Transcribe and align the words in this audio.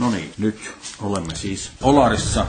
No 0.00 0.10
niin, 0.10 0.32
nyt 0.38 0.72
olemme 1.02 1.34
siis 1.34 1.70
Olarissa, 1.82 2.46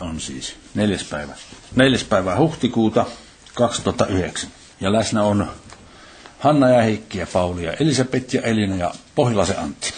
on 0.00 0.20
siis 0.20 0.56
neljäs 0.74 1.04
päivä. 1.04 1.34
Neljäs 1.76 2.04
päivä 2.04 2.36
huhtikuuta 2.36 3.06
2009. 3.54 4.50
Ja 4.80 4.92
läsnä 4.92 5.22
on 5.22 5.50
Hanna 6.38 6.68
ja 6.68 6.82
Heikki 6.82 7.18
ja 7.18 7.26
Pauli 7.32 7.64
ja 7.64 7.72
Elisabeth 7.72 8.34
ja 8.34 8.42
Elina 8.42 8.76
ja 8.76 8.94
Pohjalaisen 9.14 9.58
Antti. 9.58 9.94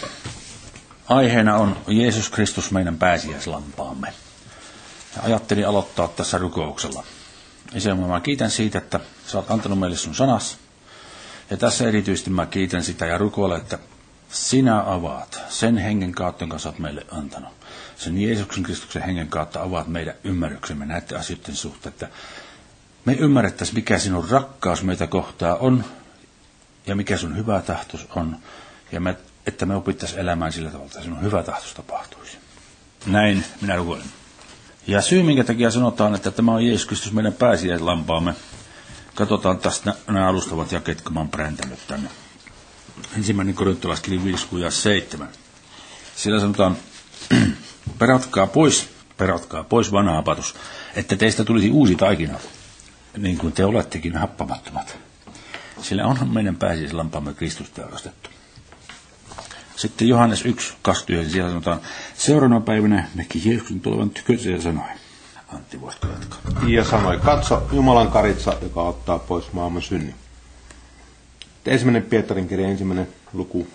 Aiheena 1.07 1.55
on 1.57 1.77
Jeesus 1.87 2.29
Kristus 2.29 2.71
meidän 2.71 2.97
pääsiäislampaamme. 2.97 4.13
Ja 5.15 5.21
ajattelin 5.23 5.67
aloittaa 5.67 6.07
tässä 6.07 6.37
rukouksella. 6.37 7.03
Isä, 7.75 7.95
mä 7.95 8.19
kiitän 8.19 8.51
siitä, 8.51 8.77
että 8.77 8.99
sä 9.27 9.37
oot 9.37 9.51
antanut 9.51 9.79
meille 9.79 9.97
sun 9.97 10.15
sanas. 10.15 10.57
Ja 11.49 11.57
tässä 11.57 11.87
erityisesti 11.87 12.29
mä 12.29 12.45
kiitän 12.45 12.83
sitä 12.83 13.05
ja 13.05 13.17
rukoilen, 13.17 13.61
että 13.61 13.79
sinä 14.31 14.83
avaat 14.93 15.41
sen 15.49 15.77
hengen 15.77 16.11
kautta, 16.11 16.43
jonka 16.43 16.57
sä 16.59 16.69
oot 16.69 16.79
meille 16.79 17.05
antanut. 17.11 17.53
Sen 17.97 18.21
Jeesuksen 18.21 18.63
Kristuksen 18.63 19.01
hengen 19.01 19.27
kautta 19.27 19.61
avaat 19.61 19.87
meidän 19.87 20.15
ymmärryksemme 20.23 20.85
näiden 20.85 21.19
asioiden 21.19 21.55
suhteen, 21.55 21.93
että 21.93 22.09
me 23.05 23.13
ymmärrettäisiin, 23.13 23.75
mikä 23.75 23.99
sinun 23.99 24.29
rakkaus 24.29 24.83
meitä 24.83 25.07
kohtaa 25.07 25.55
on 25.55 25.85
ja 26.87 26.95
mikä 26.95 27.17
sun 27.17 27.37
hyvä 27.37 27.61
tahtos 27.61 28.07
on. 28.15 28.37
Ja 28.91 28.99
me, 28.99 29.17
että 29.47 29.65
me 29.65 29.75
opittaisiin 29.75 30.19
elämään 30.19 30.53
sillä 30.53 30.69
tavalla, 30.69 30.85
että 30.87 31.01
sinun 31.01 31.21
hyvä 31.21 31.43
tahtos 31.43 31.73
tapahtuisi. 31.73 32.37
Näin 33.05 33.45
minä 33.61 33.75
rukoilen. 33.75 34.07
Ja 34.87 35.01
syy, 35.01 35.23
minkä 35.23 35.43
takia 35.43 35.71
sanotaan, 35.71 36.15
että 36.15 36.31
tämä 36.31 36.53
on 36.53 36.65
Jeesus 36.65 36.87
Kristus 36.87 37.13
meidän 37.13 37.33
pääsiäislampaamme, 37.33 38.33
katsotaan 39.15 39.59
tästä 39.59 39.93
nämä 40.07 40.27
alustavat 40.27 40.71
jakeet, 40.71 41.01
kun 41.01 41.13
mä 41.13 41.19
oon 41.19 41.29
tänne 41.87 42.09
ensimmäinen 43.17 43.55
korintolaiskirja 43.55 44.23
5 44.23 44.47
ja 44.61 44.71
7. 44.71 45.27
Siellä 46.15 46.39
sanotaan, 46.39 46.77
peratkaa 47.99 48.47
pois, 48.47 48.89
peratkaa 49.17 49.63
pois 49.63 49.91
vanha 49.91 50.17
apatus, 50.17 50.55
että 50.95 51.15
teistä 51.15 51.43
tulisi 51.43 51.69
uusi 51.69 51.95
taikina, 51.95 52.39
niin 53.17 53.37
kuin 53.37 53.53
te 53.53 53.65
olettekin 53.65 54.17
happamattomat. 54.17 54.97
Sillä 55.81 56.05
onhan 56.05 56.29
meidän 56.29 56.55
pääsiäislampaamme 56.55 57.33
Kristus 57.33 57.69
teurastettu. 57.69 58.29
Sitten 59.75 60.07
Johannes 60.07 60.45
1, 60.45 60.73
29, 60.81 61.33
siellä 61.33 61.49
sanotaan, 61.49 61.81
seuraavana 62.17 62.61
päivänä 62.61 63.07
näki 63.15 63.41
Jeesuksen 63.45 63.79
tulevan 63.79 64.09
tykönsä 64.09 64.49
ja 64.49 64.61
sanoi, 64.61 64.89
Antti, 65.53 65.81
voitko 65.81 66.07
jatkaa? 66.07 66.39
Ja 66.67 66.83
sanoi, 66.83 67.17
katso 67.17 67.67
Jumalan 67.71 68.11
karitsa, 68.11 68.53
joka 68.61 68.81
ottaa 68.81 69.19
pois 69.19 69.53
maailman 69.53 69.81
synnin. 69.81 70.15
Ensimmäinen 71.69 72.03
Pietarin 72.03 72.47
kirja, 72.47 72.67
ensimmäinen 72.67 73.07
luku, 73.33 73.67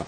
17-19. 0.00 0.04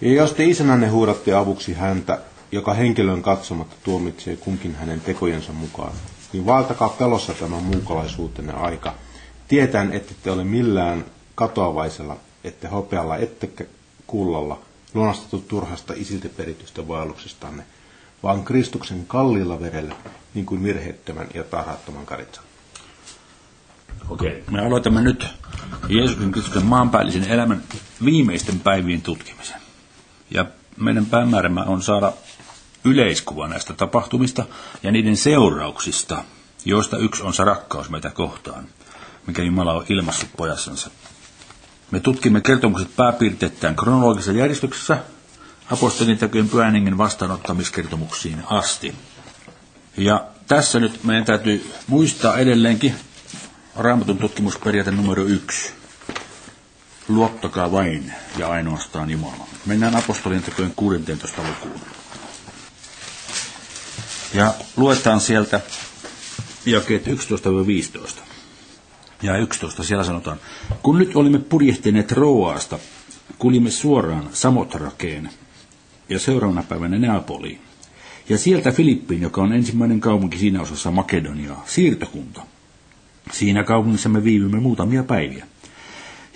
Ja 0.00 0.12
jos 0.12 0.32
te 0.32 0.44
isänänne 0.44 0.88
huudatte 0.88 1.34
avuksi 1.34 1.74
häntä, 1.74 2.18
joka 2.52 2.74
henkilön 2.74 3.22
katsomatta 3.22 3.76
tuomitsee 3.82 4.36
kunkin 4.36 4.74
hänen 4.74 5.00
tekojensa 5.00 5.52
mukaan, 5.52 5.92
niin 6.32 6.46
valtakaa 6.46 6.88
pelossa 6.88 7.34
tämä 7.34 7.56
muukalaisuutenne 7.56 8.52
aika, 8.52 8.94
tietäen, 9.48 9.92
että 9.92 10.14
te 10.22 10.30
ole 10.30 10.44
millään 10.44 11.04
katoavaisella, 11.34 12.16
ette 12.44 12.68
hopealla, 12.68 13.16
ette 13.16 13.50
kullalla, 14.06 14.58
lunastettu 14.94 15.38
turhasta 15.38 15.94
isiltä 15.96 16.28
peritystä 16.36 16.88
vaelluksestanne, 16.88 17.62
vaan 18.22 18.44
Kristuksen 18.44 19.04
kalliilla 19.06 19.60
verellä, 19.60 19.94
niin 20.34 20.46
kuin 20.46 20.62
virheettömän 20.62 21.28
ja 21.34 21.44
tarhattoman 21.44 22.06
karitsan. 22.06 22.49
Okei. 24.10 24.44
Me 24.50 24.60
aloitamme 24.66 25.00
nyt 25.02 25.26
Jeesuksen 25.88 26.32
Kristuksen 26.32 26.66
maanpäällisen 26.66 27.24
elämän 27.24 27.62
viimeisten 28.04 28.60
päivien 28.60 29.02
tutkimisen. 29.02 29.60
Ja 30.30 30.44
meidän 30.76 31.06
päämäärämme 31.06 31.60
on 31.60 31.82
saada 31.82 32.12
yleiskuva 32.84 33.48
näistä 33.48 33.74
tapahtumista 33.74 34.44
ja 34.82 34.92
niiden 34.92 35.16
seurauksista, 35.16 36.24
joista 36.64 36.98
yksi 36.98 37.22
on 37.22 37.34
se 37.34 37.44
rakkaus 37.44 37.90
meitä 37.90 38.10
kohtaan, 38.10 38.64
mikä 39.26 39.42
Jumala 39.42 39.72
on 39.72 39.86
ilmassut 39.88 40.28
pojassansa. 40.36 40.90
Me 41.90 42.00
tutkimme 42.00 42.40
kertomukset 42.40 42.96
pääpiirteittäin 42.96 43.76
kronologisessa 43.76 44.32
järjestyksessä 44.32 44.98
apostolin 45.70 46.18
tekojen 46.18 46.48
pyhän 46.48 46.98
vastaanottamiskertomuksiin 46.98 48.42
asti. 48.46 48.94
Ja 49.96 50.24
tässä 50.46 50.80
nyt 50.80 51.04
meidän 51.04 51.24
täytyy 51.24 51.72
muistaa 51.86 52.38
edelleenkin 52.38 52.94
Raamatun 53.80 54.18
tutkimusperiaate 54.18 54.90
numero 54.90 55.24
yksi. 55.24 55.72
Luottakaa 57.08 57.72
vain 57.72 58.12
ja 58.38 58.48
ainoastaan 58.48 59.10
Jumala. 59.10 59.46
Mennään 59.66 59.96
apostolien 59.96 60.42
tekojen 60.42 60.72
16 60.76 61.42
lukuun. 61.42 61.80
Ja 64.34 64.54
luetaan 64.76 65.20
sieltä 65.20 65.60
jakeet 66.66 67.06
11-15. 67.06 67.10
Ja 69.22 69.36
11 69.36 69.82
siellä 69.84 70.04
sanotaan, 70.04 70.38
kun 70.82 70.98
nyt 70.98 71.16
olimme 71.16 71.38
purjehtineet 71.38 72.12
Roaasta, 72.12 72.78
kulimme 73.38 73.70
suoraan 73.70 74.28
Samotrakeen 74.32 75.30
ja 76.08 76.18
seuraavana 76.18 76.62
päivänä 76.62 76.98
Neapoliin. 76.98 77.60
Ja 78.28 78.38
sieltä 78.38 78.72
Filippiin, 78.72 79.22
joka 79.22 79.42
on 79.42 79.52
ensimmäinen 79.52 80.00
kaupunki 80.00 80.38
siinä 80.38 80.60
osassa 80.62 80.90
Makedoniaa, 80.90 81.62
siirtokunta– 81.66 82.42
Siinä 83.32 83.64
kaupungissa 83.64 84.08
me 84.08 84.24
viivymme 84.24 84.60
muutamia 84.60 85.02
päiviä. 85.02 85.46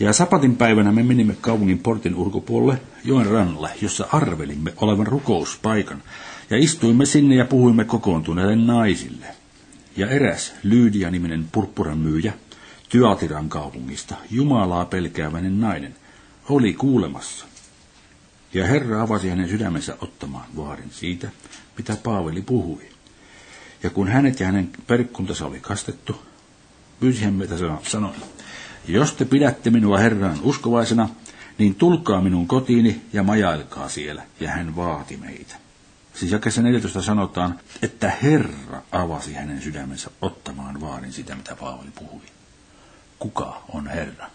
Ja 0.00 0.12
sapatin 0.12 0.56
päivänä 0.56 0.92
me 0.92 1.02
menimme 1.02 1.36
kaupungin 1.40 1.78
portin 1.78 2.14
ulkopuolelle 2.14 2.80
joen 3.04 3.26
rannalle, 3.26 3.70
jossa 3.80 4.06
arvelimme 4.12 4.72
olevan 4.76 5.06
rukouspaikan, 5.06 6.02
ja 6.50 6.58
istuimme 6.58 7.06
sinne 7.06 7.34
ja 7.34 7.44
puhuimme 7.44 7.84
kokoontuneille 7.84 8.56
naisille. 8.56 9.26
Ja 9.96 10.10
eräs 10.10 10.54
Lyydia-niminen 10.62 11.48
purppuran 11.52 11.98
myyjä, 11.98 12.32
Tyatiran 12.88 13.48
kaupungista, 13.48 14.14
Jumalaa 14.30 14.84
pelkääväinen 14.84 15.60
nainen, 15.60 15.96
oli 16.48 16.72
kuulemassa. 16.72 17.46
Ja 18.54 18.66
Herra 18.66 19.02
avasi 19.02 19.28
hänen 19.28 19.48
sydämensä 19.48 19.96
ottamaan 20.00 20.46
vaarin 20.56 20.90
siitä, 20.90 21.28
mitä 21.76 21.96
Paaveli 22.02 22.42
puhui. 22.42 22.82
Ja 23.82 23.90
kun 23.90 24.08
hänet 24.08 24.40
ja 24.40 24.46
hänen 24.46 24.70
perikkuntansa 24.86 25.46
oli 25.46 25.60
kastettu, 25.60 26.22
meitä 27.30 27.54
sanoi, 27.82 28.12
jos 28.88 29.12
te 29.12 29.24
pidätte 29.24 29.70
minua 29.70 29.98
Herran 29.98 30.38
uskovaisena, 30.42 31.08
niin 31.58 31.74
tulkaa 31.74 32.20
minun 32.20 32.48
kotiini 32.48 33.02
ja 33.12 33.22
majailkaa 33.22 33.88
siellä. 33.88 34.22
Ja 34.40 34.50
hän 34.50 34.76
vaati 34.76 35.16
meitä. 35.16 35.56
Siis 36.14 36.32
jakeessa 36.32 36.62
14 36.62 37.02
sanotaan, 37.02 37.60
että 37.82 38.10
Herra 38.22 38.82
avasi 38.92 39.34
hänen 39.34 39.62
sydämensä 39.62 40.10
ottamaan 40.22 40.80
vaarin 40.80 41.12
sitä, 41.12 41.34
mitä 41.34 41.56
Paavali 41.56 41.90
puhui. 41.94 42.22
Kuka 43.18 43.62
on 43.72 43.86
Herra? 43.86 44.26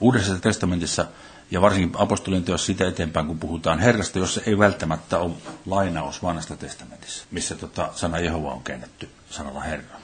Uudessa 0.00 0.38
testamentissa 0.38 1.06
ja 1.50 1.60
varsinkin 1.60 2.00
apostolien 2.00 2.44
teossa 2.44 2.66
sitä 2.66 2.88
eteenpäin, 2.88 3.26
kun 3.26 3.38
puhutaan 3.38 3.78
Herrasta, 3.78 4.18
jossa 4.18 4.40
ei 4.46 4.58
välttämättä 4.58 5.18
ole 5.18 5.34
lainaus 5.66 6.22
vanhasta 6.22 6.56
testamentissa, 6.56 7.24
missä 7.30 7.54
tota 7.54 7.90
sana 7.94 8.18
Jehova 8.18 8.52
on 8.52 8.62
käännetty 8.62 9.08
sanalla 9.30 9.60
Herra 9.60 10.00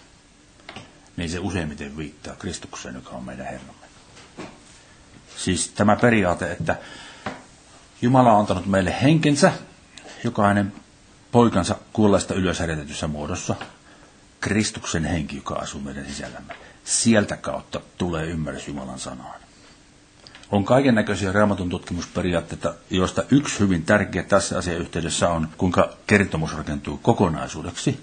niin 1.17 1.31
se 1.31 1.39
useimmiten 1.39 1.97
viittaa 1.97 2.35
Kristukseen, 2.35 2.95
joka 2.95 3.11
on 3.11 3.25
meidän 3.25 3.47
Herramme. 3.47 3.87
Siis 5.37 5.69
tämä 5.69 5.97
periaate, 5.97 6.53
että 6.53 6.77
Jumala 8.03 8.33
on 8.33 8.41
antanut 8.41 8.67
meille 8.67 8.95
henkensä, 9.03 9.53
joka 10.25 10.47
hänen 10.47 10.73
poikansa 11.33 11.77
kuolleesta 11.93 12.35
ylös 12.35 12.59
muodossa, 13.09 13.55
Kristuksen 14.41 15.05
henki, 15.05 15.37
joka 15.37 15.55
asuu 15.55 15.81
meidän 15.81 16.07
sisällämme. 16.07 16.55
Sieltä 16.85 17.37
kautta 17.37 17.81
tulee 17.99 18.27
ymmärrys 18.27 18.69
Jumalan 18.69 18.99
sanaan. 18.99 19.41
On 20.51 20.65
kaiken 20.65 20.95
näköisiä 20.95 21.33
raamatun 21.33 21.69
tutkimusperiaatteita, 21.69 22.75
joista 22.91 23.25
yksi 23.31 23.59
hyvin 23.61 23.83
tärkeä 23.85 24.23
tässä 24.23 24.59
asiayhteydessä 24.59 25.29
on, 25.29 25.49
kuinka 25.59 25.93
kertomus 26.07 26.55
rakentuu 26.57 26.97
kokonaisuudeksi, 27.03 28.01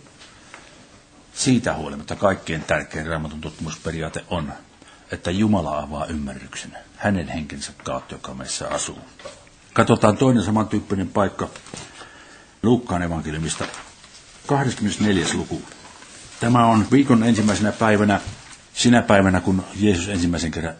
siitä 1.33 1.73
huolimatta 1.73 2.15
kaikkein 2.15 2.63
tärkein 2.63 3.07
raamatun 3.07 3.41
tutkimusperiaate 3.41 4.23
on, 4.29 4.53
että 5.11 5.31
Jumala 5.31 5.79
avaa 5.79 6.05
ymmärryksen 6.05 6.77
hänen 6.95 7.27
henkensä 7.27 7.71
kautta, 7.83 8.15
joka 8.15 8.33
meissä 8.33 8.67
asuu. 8.69 8.99
Katsotaan 9.73 10.17
toinen 10.17 10.43
samantyyppinen 10.43 11.07
paikka 11.07 11.49
Luukkaan 12.63 13.01
evankeliumista, 13.01 13.65
24. 14.47 15.25
luku. 15.33 15.61
Tämä 16.39 16.65
on 16.65 16.85
viikon 16.91 17.23
ensimmäisenä 17.23 17.71
päivänä, 17.71 18.21
sinä 18.73 19.01
päivänä, 19.01 19.41
kun 19.41 19.63
Jeesus 19.75 20.09
ensimmäisen 20.09 20.51
kerran 20.51 20.73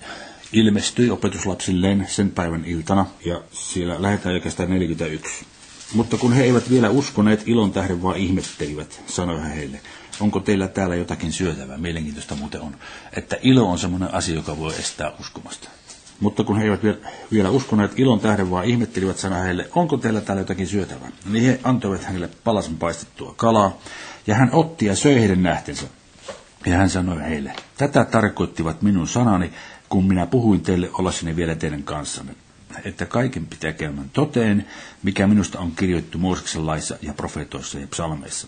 ilmestyi 0.53 1.09
opetuslapsilleen 1.09 2.07
sen 2.09 2.31
päivän 2.31 2.65
iltana, 2.65 3.05
ja 3.25 3.41
siellä 3.51 4.01
lähetään 4.01 4.35
oikeastaan 4.35 4.69
41. 4.69 5.45
Mutta 5.93 6.17
kun 6.17 6.33
he 6.33 6.43
eivät 6.43 6.69
vielä 6.69 6.89
uskoneet 6.89 7.43
ilon 7.45 7.71
tähden, 7.71 8.03
vaan 8.03 8.17
ihmettelivät, 8.17 9.01
sanoi 9.07 9.39
hän 9.41 9.51
heille, 9.51 9.81
onko 10.19 10.39
teillä 10.39 10.67
täällä 10.67 10.95
jotakin 10.95 11.31
syötävää? 11.33 11.77
Mielenkiintoista 11.77 12.35
muuten 12.35 12.61
on, 12.61 12.75
että 13.17 13.37
ilo 13.41 13.71
on 13.71 13.79
semmoinen 13.79 14.13
asia, 14.13 14.35
joka 14.35 14.57
voi 14.57 14.73
estää 14.79 15.11
uskomasta. 15.19 15.69
Mutta 16.19 16.43
kun 16.43 16.57
he 16.57 16.63
eivät 16.63 16.79
vielä 17.31 17.49
uskoneet 17.49 17.91
ilon 17.99 18.19
tähden, 18.19 18.51
vaan 18.51 18.65
ihmettelivät 18.65 19.17
sana 19.17 19.35
heille, 19.35 19.69
onko 19.75 19.97
teillä 19.97 20.21
täällä 20.21 20.41
jotakin 20.41 20.67
syötävää, 20.67 21.11
niin 21.29 21.45
he 21.45 21.59
antoivat 21.63 22.03
hänelle 22.03 22.29
palasen 22.43 22.77
paistettua 22.77 23.33
kalaa, 23.37 23.77
ja 24.27 24.35
hän 24.35 24.49
otti 24.53 24.85
ja 24.85 24.95
söi 24.95 25.19
heidän 25.19 25.43
nähtensä. 25.43 25.85
Ja 26.65 26.77
hän 26.77 26.89
sanoi 26.89 27.21
heille, 27.23 27.53
tätä 27.77 28.05
tarkoittivat 28.05 28.81
minun 28.81 29.07
sanani, 29.07 29.53
kun 29.89 30.05
minä 30.07 30.25
puhuin 30.25 30.61
teille 30.61 30.89
ollassani 30.93 31.35
vielä 31.35 31.55
teidän 31.55 31.83
kanssanne, 31.83 32.35
että 32.85 33.05
kaiken 33.05 33.45
pitää 33.47 33.73
käymään 33.73 34.09
toteen, 34.09 34.67
mikä 35.03 35.27
minusta 35.27 35.59
on 35.59 35.71
kirjoittu 35.71 36.17
Mooseksen 36.17 36.65
laissa 36.65 36.97
ja 37.01 37.13
profeetoissa 37.13 37.79
ja 37.79 37.87
psalmeissa. 37.87 38.47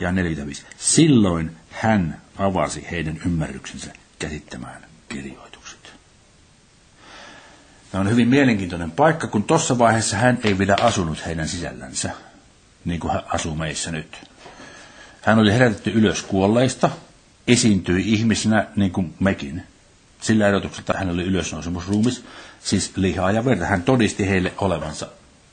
Ja 0.00 0.12
45. 0.12 0.62
Silloin 0.76 1.56
hän 1.70 2.20
avasi 2.38 2.86
heidän 2.90 3.20
ymmärryksensä 3.26 3.92
käsittämään 4.18 4.82
kirjoitukset. 5.08 5.92
Tämä 7.92 8.00
on 8.00 8.10
hyvin 8.10 8.28
mielenkiintoinen 8.28 8.90
paikka, 8.90 9.26
kun 9.26 9.44
tuossa 9.44 9.78
vaiheessa 9.78 10.16
hän 10.16 10.38
ei 10.44 10.58
vielä 10.58 10.76
asunut 10.80 11.26
heidän 11.26 11.48
sisällänsä, 11.48 12.10
niin 12.84 13.00
kuin 13.00 13.12
hän 13.12 13.22
asuu 13.28 13.54
meissä 13.54 13.90
nyt. 13.90 14.16
Hän 15.22 15.38
oli 15.38 15.52
herätetty 15.52 15.90
ylös 15.90 16.22
kuolleista, 16.22 16.90
esiintyi 17.46 18.12
ihmisenä 18.12 18.66
niin 18.76 18.92
kuin 18.92 19.14
mekin. 19.20 19.62
Sillä 20.20 20.48
erotuksella 20.48 20.98
hän 20.98 21.10
oli 21.10 21.22
ylösnousemusruumis, 21.22 22.24
siis 22.64 22.96
lihaa 22.96 23.32
ja 23.32 23.44
verta. 23.44 23.64
Hän 23.64 23.82
todisti 23.82 24.28
heille 24.28 24.52
olevansa 24.58 25.06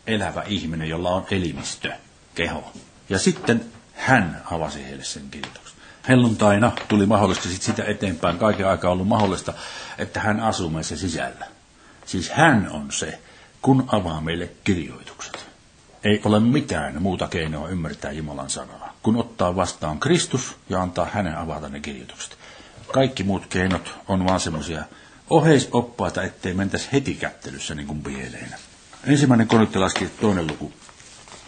elävä 0.08 0.44
ihminen, 0.48 0.90
jolla 0.90 1.10
on 1.10 1.26
elimistö, 1.32 1.92
keho. 2.36 2.74
Ja 3.10 3.20
sitten 3.20 3.66
hän 4.00 4.42
avasi 4.52 4.84
heille 4.84 5.04
sen 5.04 5.30
kirjoituksen. 5.32 5.80
Helluntaina 6.10 6.72
tuli 6.88 7.06
mahdollista 7.06 7.50
sit 7.50 7.62
sitä 7.62 7.84
eteenpäin, 7.84 8.38
kaiken 8.38 8.68
aikaa 8.68 8.92
ollut 8.92 9.08
mahdollista, 9.08 9.54
että 9.98 10.20
hän 10.20 10.40
asuu 10.40 10.70
meissä 10.70 10.98
sisällä. 10.98 11.46
Siis 12.06 12.30
hän 12.30 12.70
on 12.72 12.92
se, 12.92 13.20
kun 13.62 13.84
avaa 13.88 14.22
meille 14.22 14.50
kirjoitukset. 14.64 15.50
Ei 16.04 16.22
ole 16.26 16.40
mitään 16.40 17.02
muuta 17.02 17.28
keinoa 17.28 17.70
ymmärtää 17.70 18.12
Jumalan 18.12 18.50
sanaa, 18.50 18.96
kun 19.04 19.18
ottaa 19.18 19.56
vastaan 19.56 20.00
Kristus 20.00 20.56
ja 20.70 20.82
antaa 20.82 21.08
hänen 21.14 21.38
avata 21.38 21.70
ne 21.70 21.80
kirjoitukset. 21.80 22.38
Kaikki 22.92 23.24
muut 23.24 23.46
keinot 23.46 23.96
on 24.08 24.26
vaan 24.26 24.40
semmoisia 24.40 24.84
oheisoppaita, 25.30 26.24
ettei 26.24 26.54
mentäisi 26.54 26.90
heti 26.92 27.14
kättelyssä 27.14 27.76
niin 27.76 27.88
kuin 27.88 28.02
pieleen. 28.04 28.56
Ensimmäinen 29.04 29.48
konettilaskirja, 29.48 30.14
toinen 30.22 30.48
luku. 30.48 30.74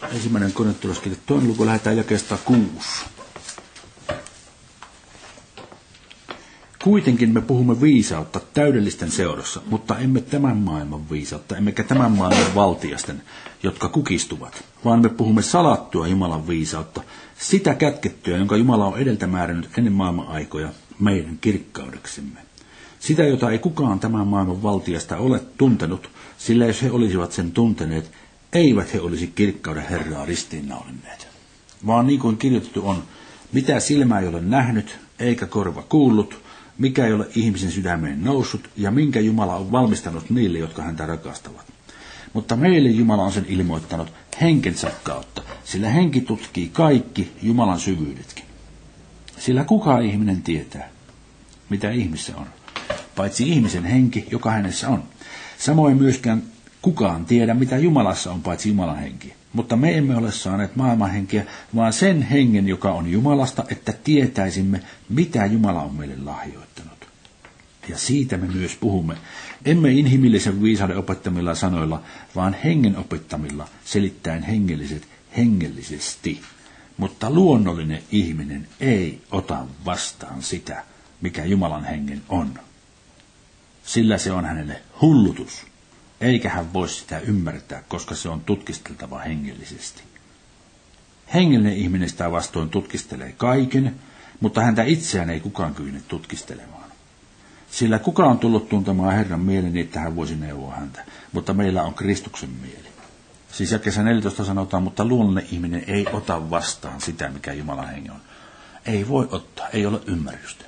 Ensimmäinen 0.09 0.53
konettilaskirja, 0.53 1.17
toinen 1.25 1.47
luku 1.47 1.65
lähdetään 1.65 1.97
jakeesta 1.97 2.37
kuusi. 2.45 3.05
Kuitenkin 6.83 7.29
me 7.33 7.41
puhumme 7.41 7.81
viisautta 7.81 8.39
täydellisten 8.53 9.11
seurassa, 9.11 9.61
mutta 9.65 9.99
emme 9.99 10.21
tämän 10.21 10.57
maailman 10.57 11.09
viisautta, 11.09 11.57
emmekä 11.57 11.83
tämän 11.83 12.11
maailman 12.11 12.55
valtiasten, 12.55 13.21
jotka 13.63 13.89
kukistuvat, 13.89 14.63
vaan 14.85 15.01
me 15.01 15.09
puhumme 15.09 15.41
salattua 15.41 16.07
Jumalan 16.07 16.47
viisautta, 16.47 17.01
sitä 17.37 17.73
kätkettyä, 17.73 18.37
jonka 18.37 18.57
Jumala 18.57 18.85
on 18.85 18.97
edeltä 18.99 19.27
määrännyt 19.27 19.69
ennen 19.77 19.93
maailman 19.93 20.27
aikoja 20.27 20.69
meidän 20.99 21.37
kirkkaudeksemme. 21.41 22.39
Sitä, 22.99 23.23
jota 23.23 23.51
ei 23.51 23.59
kukaan 23.59 23.99
tämän 23.99 24.27
maailman 24.27 24.63
valtiasta 24.63 25.17
ole 25.17 25.39
tuntenut, 25.57 26.09
sillä 26.37 26.65
jos 26.65 26.81
he 26.81 26.91
olisivat 26.91 27.31
sen 27.31 27.51
tunteneet, 27.51 28.11
eivät 28.53 28.93
he 28.93 28.99
olisi 29.01 29.27
kirkkauden 29.27 29.87
Herraa 29.89 30.25
ristiinnaulinneet. 30.25 31.27
Vaan 31.87 32.07
niin 32.07 32.19
kuin 32.19 32.37
kirjoitettu 32.37 32.87
on, 32.87 33.03
mitä 33.53 33.79
silmä 33.79 34.19
ei 34.19 34.27
ole 34.27 34.41
nähnyt, 34.41 34.99
eikä 35.19 35.45
korva 35.45 35.81
kuullut, 35.81 36.41
mikä 36.77 37.05
ei 37.05 37.13
ole 37.13 37.27
ihmisen 37.35 37.71
sydämeen 37.71 38.23
noussut 38.23 38.69
ja 38.77 38.91
minkä 38.91 39.19
Jumala 39.19 39.55
on 39.55 39.71
valmistanut 39.71 40.29
niille, 40.29 40.59
jotka 40.59 40.81
häntä 40.81 41.05
rakastavat. 41.05 41.65
Mutta 42.33 42.55
meille 42.55 42.89
Jumala 42.89 43.23
on 43.23 43.31
sen 43.31 43.45
ilmoittanut 43.49 44.13
henkensä 44.41 44.91
kautta, 45.03 45.41
sillä 45.63 45.89
henki 45.89 46.21
tutkii 46.21 46.69
kaikki 46.69 47.31
Jumalan 47.41 47.79
syvyydetkin. 47.79 48.45
Sillä 49.37 49.63
kuka 49.63 49.99
ihminen 49.99 50.41
tietää, 50.41 50.89
mitä 51.69 51.91
ihmissä 51.91 52.37
on, 52.37 52.45
paitsi 53.15 53.49
ihmisen 53.49 53.83
henki, 53.83 54.27
joka 54.31 54.51
hänessä 54.51 54.89
on. 54.89 55.03
Samoin 55.57 55.97
myöskään 55.97 56.43
kukaan 56.81 57.25
tiedä, 57.25 57.53
mitä 57.53 57.77
Jumalassa 57.77 58.31
on, 58.31 58.41
paitsi 58.41 58.69
Jumalan 58.69 58.99
henki. 58.99 59.33
Mutta 59.53 59.75
me 59.75 59.97
emme 59.97 60.15
ole 60.17 60.31
saaneet 60.31 60.75
maailman 60.75 61.11
henkeä, 61.11 61.45
vaan 61.75 61.93
sen 61.93 62.21
hengen, 62.21 62.67
joka 62.67 62.91
on 62.91 63.11
Jumalasta, 63.11 63.63
että 63.69 63.93
tietäisimme, 64.03 64.81
mitä 65.09 65.45
Jumala 65.45 65.81
on 65.81 65.95
meille 65.95 66.17
lahjoittanut. 66.23 67.07
Ja 67.89 67.97
siitä 67.97 68.37
me 68.37 68.47
myös 68.47 68.75
puhumme. 68.75 69.15
Emme 69.65 69.91
inhimillisen 69.91 70.63
viisauden 70.63 70.97
opettamilla 70.97 71.55
sanoilla, 71.55 72.01
vaan 72.35 72.55
hengen 72.63 72.97
opettamilla, 72.97 73.67
selittäen 73.85 74.43
hengelliset 74.43 75.07
hengellisesti. 75.37 76.41
Mutta 76.97 77.29
luonnollinen 77.29 78.03
ihminen 78.11 78.67
ei 78.79 79.21
ota 79.31 79.65
vastaan 79.85 80.41
sitä, 80.41 80.83
mikä 81.21 81.45
Jumalan 81.45 81.85
hengen 81.85 82.21
on. 82.29 82.53
Sillä 83.83 84.17
se 84.17 84.31
on 84.31 84.45
hänelle 84.45 84.81
hullutus 85.01 85.70
eikä 86.21 86.49
hän 86.49 86.73
voi 86.73 86.89
sitä 86.89 87.19
ymmärtää, 87.19 87.83
koska 87.87 88.15
se 88.15 88.29
on 88.29 88.41
tutkisteltava 88.41 89.19
hengellisesti. 89.19 90.03
Hengellinen 91.33 91.77
ihminen 91.77 92.09
sitä 92.09 92.31
vastoin 92.31 92.69
tutkistelee 92.69 93.31
kaiken, 93.37 93.95
mutta 94.39 94.61
häntä 94.61 94.83
itseään 94.83 95.29
ei 95.29 95.39
kukaan 95.39 95.75
kykene 95.75 96.01
tutkistelemaan. 96.07 96.91
Sillä 97.71 97.99
kuka 97.99 98.25
on 98.25 98.39
tullut 98.39 98.69
tuntemaan 98.69 99.15
Herran 99.15 99.39
mielen 99.39 99.73
niin, 99.73 99.85
että 99.85 99.99
hän 99.99 100.15
voisi 100.15 100.35
neuvoa 100.35 100.75
häntä, 100.75 101.05
mutta 101.31 101.53
meillä 101.53 101.83
on 101.83 101.93
Kristuksen 101.93 102.49
mieli. 102.49 102.91
Siis 103.51 103.71
jakessa 103.71 104.03
14 104.03 104.45
sanotaan, 104.45 104.83
mutta 104.83 105.05
luonnollinen 105.05 105.49
ihminen 105.51 105.83
ei 105.87 106.05
ota 106.13 106.49
vastaan 106.49 107.01
sitä, 107.01 107.29
mikä 107.29 107.53
Jumalan 107.53 107.89
hengi 107.89 108.09
on. 108.09 108.21
Ei 108.85 109.07
voi 109.07 109.27
ottaa, 109.31 109.69
ei 109.69 109.85
ole 109.85 110.01
ymmärrystä. 110.05 110.65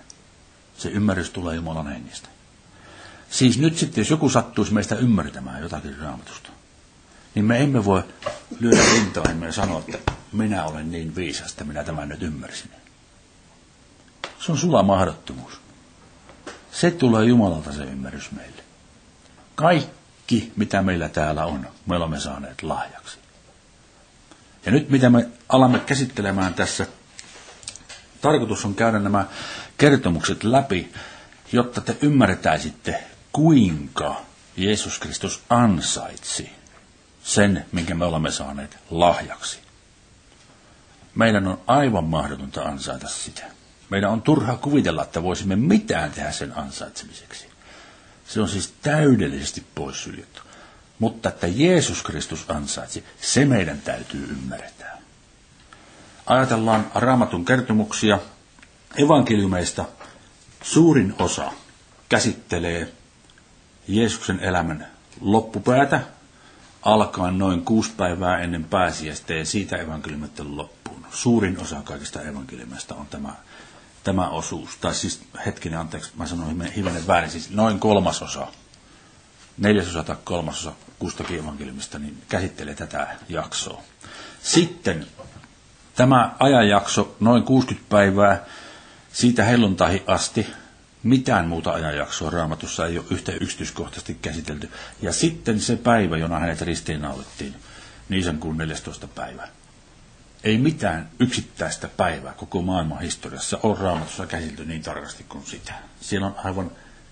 Se 0.77 0.89
ymmärrys 0.89 1.29
tulee 1.29 1.55
Jumalan 1.55 1.87
hengestä. 1.87 2.29
Siis 3.33 3.57
nyt 3.57 3.77
sitten, 3.77 4.01
jos 4.01 4.09
joku 4.09 4.29
sattuisi 4.29 4.73
meistä 4.73 4.95
ymmärtämään 4.95 5.61
jotakin 5.61 5.97
raamatusta, 5.97 6.49
niin 7.35 7.45
me 7.45 7.63
emme 7.63 7.85
voi 7.85 8.03
lyödä 8.59 8.81
rintoihin 8.93 9.41
ja 9.41 9.51
sanoa, 9.51 9.79
että 9.79 10.11
minä 10.31 10.65
olen 10.65 10.91
niin 10.91 11.15
viisas, 11.15 11.51
että 11.51 11.63
minä 11.63 11.83
tämän 11.83 12.09
nyt 12.09 12.21
ymmärsin. 12.21 12.71
Se 14.39 14.51
on 14.51 14.57
sula 14.57 14.83
mahdottomuus. 14.83 15.53
Se 16.71 16.91
tulee 16.91 17.25
Jumalalta 17.25 17.71
se 17.71 17.83
ymmärrys 17.83 18.31
meille. 18.31 18.63
Kaikki, 19.55 20.51
mitä 20.55 20.81
meillä 20.81 21.09
täällä 21.09 21.45
on, 21.45 21.67
me 21.85 21.95
olemme 21.95 22.19
saaneet 22.19 22.63
lahjaksi. 22.63 23.17
Ja 24.65 24.71
nyt 24.71 24.89
mitä 24.89 25.09
me 25.09 25.29
alamme 25.49 25.79
käsittelemään 25.79 26.53
tässä, 26.53 26.87
tarkoitus 28.21 28.65
on 28.65 28.75
käydä 28.75 28.99
nämä 28.99 29.25
kertomukset 29.77 30.43
läpi, 30.43 30.93
jotta 31.51 31.81
te 31.81 31.97
ymmärtäisitte, 32.01 33.12
kuinka 33.33 34.21
Jeesus 34.57 34.99
Kristus 34.99 35.43
ansaitsi 35.49 36.49
sen, 37.23 37.65
minkä 37.71 37.95
me 37.95 38.05
olemme 38.05 38.31
saaneet 38.31 38.77
lahjaksi. 38.89 39.59
Meidän 41.15 41.47
on 41.47 41.61
aivan 41.67 42.03
mahdotonta 42.03 42.61
ansaita 42.61 43.07
sitä. 43.07 43.43
Meidän 43.89 44.09
on 44.11 44.21
turha 44.21 44.57
kuvitella, 44.57 45.03
että 45.03 45.23
voisimme 45.23 45.55
mitään 45.55 46.11
tehdä 46.11 46.31
sen 46.31 46.57
ansaitsemiseksi. 46.57 47.47
Se 48.27 48.41
on 48.41 48.49
siis 48.49 48.73
täydellisesti 48.81 49.63
poissuljettu. 49.75 50.41
Mutta 50.99 51.29
että 51.29 51.47
Jeesus 51.47 52.03
Kristus 52.03 52.45
ansaitsi, 52.47 53.03
se 53.21 53.45
meidän 53.45 53.81
täytyy 53.81 54.23
ymmärtää. 54.23 54.97
Ajatellaan 56.25 56.91
raamatun 56.95 57.45
kertomuksia 57.45 58.19
evankeliumeista. 58.97 59.85
Suurin 60.61 61.15
osa 61.19 61.51
käsittelee 62.09 62.93
Jeesuksen 63.87 64.39
elämän 64.39 64.87
loppupäätä 65.21 66.01
alkaen 66.81 67.37
noin 67.37 67.65
kuusi 67.65 67.91
päivää 67.97 68.37
ennen 68.37 68.63
pääsiäistä 68.63 69.33
ja 69.33 69.45
siitä 69.45 69.77
evankeliumittelun 69.77 70.57
loppuun. 70.57 71.05
Suurin 71.11 71.61
osa 71.61 71.81
kaikista 71.83 72.21
evankeliumista 72.21 72.95
on 72.95 73.05
tämä, 73.07 73.33
tämä 74.03 74.29
osuus. 74.29 74.77
Tai 74.77 74.95
siis 74.95 75.21
hetkinen, 75.45 75.79
anteeksi, 75.79 76.11
mä 76.17 76.27
sanoin 76.27 76.61
hivenen 76.61 77.07
väärin, 77.07 77.29
siis 77.31 77.49
noin 77.49 77.79
kolmasosa, 77.79 78.47
neljäsosa 79.57 80.03
tai 80.03 80.15
kolmasosa 80.23 80.71
kustakin 80.99 81.39
evankeliumista 81.39 81.99
niin 81.99 82.21
käsittelee 82.29 82.75
tätä 82.75 83.07
jaksoa. 83.29 83.81
Sitten 84.43 85.07
tämä 85.95 86.35
ajanjakso, 86.39 87.15
noin 87.19 87.43
60 87.43 87.89
päivää, 87.89 88.45
siitä 89.13 89.43
helluntaihin 89.43 90.01
asti, 90.07 90.47
mitään 91.03 91.47
muuta 91.47 91.71
ajanjaksoa 91.73 92.29
raamatussa 92.29 92.85
ei 92.87 92.97
ole 92.97 93.05
yhtä 93.11 93.31
yksityiskohtaisesti 93.41 94.17
käsitelty. 94.21 94.69
Ja 95.01 95.13
sitten 95.13 95.59
se 95.59 95.75
päivä, 95.75 96.17
jona 96.17 96.39
hänet 96.39 96.61
ristiinnaulittiin, 96.61 97.55
niin 98.09 98.37
kuin 98.39 98.57
14. 98.57 99.07
päivä. 99.07 99.47
Ei 100.43 100.57
mitään 100.57 101.09
yksittäistä 101.19 101.87
päivää 101.97 102.33
koko 102.33 102.61
maailman 102.61 103.01
historiassa 103.01 103.59
ole 103.63 103.79
raamatussa 103.79 104.25
käsitelty 104.25 104.65
niin 104.65 104.81
tarkasti 104.81 105.25
kuin 105.29 105.45
sitä. 105.45 105.73
Siellä 106.01 106.27
on 106.27 106.35
aivan 106.43 106.71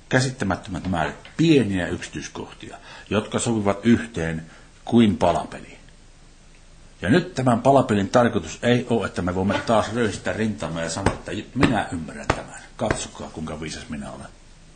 käsittämättömät 0.10 0.88
määrät 0.88 1.16
pieniä 1.38 1.88
yksityiskohtia, 1.88 2.78
jotka 3.10 3.40
sopivat 3.40 3.80
yhteen 3.84 4.46
kuin 4.86 5.18
palapeli. 5.18 5.81
Ja 7.02 7.10
nyt 7.10 7.34
tämän 7.34 7.62
palapelin 7.62 8.10
tarkoitus 8.10 8.60
ei 8.64 8.88
ole, 8.90 9.06
että 9.06 9.22
me 9.22 9.36
voimme 9.36 9.60
taas 9.66 9.94
röystää 9.96 10.34
rintamme 10.34 10.82
ja 10.82 10.90
sanoa, 10.90 11.14
että 11.14 11.32
minä 11.56 11.88
ymmärrän 11.92 12.28
tämän. 12.28 12.60
Katsokaa, 12.76 13.30
kuinka 13.34 13.62
viisas 13.62 13.90
minä 13.90 14.12
olen. 14.12 14.28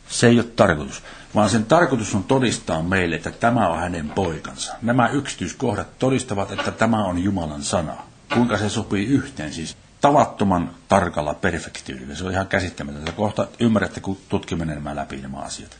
Se 0.08 0.26
ei 0.26 0.38
ole 0.40 0.46
tarkoitus, 0.56 1.02
vaan 1.34 1.50
sen 1.50 1.64
tarkoitus 1.64 2.14
on 2.14 2.24
todistaa 2.24 2.82
meille, 2.82 3.16
että 3.16 3.30
tämä 3.30 3.68
on 3.68 3.78
hänen 3.78 4.08
poikansa. 4.10 4.74
Nämä 4.82 5.08
yksityiskohdat 5.08 5.98
todistavat, 5.98 6.50
että 6.52 6.70
tämä 6.70 7.04
on 7.04 7.18
Jumalan 7.18 7.62
sana. 7.62 7.96
Kuinka 8.34 8.58
se 8.58 8.68
sopii 8.68 9.06
yhteen, 9.06 9.52
siis 9.52 9.76
tavattoman 10.00 10.70
tarkalla 10.88 11.34
perfektiydellä. 11.34 12.14
Se 12.14 12.24
on 12.24 12.32
ihan 12.32 12.46
käsittämätöntä. 12.46 13.12
Kohta 13.12 13.48
ymmärrätte, 13.60 14.00
kun 14.00 14.18
tutkimme 14.28 14.64
nämä 14.64 14.96
läpi 14.96 15.16
nämä 15.16 15.38
asiat. 15.38 15.78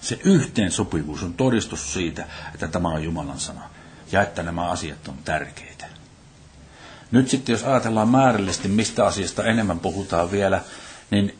Se 0.00 0.18
yhteen 0.24 0.72
sopivuus 0.72 1.22
on 1.22 1.34
todistus 1.34 1.92
siitä, 1.92 2.26
että 2.54 2.68
tämä 2.68 2.88
on 2.88 3.04
Jumalan 3.04 3.38
sana 3.40 3.60
ja 4.12 4.22
että 4.22 4.42
nämä 4.42 4.70
asiat 4.70 5.08
on 5.08 5.18
tärkeitä. 5.24 5.86
Nyt 7.10 7.28
sitten, 7.28 7.52
jos 7.52 7.64
ajatellaan 7.64 8.08
määrällisesti, 8.08 8.68
mistä 8.68 9.06
asiasta 9.06 9.44
enemmän 9.44 9.80
puhutaan 9.80 10.30
vielä, 10.30 10.60
niin 11.10 11.38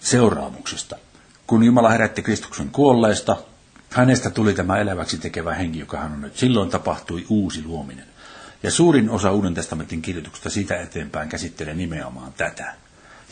seuraamuksesta. 0.00 0.96
Kun 1.46 1.62
Jumala 1.62 1.90
herätti 1.90 2.22
Kristuksen 2.22 2.70
kuolleista, 2.70 3.36
hänestä 3.90 4.30
tuli 4.30 4.54
tämä 4.54 4.78
eläväksi 4.78 5.18
tekevä 5.18 5.54
henki, 5.54 5.78
joka 5.78 5.98
hän 5.98 6.12
on 6.12 6.20
nyt. 6.20 6.36
Silloin 6.36 6.70
tapahtui 6.70 7.26
uusi 7.28 7.64
luominen. 7.64 8.06
Ja 8.62 8.70
suurin 8.70 9.10
osa 9.10 9.32
Uuden 9.32 9.54
testamentin 9.54 10.02
kirjoituksesta 10.02 10.50
siitä 10.50 10.80
eteenpäin 10.80 11.28
käsittelee 11.28 11.74
nimenomaan 11.74 12.32
tätä. 12.32 12.74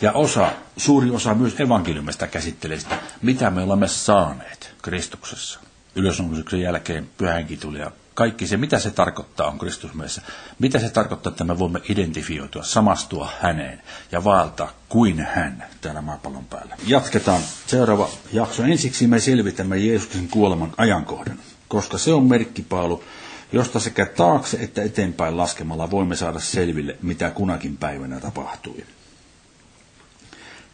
Ja 0.01 0.13
osa, 0.13 0.53
suuri 0.77 1.11
osa 1.11 1.35
myös 1.35 1.61
evankeliumista 1.61 2.27
käsittelee 2.27 2.79
sitä, 2.81 2.99
mitä 3.23 3.51
me 3.51 3.63
olemme 3.63 3.89
saaneet 3.89 4.75
Kristuksessa. 4.83 5.61
Ylösnousemuksen 5.97 6.61
jälkeen 6.61 7.11
pyhänkin 7.19 7.59
tuli 7.59 7.79
ja 7.79 7.91
kaikki 8.15 8.47
se, 8.47 8.57
mitä 8.57 8.79
se 8.79 8.91
tarkoittaa 8.91 9.49
on 9.51 9.59
Kristus 9.59 9.95
meissä. 9.95 10.23
Mitä 10.59 10.79
se 10.79 10.91
tarkoittaa, 10.91 11.31
että 11.31 11.45
me 11.45 11.59
voimme 11.59 11.81
identifioitua, 11.89 12.63
samastua 12.63 13.29
häneen 13.41 13.83
ja 14.13 14.25
vaeltaa 14.25 14.73
kuin 14.89 15.21
hän 15.35 15.65
täällä 15.81 16.03
maapallon 16.03 16.45
päällä. 16.45 16.77
Jatketaan 16.87 17.41
seuraava 17.67 18.09
jakso. 18.33 18.63
Ensiksi 18.63 19.07
me 19.07 19.21
selvitämme 19.21 19.79
Jeesuksen 19.79 20.29
kuoleman 20.29 20.73
ajankohdan, 20.77 21.39
koska 21.69 21.99
se 21.99 22.13
on 22.13 22.25
merkkipaalu, 22.25 23.05
josta 23.53 23.81
sekä 23.81 24.07
taakse 24.07 24.57
että 24.61 24.83
eteenpäin 24.83 25.37
laskemalla 25.37 25.91
voimme 25.91 26.17
saada 26.17 26.39
selville, 26.41 26.97
mitä 27.03 27.31
kunakin 27.31 27.77
päivänä 27.77 28.21
tapahtui. 28.21 28.85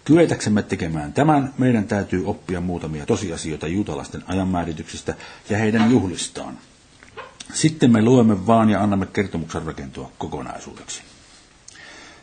Kyetäksemme 0.05 0.63
tekemään 0.63 1.13
tämän, 1.13 1.55
meidän 1.59 1.85
täytyy 1.85 2.27
oppia 2.27 2.61
muutamia 2.61 3.07
tosiasioita 3.07 3.67
juutalaisten 3.69 4.23
ajanmäärityksistä 4.27 5.15
ja 5.51 5.59
heidän 5.59 5.91
juhlistaan– 5.91 6.59
sitten 7.55 7.91
me 7.93 8.03
luemme 8.03 8.47
vaan 8.47 8.71
ja 8.71 8.83
annamme 8.83 9.07
kertomuksen 9.07 9.63
rakentua 9.63 10.13
kokonaisuudeksi. 10.19 11.03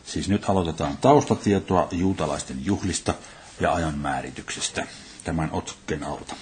Siis 0.04 0.28
nyt 0.28 0.48
aloitetaan 0.50 0.96
taustatietoa 0.96 1.88
juutalaisten 1.92 2.64
juhlista 2.64 3.14
ja 3.60 3.72
ajan 3.74 3.98
määrityksestä 3.98 4.86
tämän 5.24 5.48
otsakkeen 5.52 6.04
alta. 6.04 6.34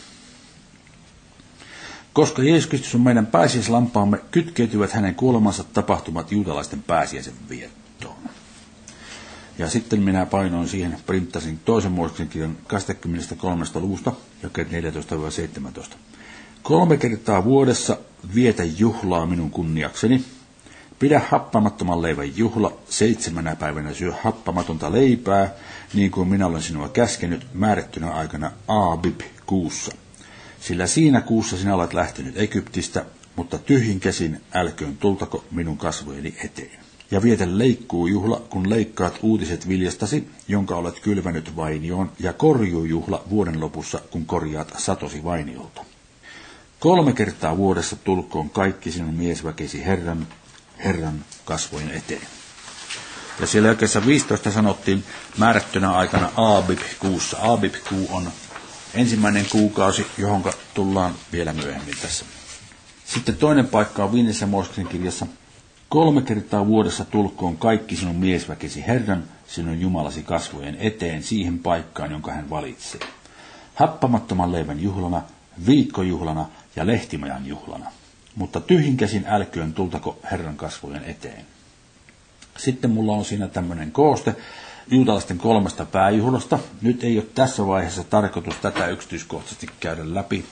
Koska 2.12 2.42
Jeesus 2.42 2.66
Kristus 2.70 2.94
on 2.94 3.00
meidän 3.00 3.26
pääsiäislampaamme, 3.26 4.18
kytkeytyvät 4.30 4.92
hänen 4.92 5.14
kuolemansa 5.14 5.64
tapahtumat 5.64 6.32
juutalaisten 6.32 6.82
pääsiäisen 6.82 7.34
viettoon. 7.48 8.16
Ja 9.58 9.68
sitten 9.68 10.02
minä 10.02 10.26
painoin 10.26 10.68
siihen, 10.68 10.98
printtasin 11.06 11.58
toisen 11.58 11.92
muodoksen 11.92 12.28
kirjan 12.28 12.56
23. 12.66 13.64
luvusta, 13.74 14.12
jakeet 14.42 14.68
14-17. 15.92 15.96
Kolme 16.66 16.96
kertaa 16.96 17.44
vuodessa 17.44 17.96
vietä 18.34 18.64
juhlaa 18.64 19.26
minun 19.26 19.50
kunniakseni. 19.50 20.24
Pidä 20.98 21.22
happamattoman 21.28 22.02
leivän 22.02 22.36
juhla, 22.36 22.72
seitsemänä 22.88 23.56
päivänä 23.56 23.94
syö 23.94 24.12
happamatonta 24.22 24.92
leipää, 24.92 25.54
niin 25.94 26.10
kuin 26.10 26.28
minä 26.28 26.46
olen 26.46 26.62
sinua 26.62 26.88
käskenyt 26.88 27.46
määrättynä 27.54 28.10
aikana 28.10 28.50
Aabib 28.68 29.20
kuussa. 29.46 29.92
Sillä 30.60 30.86
siinä 30.86 31.20
kuussa 31.20 31.56
sinä 31.56 31.74
olet 31.74 31.94
lähtenyt 31.94 32.38
Egyptistä, 32.38 33.04
mutta 33.36 33.58
tyhjin 33.58 34.00
käsin 34.00 34.40
älköön 34.54 34.96
tultako 34.96 35.44
minun 35.50 35.78
kasvojeni 35.78 36.36
eteen. 36.44 36.80
Ja 37.10 37.22
vietä 37.22 37.44
leikkuu 37.58 38.06
juhla, 38.06 38.42
kun 38.50 38.70
leikkaat 38.70 39.18
uutiset 39.22 39.68
viljastasi, 39.68 40.28
jonka 40.48 40.76
olet 40.76 41.00
kylvänyt 41.00 41.56
vainioon, 41.56 42.12
ja 42.20 42.32
korjuujuhla 42.32 43.24
vuoden 43.30 43.60
lopussa, 43.60 44.00
kun 44.10 44.26
korjaat 44.26 44.72
satosi 44.78 45.24
vainiolta. 45.24 45.95
Kolme 46.86 47.12
kertaa 47.12 47.56
vuodessa 47.56 47.96
tulkoon 47.96 48.50
kaikki 48.50 48.90
sinun 48.92 49.14
miesväkesi 49.14 49.84
Herran, 49.86 50.26
Herran 50.84 51.24
kasvojen 51.44 51.90
eteen. 51.90 52.22
Ja 53.40 53.46
siellä 53.46 53.68
jakeessa 53.68 54.06
15 54.06 54.50
sanottiin 54.50 55.04
määrättynä 55.38 55.92
aikana 55.92 56.30
Aabib 56.36 56.78
kuussa. 57.00 57.36
Aabib 57.40 57.74
kuu 57.88 58.08
on 58.10 58.30
ensimmäinen 58.94 59.46
kuukausi, 59.50 60.06
johon 60.18 60.44
tullaan 60.74 61.14
vielä 61.32 61.52
myöhemmin 61.52 61.94
tässä. 62.02 62.24
Sitten 63.04 63.36
toinen 63.36 63.66
paikka 63.66 64.04
on 64.04 64.12
viidessä 64.12 64.46
Mooseksen 64.46 64.86
kirjassa. 64.86 65.26
Kolme 65.88 66.22
kertaa 66.22 66.66
vuodessa 66.66 67.04
tulkoon 67.04 67.56
kaikki 67.56 67.96
sinun 67.96 68.16
miesväkesi 68.16 68.86
Herran, 68.86 69.24
sinun 69.46 69.80
Jumalasi 69.80 70.22
kasvojen 70.22 70.76
eteen 70.80 71.22
siihen 71.22 71.58
paikkaan, 71.58 72.10
jonka 72.10 72.32
hän 72.32 72.50
valitsee. 72.50 73.00
Happamattoman 73.74 74.52
leivän 74.52 74.82
juhlana, 74.82 75.22
viikkojuhlana 75.66 76.46
ja 76.76 76.86
lehtimajan 76.86 77.46
juhlana. 77.46 77.92
Mutta 78.34 78.60
tyhjinkäsin 78.60 79.24
älköön 79.28 79.72
tultako 79.72 80.18
Herran 80.30 80.56
kasvojen 80.56 81.04
eteen. 81.04 81.46
Sitten 82.56 82.90
mulla 82.90 83.12
on 83.12 83.24
siinä 83.24 83.48
tämmöinen 83.48 83.92
kooste 83.92 84.36
juutalaisten 84.90 85.38
kolmesta 85.38 85.84
pääjuhlasta. 85.84 86.58
Nyt 86.82 87.04
ei 87.04 87.18
ole 87.18 87.26
tässä 87.34 87.66
vaiheessa 87.66 88.04
tarkoitus 88.04 88.54
tätä 88.56 88.86
yksityiskohtaisesti 88.86 89.66
käydä 89.80 90.14
läpi, 90.14 90.44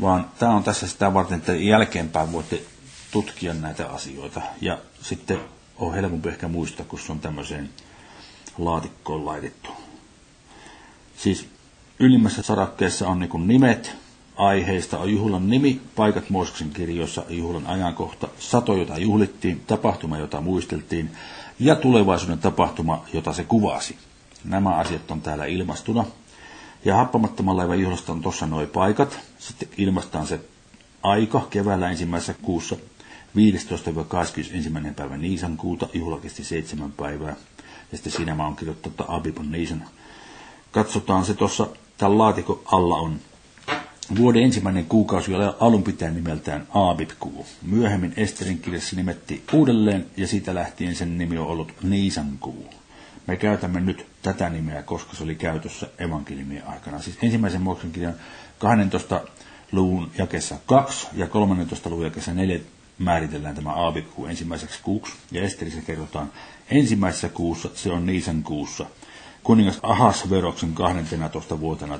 vaan 0.00 0.30
tämä 0.38 0.54
on 0.54 0.64
tässä 0.64 0.86
sitä 0.88 1.14
varten, 1.14 1.38
että 1.38 1.54
jälkeenpäin 1.54 2.32
voitte 2.32 2.62
tutkia 3.10 3.54
näitä 3.54 3.88
asioita. 3.88 4.40
Ja 4.60 4.78
sitten 5.02 5.38
on 5.76 5.94
helpompi 5.94 6.28
ehkä 6.28 6.48
muistaa, 6.48 6.86
kun 6.86 6.98
se 6.98 7.12
on 7.12 7.20
tämmöiseen 7.20 7.70
laatikkoon 8.58 9.26
laitettu. 9.26 9.70
Siis 11.16 11.48
ylimmässä 11.98 12.42
sarakkeessa 12.42 13.08
on 13.08 13.18
niin 13.18 13.46
nimet, 13.46 13.96
aiheista 14.38 14.98
on 14.98 15.12
juhlan 15.12 15.50
nimi, 15.50 15.80
paikat 15.96 16.30
Mooseksen 16.30 16.70
kirjoissa, 16.70 17.24
juhlan 17.28 17.66
ajankohta, 17.66 18.28
sato, 18.38 18.76
jota 18.76 18.98
juhlittiin, 18.98 19.60
tapahtuma, 19.66 20.18
jota 20.18 20.40
muisteltiin, 20.40 21.10
ja 21.58 21.76
tulevaisuuden 21.76 22.38
tapahtuma, 22.38 23.04
jota 23.12 23.32
se 23.32 23.44
kuvasi. 23.44 23.96
Nämä 24.44 24.76
asiat 24.76 25.10
on 25.10 25.20
täällä 25.20 25.44
ilmastuna. 25.44 26.04
Ja 26.84 26.96
happamattoman 26.96 27.56
laivan 27.56 27.80
juhlasta 27.80 28.12
on 28.12 28.22
tuossa 28.22 28.46
nuo 28.46 28.66
paikat. 28.66 29.20
Sitten 29.38 29.68
ilmastaan 29.78 30.26
se 30.26 30.40
aika 31.02 31.46
keväällä 31.50 31.90
ensimmäisessä 31.90 32.34
kuussa 32.42 32.76
15-21. 33.36 34.94
päivä 34.96 35.16
Niisan 35.16 35.56
kuuta, 35.56 35.88
juhla 35.94 36.18
kesti 36.18 36.44
seitsemän 36.44 36.92
päivää. 36.92 37.36
Ja 37.92 37.98
sitten 37.98 38.12
siinä 38.12 38.34
mä 38.34 38.44
oon 38.44 38.56
kirjoittanut, 38.56 39.00
Abibon 39.08 39.52
Niisan. 39.52 39.84
Katsotaan 40.70 41.24
se 41.24 41.34
tuossa, 41.34 41.66
tämän 41.98 42.18
laatikon 42.18 42.60
alla 42.64 42.96
on 42.96 43.20
Vuoden 44.16 44.42
ensimmäinen 44.42 44.84
kuukausi 44.84 45.34
oli 45.34 45.54
alun 45.60 45.82
pitäen 45.82 46.14
nimeltään 46.14 46.66
Aabib-kuu. 46.74 47.46
Myöhemmin 47.62 48.12
Esterin 48.16 48.58
kirjassa 48.58 48.96
nimetti 48.96 49.44
uudelleen 49.52 50.06
ja 50.16 50.26
siitä 50.26 50.54
lähtien 50.54 50.94
sen 50.94 51.18
nimi 51.18 51.38
on 51.38 51.46
ollut 51.46 51.72
Niisan-kuu. 51.82 52.70
Me 53.26 53.36
käytämme 53.36 53.80
nyt 53.80 54.06
tätä 54.22 54.50
nimeä, 54.50 54.82
koska 54.82 55.16
se 55.16 55.24
oli 55.24 55.34
käytössä 55.34 55.88
evankeliumien 55.98 56.66
aikana. 56.66 56.98
Siis 56.98 57.18
ensimmäisen 57.22 57.62
Mooksen 57.62 57.92
kirjan 57.92 58.14
12 58.58 59.20
luvun 59.72 60.10
jakessa 60.18 60.56
2 60.66 61.08
ja 61.12 61.26
13 61.26 61.90
luvun 61.90 62.04
jakessa 62.04 62.34
4 62.34 62.60
määritellään 62.98 63.54
tämä 63.54 63.72
Aabib-kuu 63.72 64.26
ensimmäiseksi 64.26 64.78
kuuksi. 64.82 65.12
Ja 65.32 65.42
Esterissä 65.42 65.80
kerrotaan 65.80 66.32
ensimmäisessä 66.70 67.28
kuussa, 67.28 67.70
se 67.74 67.90
on 67.90 68.06
Niisan 68.06 68.42
kuussa. 68.42 68.86
Kuningas 69.42 69.78
Ahasveroksen 69.82 70.72
12 70.74 71.60
vuotena 71.60 71.98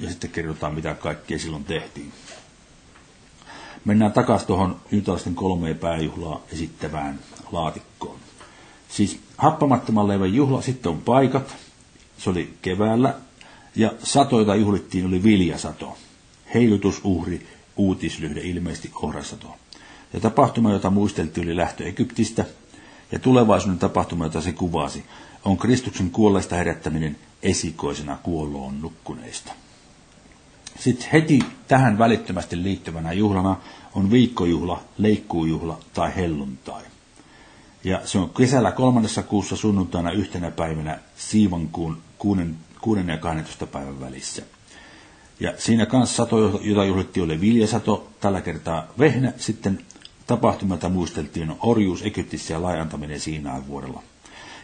ja 0.00 0.10
sitten 0.10 0.30
kerrotaan, 0.30 0.74
mitä 0.74 0.94
kaikkea 0.94 1.38
silloin 1.38 1.64
tehtiin. 1.64 2.12
Mennään 3.84 4.12
takaisin 4.12 4.46
tuohon 4.46 4.80
juutalaisten 4.92 5.34
kolmeen 5.34 5.78
pääjuhlaa 5.78 6.40
esittävään 6.52 7.18
laatikkoon. 7.52 8.18
Siis 8.88 9.20
happamattoman 9.36 10.08
leivän 10.08 10.34
juhla, 10.34 10.62
sitten 10.62 10.92
on 10.92 11.02
paikat, 11.02 11.56
se 12.18 12.30
oli 12.30 12.54
keväällä, 12.62 13.14
ja 13.76 13.92
sato, 14.02 14.38
jota 14.38 14.54
juhlittiin, 14.54 15.06
oli 15.06 15.22
viljasato. 15.22 15.98
Heilutusuhri, 16.54 17.46
uutislyhde, 17.76 18.40
ilmeisesti 18.40 18.90
ohrasato. 19.02 19.56
Ja 20.12 20.20
tapahtuma, 20.20 20.72
jota 20.72 20.90
muisteltiin, 20.90 21.46
oli 21.46 21.56
lähtö 21.56 21.84
Egyptistä, 21.84 22.44
ja 23.12 23.18
tulevaisuuden 23.18 23.78
tapahtuma, 23.78 24.24
jota 24.24 24.40
se 24.40 24.52
kuvasi, 24.52 25.04
on 25.44 25.56
Kristuksen 25.56 26.10
kuolleista 26.10 26.56
herättäminen 26.56 27.18
esikoisena 27.42 28.18
kuolloon 28.22 28.80
nukkuneista. 28.80 29.52
Sitten 30.78 31.08
heti 31.12 31.38
tähän 31.68 31.98
välittömästi 31.98 32.62
liittyvänä 32.62 33.12
juhlana 33.12 33.56
on 33.94 34.10
viikkojuhla, 34.10 34.82
leikkuujuhla 34.98 35.78
tai 35.94 36.16
helluntai. 36.16 36.82
Ja 37.84 38.00
se 38.04 38.18
on 38.18 38.30
kesällä 38.30 38.72
kolmannessa 38.72 39.22
kuussa 39.22 39.56
sunnuntaina 39.56 40.10
yhtenä 40.10 40.50
päivänä 40.50 40.98
siivan 41.16 41.68
kuun 41.68 42.02
kuuden, 42.18 42.56
kuuden 42.80 43.08
ja 43.08 43.16
12 43.16 43.66
päivän 43.66 44.00
välissä. 44.00 44.42
Ja 45.40 45.52
siinä 45.58 45.86
kanssa 45.86 46.16
sato, 46.16 46.60
jota 46.62 46.84
juhlittiin, 46.84 47.24
oli 47.24 47.40
viljasato, 47.40 48.10
tällä 48.20 48.40
kertaa 48.40 48.86
vehnä, 48.98 49.32
sitten 49.36 49.84
tapahtumalta 50.26 50.88
muisteltiin 50.88 51.52
orjuus 51.60 52.02
Egyptissä 52.02 52.54
ja 52.54 52.62
laajantaminen 52.62 53.20
Siinain 53.20 53.66
vuodella. 53.66 54.02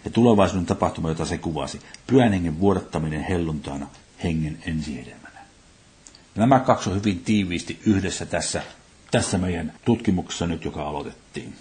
Ja 0.05 0.11
tulevaisuuden 0.11 0.67
tapahtuma, 0.67 1.09
jota 1.09 1.25
se 1.25 1.39
kuvasi, 1.39 1.81
pyhän 2.07 2.33
hengen 2.33 2.61
vuodattaminen 2.61 3.23
helluntaina 3.23 3.87
hengen 4.25 4.59
ensihedelmänä. 4.67 5.26
Nämä 6.37 6.61
kaksi 6.61 6.91
on 6.91 6.97
hyvin 6.97 7.19
tiiviisti 7.21 7.81
yhdessä 7.87 8.27
tässä, 8.27 8.63
tässä 9.11 9.39
meidän 9.39 9.73
tutkimuksessa 9.85 10.47
nyt, 10.47 10.65
joka 10.65 10.83
aloitettiin. 10.83 11.55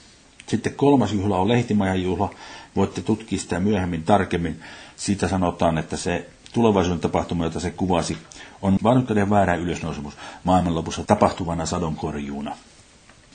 Sitten 0.47 0.73
kolmas 0.73 1.13
juhla 1.13 1.37
on 1.37 1.47
lehtimajan 1.47 2.03
juhla. 2.03 2.33
Voitte 2.75 3.01
tutkia 3.01 3.39
sitä 3.39 3.59
myöhemmin 3.59 4.03
tarkemmin. 4.03 4.59
Siitä 4.95 5.27
sanotaan, 5.27 5.77
että 5.77 5.97
se 5.97 6.29
tulevaisuuden 6.53 6.99
tapahtuma, 6.99 7.43
jota 7.43 7.59
se 7.59 7.71
kuvasi, 7.71 8.17
on 8.61 8.77
vanhukkaiden 8.83 9.29
väärä 9.29 9.55
ylösnousemus 9.55 10.13
maailmanlopussa 10.43 11.03
tapahtuvana 11.03 11.65
sadonkorjuuna. 11.65 12.57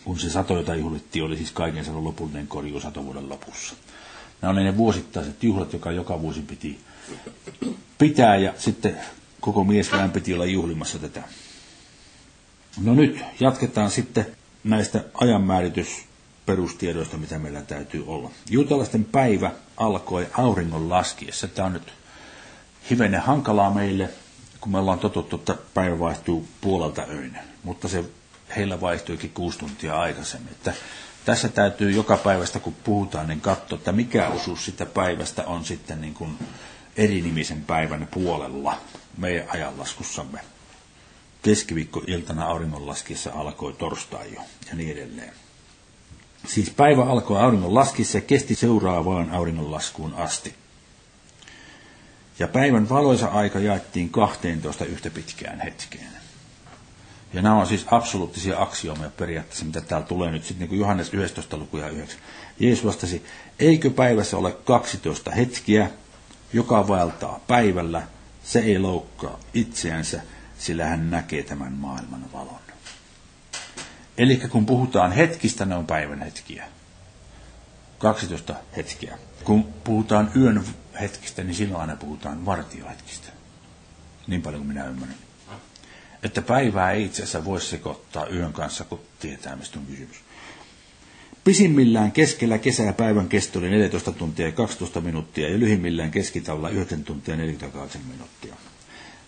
Kun 0.04 0.18
se 0.18 0.30
sato, 0.30 0.56
jota 0.56 0.75
juhlittiin, 0.75 1.25
oli 1.25 1.37
siis 1.37 1.52
kaiken 1.52 1.85
sadon 1.85 2.04
lopullinen 2.04 2.47
korjuu 2.47 2.80
satovuoden 2.80 3.28
lopussa. 3.28 3.75
Nämä 4.42 4.52
oli 4.52 4.64
ne 4.64 4.76
vuosittaiset 4.76 5.42
juhlat, 5.42 5.73
joka 5.73 5.92
joka 5.92 6.23
vuosi 6.23 6.40
piti 6.40 6.78
pitää 7.99 8.37
ja 8.37 8.52
sitten 8.59 8.97
koko 9.40 9.64
miesväen 9.64 10.11
piti 10.11 10.35
olla 10.35 10.47
juhlimassa 10.47 10.99
tätä. 10.99 11.23
No 12.82 12.94
nyt 12.94 13.25
jatketaan 13.40 13.90
sitten 13.90 14.26
näistä 14.64 15.04
ajanmääritysperustiedoista, 15.14 17.16
mitä 17.16 17.38
meillä 17.38 17.62
täytyy 17.62 18.04
olla. 18.06 18.30
Juutalaisten 18.50 19.04
päivä 19.04 19.50
alkoi 19.76 20.26
auringon 20.32 20.88
laskiessa. 20.88 21.49
Tämä 21.49 21.66
on 21.66 21.73
nyt 21.73 21.92
hivenen 22.90 23.20
hankalaa 23.20 23.70
meille, 23.75 24.11
kun 24.61 24.73
me 24.73 24.78
ollaan 24.78 24.99
totuttu, 24.99 25.37
että 25.37 25.54
päivä 25.75 25.99
vaihtuu 25.99 26.49
puolelta 26.61 27.02
öin, 27.11 27.38
mutta 27.62 27.88
se 27.88 28.04
heillä 28.56 28.80
vaihtuikin 28.80 29.30
kuusi 29.30 29.59
tuntia 29.59 30.00
aikaisemmin. 30.00 30.52
Että 30.52 30.73
tässä 31.25 31.49
täytyy 31.49 31.90
joka 31.90 32.16
päivästä, 32.16 32.61
kun 32.61 32.75
puhutaan, 32.85 33.28
niin 33.28 33.40
katsoa, 33.40 33.78
että 33.78 33.92
mikä 33.92 34.28
osuus 34.28 34.64
sitä 34.64 34.87
päivästä 34.87 35.44
on 35.47 35.64
sitten 35.64 36.00
niin 36.00 36.14
kuin 36.14 36.38
erinimisen 36.97 37.64
päivän 37.64 38.09
puolella 38.11 38.76
meidän 39.17 39.47
ajanlaskussamme. 39.50 40.40
Keskiviikkoiltana 41.43 42.47
auringonlaskiessa 42.47 43.33
alkoi 43.35 43.73
torstai 43.73 44.35
jo 44.35 44.40
ja 44.69 44.75
niin 44.75 44.93
edelleen. 44.93 45.33
Siis 46.47 46.71
päivä 46.71 47.05
alkoi 47.05 47.40
auringonlaskiessa 47.40 48.19
ja 48.19 48.23
kesti 48.23 48.55
seuraavaan 48.55 49.31
auringonlaskuun 49.31 50.14
asti. 50.14 50.55
Ja 52.38 52.49
päivän 52.49 52.88
valoisa 52.88 53.26
aika 53.26 53.59
jaettiin 53.59 54.11
12 54.11 54.85
yhtä 54.85 55.11
pitkään 55.11 55.61
hetkeen. 55.61 56.21
Ja 57.33 57.43
nämä 57.43 57.61
on 57.61 57.67
siis 57.67 57.87
absoluuttisia 57.90 58.62
aksioomeja 58.62 59.11
periaatteessa, 59.11 59.64
mitä 59.64 59.81
täällä 59.81 60.07
tulee 60.07 60.31
nyt 60.31 60.45
sitten 60.45 60.59
niin 60.59 60.69
kuin 60.69 60.79
Johannes 60.79 61.14
11 61.14 61.57
lukuja 61.57 61.88
9. 61.88 62.21
Jeesus 62.61 62.85
vastasi, 62.85 63.25
eikö 63.59 63.90
päivässä 63.90 64.37
ole 64.37 64.52
12 64.52 65.31
hetkiä, 65.31 65.90
joka 66.52 66.88
vaeltaa 66.88 67.40
päivällä, 67.47 68.02
se 68.44 68.59
ei 68.59 68.78
loukkaa 68.78 69.38
itseänsä, 69.54 70.20
sillä 70.59 70.87
hän 70.87 71.11
näkee 71.11 71.42
tämän 71.42 71.73
maailman 71.73 72.32
valon. 72.32 72.61
Eli 74.18 74.37
kun 74.37 74.66
puhutaan 74.66 75.12
hetkistä, 75.12 75.64
ne 75.64 75.75
on 75.75 75.87
päivän 75.87 76.23
hetkiä. 76.23 76.64
12 77.99 78.54
hetkiä. 78.76 79.18
Kun 79.44 79.64
puhutaan 79.85 80.31
yön 80.37 80.64
hetkistä, 81.00 81.44
niin 81.44 81.55
silloin 81.55 81.81
aina 81.81 81.96
puhutaan 81.96 82.46
vartiohetkistä. 82.46 83.29
Niin 84.26 84.42
paljon 84.42 84.61
kuin 84.61 84.68
minä 84.68 84.87
ymmärrän. 84.87 85.18
Että 86.22 86.42
päivää 86.42 86.90
ei 86.90 87.05
itse 87.05 87.22
asiassa 87.22 87.44
voi 87.44 87.61
sekoittaa 87.61 88.26
yön 88.26 88.53
kanssa, 88.53 88.85
kun 88.85 89.00
tietää, 89.20 89.57
mistä 89.57 89.79
on 89.79 89.87
kysymys. 89.87 90.16
Pisimmillään 91.50 92.12
keskellä 92.12 92.58
kesää 92.58 92.92
päivän 92.92 93.28
kesto 93.28 93.58
oli 93.58 93.70
14 93.70 94.12
tuntia 94.12 94.46
ja 94.46 94.52
12 94.52 95.00
minuuttia 95.00 95.48
ja 95.48 95.58
lyhimmillään 95.58 96.10
keskitavalla 96.10 96.68
9 96.68 97.04
tuntia 97.04 97.34
ja 97.34 97.38
48 97.38 98.02
minuuttia. 98.12 98.54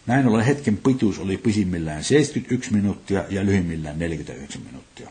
Näin 0.07 0.27
ollen 0.27 0.45
hetken 0.45 0.77
pituus 0.77 1.19
oli 1.19 1.37
pisimmillään 1.37 2.05
71 2.05 2.73
minuuttia 2.73 3.25
ja 3.31 3.45
lyhimmillään 3.45 3.99
49 3.99 4.63
minuuttia. 4.63 5.11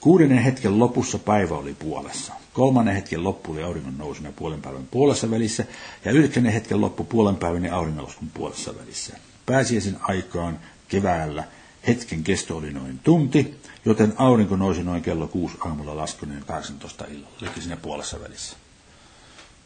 Kuudennen 0.00 0.38
hetken 0.38 0.78
lopussa 0.78 1.18
päivä 1.18 1.54
oli 1.54 1.74
puolessa. 1.74 2.32
Kolmannen 2.52 2.94
hetken 2.94 3.24
loppu 3.24 3.52
oli 3.52 3.62
auringon 3.62 3.98
nousun 3.98 4.24
ja 4.24 4.32
puolen 4.32 4.62
päivän 4.62 4.86
puolessa 4.90 5.30
välissä, 5.30 5.64
ja 6.04 6.12
yhdeksännen 6.12 6.52
hetken 6.52 6.80
loppu 6.80 7.04
puolen 7.04 7.36
päivän 7.36 7.64
ja 7.64 7.76
auringonlaskun 7.76 8.30
puolessa 8.34 8.74
välissä. 8.80 9.16
Pääsiäisen 9.46 9.96
aikaan 10.02 10.58
keväällä 10.88 11.44
hetken 11.86 12.24
kesto 12.24 12.56
oli 12.56 12.72
noin 12.72 12.98
tunti, 12.98 13.54
joten 13.88 14.14
aurinko 14.16 14.56
nousi 14.56 14.82
noin 14.82 15.02
kello 15.02 15.28
6 15.28 15.56
aamulla 15.60 15.96
laskuneen 15.96 16.44
18 16.46 17.04
illalla, 17.04 17.36
eli 17.42 17.50
siinä 17.60 17.76
puolessa 17.76 18.20
välissä. 18.20 18.56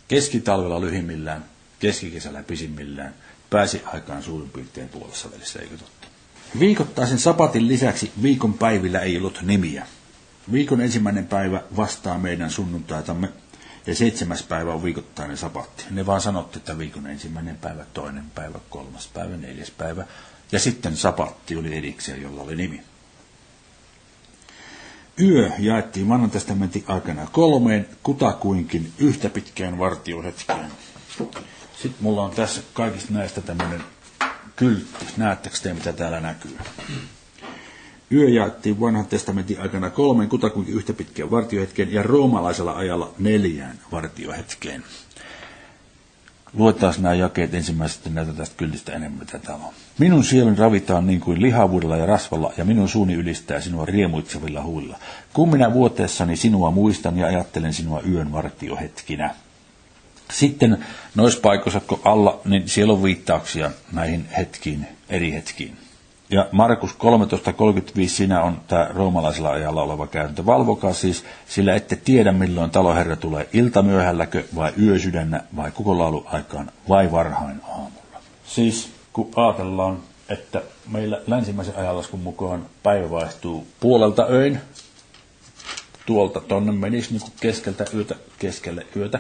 Keskitalvella 0.09 0.81
lyhimmillään, 0.81 1.45
keskikesällä 1.79 2.43
pisimmillään, 2.43 3.15
pääsi 3.51 3.83
aikaan 3.85 4.23
suurin 4.23 4.51
piirtein 4.51 4.89
puolessa 4.89 5.31
välissä, 5.31 5.59
eikö 5.59 5.77
totta? 5.77 6.09
Viikoittaisen 6.59 7.19
sapatin 7.19 7.69
lisäksi 7.69 8.13
viikon 8.23 8.55
päivillä 8.55 9.01
ei 9.01 9.17
ollut 9.17 9.43
nimiä. 9.43 9.87
Viikon 10.53 10.81
ensimmäinen 10.81 11.27
päivä 11.27 11.63
vastaa 11.77 12.19
meidän 12.19 12.51
sunnuntaitamme 12.51 13.29
ja 13.87 13.95
seitsemäs 13.95 14.43
päivä 14.43 14.73
on 14.73 14.83
viikoittainen 14.83 15.37
sapatti. 15.37 15.85
Ne 15.91 16.07
vaan 16.07 16.21
sanotti, 16.21 16.59
että 16.59 16.79
viikon 16.79 17.07
ensimmäinen 17.07 17.57
päivä, 17.57 17.85
toinen 17.95 18.25
päivä, 18.35 18.59
kolmas 18.71 19.09
päivä, 19.15 19.37
neljäs 19.37 19.71
päivä. 19.71 20.05
Ja 20.53 20.59
sitten 20.59 20.97
sapatti 20.97 21.57
oli 21.57 21.77
erikseen, 21.77 22.23
jolla 22.23 22.43
oli 22.43 22.57
nimi. 22.57 22.92
Yö 25.21 25.51
jaettiin 25.59 26.09
vanhan 26.09 26.31
testamentin 26.31 26.85
aikana 26.87 27.27
kolmeen, 27.33 27.89
kutakuinkin 28.03 28.93
yhtä 28.99 29.29
pitkään 29.29 29.79
vartiohetkeen. 29.79 30.67
Sitten 31.75 32.03
mulla 32.03 32.23
on 32.23 32.31
tässä 32.31 32.61
kaikista 32.75 33.13
näistä 33.13 33.41
tämmöinen 33.41 33.81
kyltti. 34.57 35.07
Näettekö 35.17 35.57
te, 35.63 35.75
mitä 35.75 35.93
täällä 35.93 36.21
näkyy? 36.21 36.59
Yö 38.13 38.29
jaettiin 38.29 38.81
vanhan 38.81 39.07
testamentin 39.07 39.61
aikana 39.61 39.91
kolmeen 39.91 40.29
kutakuinkin 40.29 40.75
yhtä 40.75 40.93
pitkään 40.93 41.31
vartiohetkeen 41.31 41.93
ja 41.93 42.03
roomalaisella 42.03 42.73
ajalla 42.73 43.15
neljään 43.19 43.79
vartiohetkeen. 43.93 44.85
Luetaan 46.55 46.95
nämä 46.99 47.15
jakeet 47.15 47.55
ensimmäisestä 47.55 48.11
näitä 48.11 48.33
tästä 48.33 48.57
kyllistä 48.57 48.93
enemmän, 48.93 49.27
täällä 49.27 49.65
on. 49.65 49.73
Minun 49.99 50.25
sielun 50.25 50.59
ravitaan 50.59 51.07
niin 51.07 51.21
kuin 51.21 51.43
lihavuudella 51.43 51.97
ja 51.97 52.07
rasvalla, 52.07 52.53
ja 52.57 52.65
minun 52.65 52.89
suuni 52.89 53.15
ylistää 53.15 53.61
sinua 53.61 53.87
riemuitsevilla 53.87 54.63
huilla. 54.63 54.99
Kun 55.33 55.49
minä 55.51 55.73
vuoteessani 55.73 56.37
sinua 56.37 56.71
muistan 56.71 57.19
ja 57.19 57.27
ajattelen 57.27 57.73
sinua 57.73 58.01
yön 58.09 58.33
vartiohetkinä. 58.33 59.35
Sitten 60.33 60.85
noissa 61.15 61.41
paikoissa, 61.41 61.81
kun 61.81 62.01
alla, 62.05 62.41
niin 62.45 62.69
siellä 62.69 62.93
on 62.93 63.03
viittauksia 63.03 63.71
näihin 63.93 64.27
hetkiin, 64.37 64.87
eri 65.09 65.33
hetkiin. 65.33 65.77
Ja 66.33 66.49
Markus 66.53 66.91
13.35 66.93 68.09
siinä 68.09 68.43
on 68.43 68.61
tämä 68.69 68.89
roomalaisella 68.95 69.51
ajalla 69.51 69.83
oleva 69.83 70.07
käytäntö. 70.07 70.47
Valvokaa 70.47 70.93
siis, 70.93 71.25
sillä 71.49 71.75
ette 71.75 71.97
tiedä 71.97 72.33
milloin 72.33 72.71
taloherra 72.71 73.17
tulee 73.17 73.49
iltamyöhälläkö 73.53 74.45
vai 74.57 74.73
yösydännä 74.83 75.45
vai 75.57 75.71
koko 75.71 76.25
aikaan 76.25 76.71
vai 76.89 77.13
varhain 77.13 77.61
aamulla. 77.69 78.21
Siis 78.47 78.93
kun 79.13 79.31
ajatellaan, 79.37 79.99
että 80.29 80.63
meillä 80.89 81.21
länsimäisen 81.27 81.77
ajanlaskun 81.77 82.21
mukaan 82.21 82.67
päivä 82.83 83.11
vaihtuu 83.11 83.67
puolelta 83.81 84.27
öin, 84.31 84.61
tuolta 86.07 86.41
tonne 86.41 86.73
menisi 86.73 87.13
niin 87.13 87.33
keskeltä 87.41 87.85
yötä 87.95 88.15
keskelle 88.39 88.87
yötä, 88.97 89.19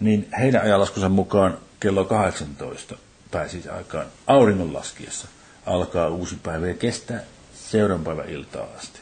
niin 0.00 0.28
heidän 0.38 0.62
ajanlaskunsa 0.62 1.08
mukaan 1.08 1.58
kello 1.80 2.04
18 2.04 2.94
pääsisi 3.30 3.68
aikaan 3.68 4.06
auringon 4.26 4.74
laskiessa 4.74 5.28
alkaa 5.68 6.08
uusi 6.08 6.36
päivä 6.42 6.66
ja 6.66 6.74
kestää 6.74 7.20
seuraavan 7.54 8.04
päivän 8.04 8.28
iltaa 8.28 8.66
asti. 8.78 8.98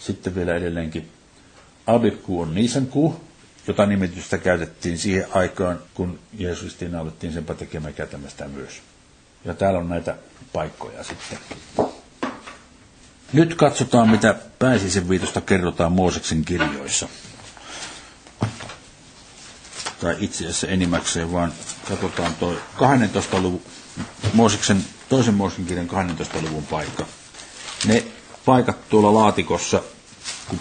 Sitten 0.00 0.34
vielä 0.34 0.54
edelleenkin 0.54 1.08
Abikuu 1.86 2.40
on 2.40 2.54
Niisan 2.54 2.86
kuu, 2.86 3.20
jota 3.66 3.86
nimitystä 3.86 4.38
käytettiin 4.38 4.98
siihen 4.98 5.26
aikaan, 5.34 5.78
kun 5.94 6.18
Jeesus 6.38 6.76
nautettiin 6.90 7.32
senpä 7.32 7.54
tekemään 7.54 7.94
käytämästä 7.94 8.48
myös. 8.48 8.82
Ja 9.44 9.54
täällä 9.54 9.78
on 9.78 9.88
näitä 9.88 10.16
paikkoja 10.52 11.04
sitten. 11.04 11.38
Nyt 13.32 13.54
katsotaan, 13.54 14.08
mitä 14.10 14.34
pääsisen 14.58 15.08
viitosta 15.08 15.40
kerrotaan 15.40 15.92
Mooseksen 15.92 16.44
kirjoissa. 16.44 17.08
Tai 20.00 20.16
itse 20.18 20.44
asiassa 20.44 20.66
enimmäkseen, 20.66 21.32
vaan 21.32 21.52
katsotaan 21.88 22.34
tuo 22.34 22.54
12 22.76 23.40
luvun 23.40 23.62
Mooseksen 24.32 24.84
toisen 25.08 25.34
Mooseksen 25.34 25.66
kirjan 25.66 25.88
12. 25.88 26.40
luvun 26.42 26.66
paikka. 26.66 27.06
Ne 27.86 28.04
paikat 28.44 28.88
tuolla 28.88 29.14
laatikossa, 29.14 29.82
kun 30.48 30.60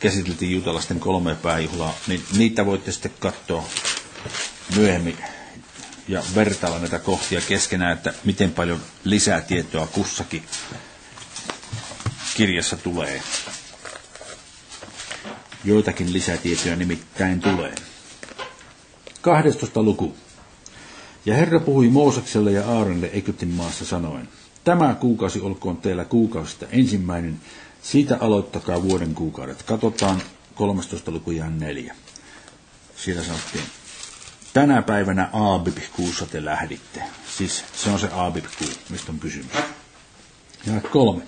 käsiteltiin 0.00 0.52
juutalaisten 0.52 1.00
kolme 1.00 1.34
pääjuhlaa, 1.34 1.94
niin 2.06 2.24
niitä 2.36 2.66
voitte 2.66 2.92
sitten 2.92 3.12
katsoa 3.20 3.64
myöhemmin 4.76 5.18
ja 6.08 6.22
vertailla 6.34 6.78
näitä 6.78 6.98
kohtia 6.98 7.40
keskenään, 7.40 7.92
että 7.92 8.14
miten 8.24 8.52
paljon 8.52 8.80
lisää 9.04 9.40
tietoa 9.40 9.86
kussakin 9.86 10.42
kirjassa 12.36 12.76
tulee. 12.76 13.22
Joitakin 15.64 16.12
lisätietoja 16.12 16.76
nimittäin 16.76 17.40
tulee. 17.40 17.74
12. 19.20 19.82
luku. 19.82 20.16
Ja 21.26 21.34
Herra 21.34 21.60
puhui 21.60 21.88
Moosekselle 21.88 22.52
ja 22.52 22.68
Aaronille 22.70 23.10
Egyptin 23.12 23.48
maassa 23.48 23.84
sanoen, 23.84 24.28
Tämä 24.68 24.94
kuukausi 24.94 25.40
olkoon 25.40 25.76
teillä 25.76 26.04
kuukausista 26.04 26.66
ensimmäinen, 26.72 27.40
siitä 27.82 28.16
aloittakaa 28.20 28.82
vuoden 28.82 29.14
kuukaudet. 29.14 29.62
Katsotaan 29.62 30.22
13. 30.54 31.10
luku 31.10 31.30
ja 31.30 31.50
4. 31.50 31.94
Siellä 32.96 33.22
sanottiin, 33.22 33.64
tänä 34.54 34.82
päivänä 34.82 35.30
Aabib-kuussa 35.32 36.26
te 36.26 36.44
lähditte. 36.44 37.02
Siis 37.38 37.64
se 37.74 37.90
on 37.90 37.98
se 37.98 38.06
Aabib-kuu, 38.06 38.68
mistä 38.90 39.12
on 39.12 39.18
kysymys. 39.18 39.52
Ja 40.66 40.80
kolme. 40.80 41.22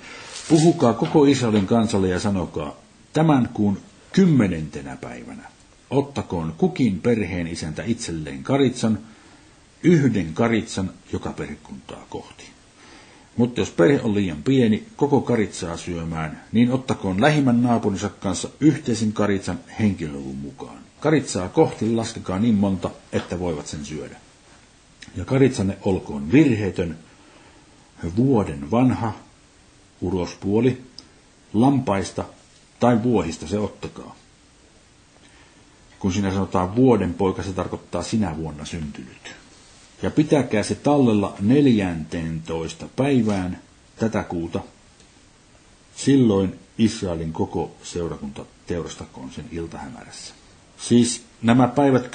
Puhukaa 0.48 0.92
koko 0.92 1.24
Israelin 1.24 1.66
kansalle 1.66 2.08
ja 2.08 2.20
sanokaa, 2.20 2.76
tämän 3.12 3.48
kuun 3.54 3.80
kymmenentenä 4.12 4.96
päivänä 4.96 5.50
ottakoon 5.90 6.54
kukin 6.58 7.00
perheen 7.00 7.46
isäntä 7.46 7.82
itselleen 7.82 8.42
karitsan, 8.42 8.98
yhden 9.82 10.34
karitsan 10.34 10.90
joka 11.12 11.32
perhekuntaa 11.32 12.06
kohti. 12.08 12.44
Mutta 13.36 13.60
jos 13.60 13.70
perhe 13.70 14.00
on 14.02 14.14
liian 14.14 14.42
pieni 14.42 14.86
koko 14.96 15.20
karitsaa 15.20 15.76
syömään, 15.76 16.44
niin 16.52 16.72
ottakoon 16.72 17.20
lähimmän 17.20 17.62
naapurinsa 17.62 18.08
kanssa 18.08 18.48
yhteisen 18.60 19.12
karitsan 19.12 19.60
henkilöluvun 19.80 20.36
mukaan. 20.36 20.78
Karitsaa 21.00 21.48
kohti 21.48 21.90
laskekaa 21.90 22.38
niin 22.38 22.54
monta, 22.54 22.90
että 23.12 23.38
voivat 23.38 23.66
sen 23.66 23.84
syödä. 23.84 24.16
Ja 25.16 25.24
karitsanne 25.24 25.78
olkoon 25.84 26.32
virheetön, 26.32 26.98
vuoden 28.16 28.70
vanha, 28.70 29.12
urospuoli, 30.00 30.82
lampaista 31.52 32.24
tai 32.80 33.02
vuohista 33.02 33.46
se 33.46 33.58
ottakaa. 33.58 34.16
Kun 35.98 36.12
siinä 36.12 36.32
sanotaan 36.32 36.76
vuoden 36.76 37.14
poika, 37.14 37.42
se 37.42 37.52
tarkoittaa 37.52 38.02
sinä 38.02 38.36
vuonna 38.36 38.64
syntynyt. 38.64 39.39
Ja 40.02 40.10
pitäkää 40.10 40.62
se 40.62 40.74
tallella 40.74 41.34
14 41.40 42.86
päivään 42.96 43.58
tätä 43.96 44.22
kuuta. 44.22 44.60
Silloin 45.96 46.58
Israelin 46.78 47.32
koko 47.32 47.76
seurakunta 47.82 48.44
teurastakoon 48.66 49.30
sen 49.30 49.44
iltahämärässä. 49.52 50.34
Siis 50.78 51.22
nämä 51.42 51.68
päivät 51.68 52.10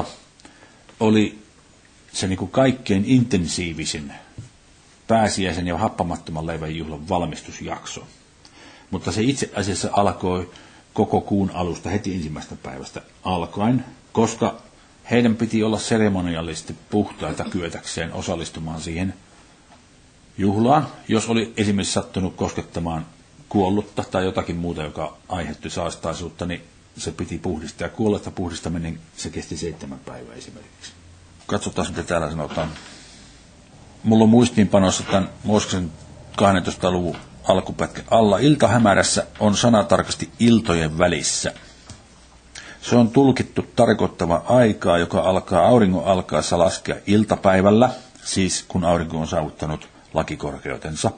10.14 0.00 0.04
oli 1.00 1.38
se 2.12 2.26
niin 2.26 2.36
kuin 2.38 2.50
kaikkein 2.50 3.04
intensiivisin 3.06 4.12
pääsiäisen 5.08 5.66
ja 5.66 5.78
happamattoman 5.78 6.46
leivän 6.46 6.76
juhlan 6.76 7.08
valmistusjakso. 7.08 8.06
Mutta 8.90 9.12
se 9.12 9.22
itse 9.22 9.50
asiassa 9.54 9.88
alkoi 9.92 10.50
koko 10.92 11.20
kuun 11.20 11.50
alusta 11.54 11.90
heti 11.90 12.14
ensimmäisestä 12.14 12.56
päivästä 12.62 13.02
alkaen, 13.24 13.84
koska 14.12 14.62
heidän 15.10 15.36
piti 15.36 15.62
olla 15.62 15.78
seremoniallisesti 15.78 16.76
puhtaita 16.90 17.44
kyetäkseen 17.44 18.12
osallistumaan 18.12 18.80
siihen 18.80 19.14
juhlaan, 20.38 20.86
jos 21.08 21.28
oli 21.28 21.52
esimerkiksi 21.56 21.92
sattunut 21.92 22.36
koskettamaan 22.36 23.06
kuollutta 23.48 24.04
tai 24.10 24.24
jotakin 24.24 24.56
muuta, 24.56 24.82
joka 24.82 25.16
aiheutti 25.28 25.70
saastaisuutta, 25.70 26.46
niin 26.46 26.62
se 26.96 27.12
piti 27.12 27.38
puhdistaa. 27.38 27.84
Ja 27.86 27.88
kuolletta 27.88 28.30
puhdistaminen, 28.30 29.00
se 29.16 29.30
kesti 29.30 29.56
seitsemän 29.56 29.98
päivää 29.98 30.34
esimerkiksi. 30.34 30.92
Katsotaan, 31.46 31.88
mitä 31.88 32.02
täällä 32.02 32.30
sanotaan. 32.30 32.68
Mulla 34.02 34.24
on 34.24 34.30
muistiinpanossa 34.30 35.02
tämän 35.02 35.30
Mosksen 35.44 35.92
12. 36.36 36.90
luvun 36.90 37.16
alkupätkä 37.44 38.02
alla. 38.10 38.38
Iltahämärässä 38.38 39.26
on 39.40 39.56
sanatarkasti 39.56 40.30
iltojen 40.38 40.98
välissä. 40.98 41.52
Se 42.90 42.96
on 42.96 43.10
tulkittu 43.10 43.66
tarkoittava 43.76 44.42
aikaa, 44.48 44.98
joka 44.98 45.20
alkaa 45.20 45.66
auringon 45.66 46.04
alkaessa 46.04 46.58
laskea 46.58 46.96
iltapäivällä, 47.06 47.90
siis 48.24 48.64
kun 48.68 48.84
aurinko 48.84 49.18
on 49.18 49.28
saavuttanut 49.28 49.88
lakikorkeutensa, 50.14 51.10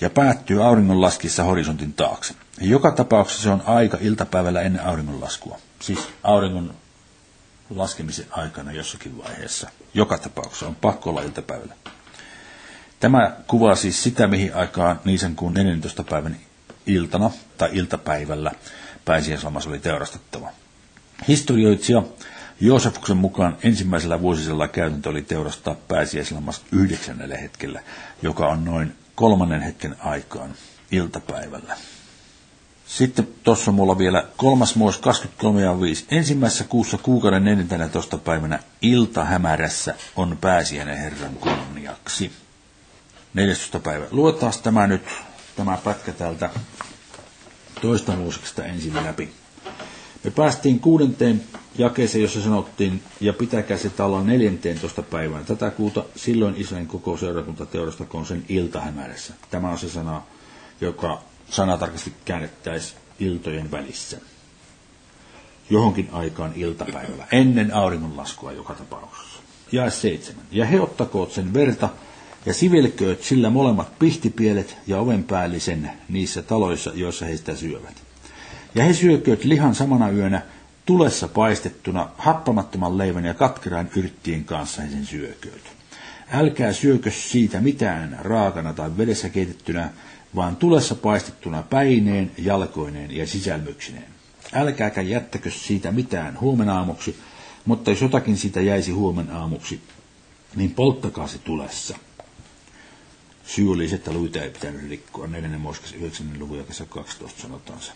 ja 0.00 0.10
päättyy 0.10 0.64
auringon 0.64 1.00
laskissa 1.00 1.44
horisontin 1.44 1.92
taakse. 1.92 2.34
Joka 2.60 2.90
tapauksessa 2.92 3.42
se 3.42 3.50
on 3.50 3.62
aika 3.66 3.98
iltapäivällä 4.00 4.60
ennen 4.60 4.86
auringonlaskua, 4.86 5.58
siis 5.80 6.08
auringon 6.22 6.74
laskemisen 7.70 8.26
aikana 8.30 8.72
jossakin 8.72 9.18
vaiheessa. 9.18 9.70
Joka 9.94 10.18
tapauksessa 10.18 10.66
on 10.66 10.74
pakko 10.74 11.10
olla 11.10 11.22
iltapäivällä. 11.22 11.74
Tämä 13.00 13.36
kuvaa 13.46 13.74
siis 13.74 14.02
sitä, 14.02 14.26
mihin 14.26 14.54
aikaan 14.54 15.00
Niisen 15.04 15.36
kuun 15.36 15.54
14. 15.54 16.04
päivän 16.04 16.36
iltana 16.86 17.30
tai 17.58 17.68
iltapäivällä 17.72 18.50
pääsiäislamassa 19.04 19.70
oli 19.70 19.78
teurastettava. 19.78 20.50
Historioitsija 21.28 22.02
Joosefuksen 22.60 23.16
mukaan 23.16 23.56
ensimmäisellä 23.62 24.20
vuosisella 24.20 24.68
käytäntö 24.68 25.08
oli 25.08 25.22
teurastaa 25.22 25.74
pääsiäislammas 25.88 26.62
yhdeksännelle 26.72 27.40
hetkellä, 27.42 27.80
joka 28.22 28.46
on 28.46 28.64
noin 28.64 28.92
kolmannen 29.14 29.60
hetken 29.62 29.96
aikaan 30.00 30.54
iltapäivällä. 30.92 31.76
Sitten 32.86 33.28
tuossa 33.44 33.72
mulla 33.72 33.98
vielä 33.98 34.24
kolmas 34.36 34.76
muos 34.76 34.98
23 34.98 35.62
ja 35.62 35.80
5. 35.80 36.04
Ensimmäisessä 36.10 36.64
kuussa 36.64 36.98
kuukauden 36.98 37.44
14. 37.44 38.18
päivänä 38.18 38.58
iltahämärässä 38.82 39.94
on 40.16 40.38
pääsiäinen 40.40 40.98
Herran 40.98 41.34
kunniaksi. 41.34 42.32
14. 43.34 43.78
päivä. 43.80 44.04
Luetaan 44.10 44.52
tämä 44.62 44.86
nyt, 44.86 45.02
tämä 45.56 45.78
pätkä 45.84 46.12
täältä 46.12 46.50
toista 47.80 48.12
muusiksesta 48.12 48.64
ensin 48.64 48.94
läpi. 48.94 49.39
Me 50.24 50.30
päästiin 50.30 50.80
kuudenteen 50.80 51.42
jakeeseen, 51.78 52.22
jossa 52.22 52.42
sanottiin, 52.42 53.02
ja 53.20 53.32
pitäkää 53.32 53.76
se 53.76 53.90
talla 53.90 54.22
14. 54.22 55.02
päivään 55.02 55.44
tätä 55.44 55.70
kuuta, 55.70 56.04
silloin 56.16 56.54
Israelin 56.58 56.88
koko 56.88 57.16
seurakunta 57.16 57.66
teurastakoon 57.66 58.26
sen 58.26 58.44
iltahämärässä. 58.48 59.34
Tämä 59.50 59.70
on 59.70 59.78
se 59.78 59.88
sana, 59.88 60.22
joka 60.80 61.22
sanatarkasti 61.50 62.12
käännettäisiin 62.24 63.00
iltojen 63.20 63.70
välissä. 63.70 64.20
Johonkin 65.70 66.08
aikaan 66.12 66.52
iltapäivällä, 66.56 67.26
ennen 67.32 67.74
auringonlaskua 67.74 68.52
joka 68.52 68.74
tapauksessa. 68.74 69.38
Ja 69.72 69.90
seitsemän. 69.90 70.44
Ja 70.52 70.66
he 70.66 70.80
ottakoot 70.80 71.32
sen 71.32 71.54
verta, 71.54 71.88
ja 72.46 72.54
sivilkööt 72.54 73.22
sillä 73.22 73.50
molemmat 73.50 73.98
pihtipielet 73.98 74.76
ja 74.86 74.98
ovenpäällisen 74.98 75.90
niissä 76.08 76.42
taloissa, 76.42 76.92
joissa 76.94 77.24
he 77.24 77.36
sitä 77.36 77.56
syövät. 77.56 78.09
Ja 78.74 78.84
he 78.84 78.92
syökööt 78.92 79.44
lihan 79.44 79.74
samana 79.74 80.10
yönä 80.10 80.42
tulessa 80.86 81.28
paistettuna 81.28 82.08
happamattoman 82.18 82.98
leivän 82.98 83.24
ja 83.24 83.34
katkeraan 83.34 83.90
yrttien 83.96 84.44
kanssa 84.44 84.82
he 84.82 84.90
sen 84.90 85.06
syökööt. 85.06 85.62
Älkää 86.32 86.72
syökö 86.72 87.10
siitä 87.10 87.60
mitään 87.60 88.18
raakana 88.20 88.72
tai 88.72 88.90
vedessä 88.96 89.28
keitettynä, 89.28 89.90
vaan 90.34 90.56
tulessa 90.56 90.94
paistettuna 90.94 91.62
päineen, 91.62 92.30
jalkoineen 92.38 93.16
ja 93.16 93.26
sisälmyksineen. 93.26 94.08
Älkääkä 94.52 95.02
jättäkö 95.02 95.50
siitä 95.50 95.92
mitään 95.92 96.40
huomenaamuksi, 96.40 97.18
mutta 97.64 97.90
jos 97.90 98.02
jotakin 98.02 98.36
siitä 98.36 98.60
jäisi 98.60 98.92
huomenaamuksi, 98.92 99.80
niin 100.56 100.70
polttakaa 100.70 101.28
se 101.28 101.38
tulessa. 101.38 101.96
Syy 103.44 103.72
oli 103.72 103.88
se, 103.88 103.94
että 103.94 104.12
luita 104.12 104.42
ei 104.42 104.50
pitänyt 104.50 104.88
rikkoa. 104.88 105.26
Neljännen 105.26 105.60
Mooseksen 105.60 105.98
9. 105.98 106.26
luvun 106.38 106.58
ja 106.58 106.64
kesä 106.64 106.84
12 106.84 107.42
sanotaan 107.42 107.80
se. 107.80 107.92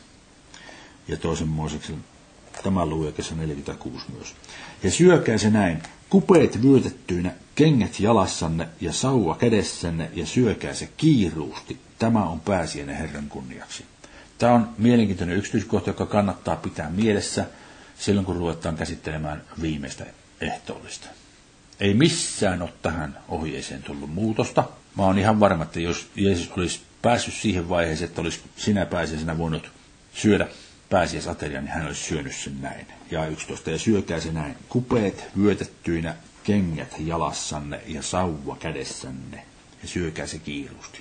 Ja 1.08 1.16
toisen 1.16 1.48
Mooseksen 1.48 2.04
tämä 2.62 2.80
kesä 3.16 3.34
46 3.34 4.04
myös. 4.16 4.34
Ja 4.82 4.90
syökää 4.90 5.38
se 5.38 5.50
näin, 5.50 5.82
kupeet 6.10 6.62
vyötettyinä, 6.62 7.32
kengät 7.54 8.00
jalassanne 8.00 8.68
ja 8.80 8.92
sauva 8.92 9.34
kädessänne 9.34 10.10
ja 10.14 10.26
syökää 10.26 10.74
se 10.74 10.88
kiiruusti. 10.96 11.78
Tämä 11.98 12.24
on 12.24 12.40
pääsiäinen 12.40 12.96
Herran 12.96 13.28
kunniaksi. 13.28 13.84
Tämä 14.38 14.52
on 14.52 14.68
mielenkiintoinen 14.78 15.36
yksityiskohta, 15.36 15.90
joka 15.90 16.06
kannattaa 16.06 16.56
pitää 16.56 16.90
mielessä 16.90 17.44
silloin, 17.98 18.26
kun 18.26 18.36
ruvetaan 18.36 18.76
käsittelemään 18.76 19.42
viimeistä 19.60 20.06
ehtoollista. 20.40 21.08
Ei 21.80 21.94
missään 21.94 22.62
ole 22.62 22.72
tähän 22.82 23.18
ohjeeseen 23.28 23.82
tullut 23.82 24.14
muutosta. 24.14 24.64
Mä 24.96 25.02
oon 25.02 25.18
ihan 25.18 25.40
varma, 25.40 25.64
että 25.64 25.80
jos 25.80 26.08
Jeesus 26.16 26.50
olisi 26.56 26.80
päässyt 27.02 27.34
siihen 27.34 27.68
vaiheeseen, 27.68 28.08
että 28.08 28.20
olisi 28.20 28.40
sinä 28.56 28.86
pääsiäisenä 28.86 29.38
voinut 29.38 29.70
syödä 30.14 30.48
pääsiäisateria, 30.94 31.60
niin 31.60 31.70
hän 31.70 31.86
olisi 31.86 32.04
syönyt 32.04 32.34
sen 32.34 32.60
näin. 32.62 32.86
Ja 33.10 33.26
11. 33.26 33.70
Ja 33.70 33.78
syökää 33.78 34.20
se 34.20 34.32
näin. 34.32 34.56
Kupeet 34.68 35.24
vyötettyinä, 35.38 36.14
kengät 36.44 36.94
jalassanne 36.98 37.80
ja 37.86 38.02
sauva 38.02 38.56
kädessänne 38.56 39.46
ja 39.82 39.88
syökää 39.88 40.26
se 40.26 40.38
kiirusti. 40.38 41.00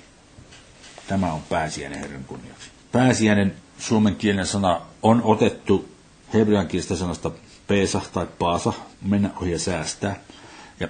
Tämä 1.06 1.32
on 1.32 1.42
pääsiäinen 1.42 1.98
Herran 1.98 2.24
kunniaksi. 2.24 2.70
Pääsiäinen 2.92 3.54
suomen 3.78 4.16
kielen 4.16 4.46
sana 4.46 4.80
on 5.02 5.22
otettu 5.22 5.88
hebrean 6.34 6.68
kielestä 6.68 6.96
sanasta 6.96 7.30
peesa 7.66 8.00
tai 8.12 8.26
paasa, 8.38 8.72
mennä 9.02 9.30
ohi 9.36 9.52
ja 9.52 9.58
säästää. 9.58 10.16
Ja 10.80 10.88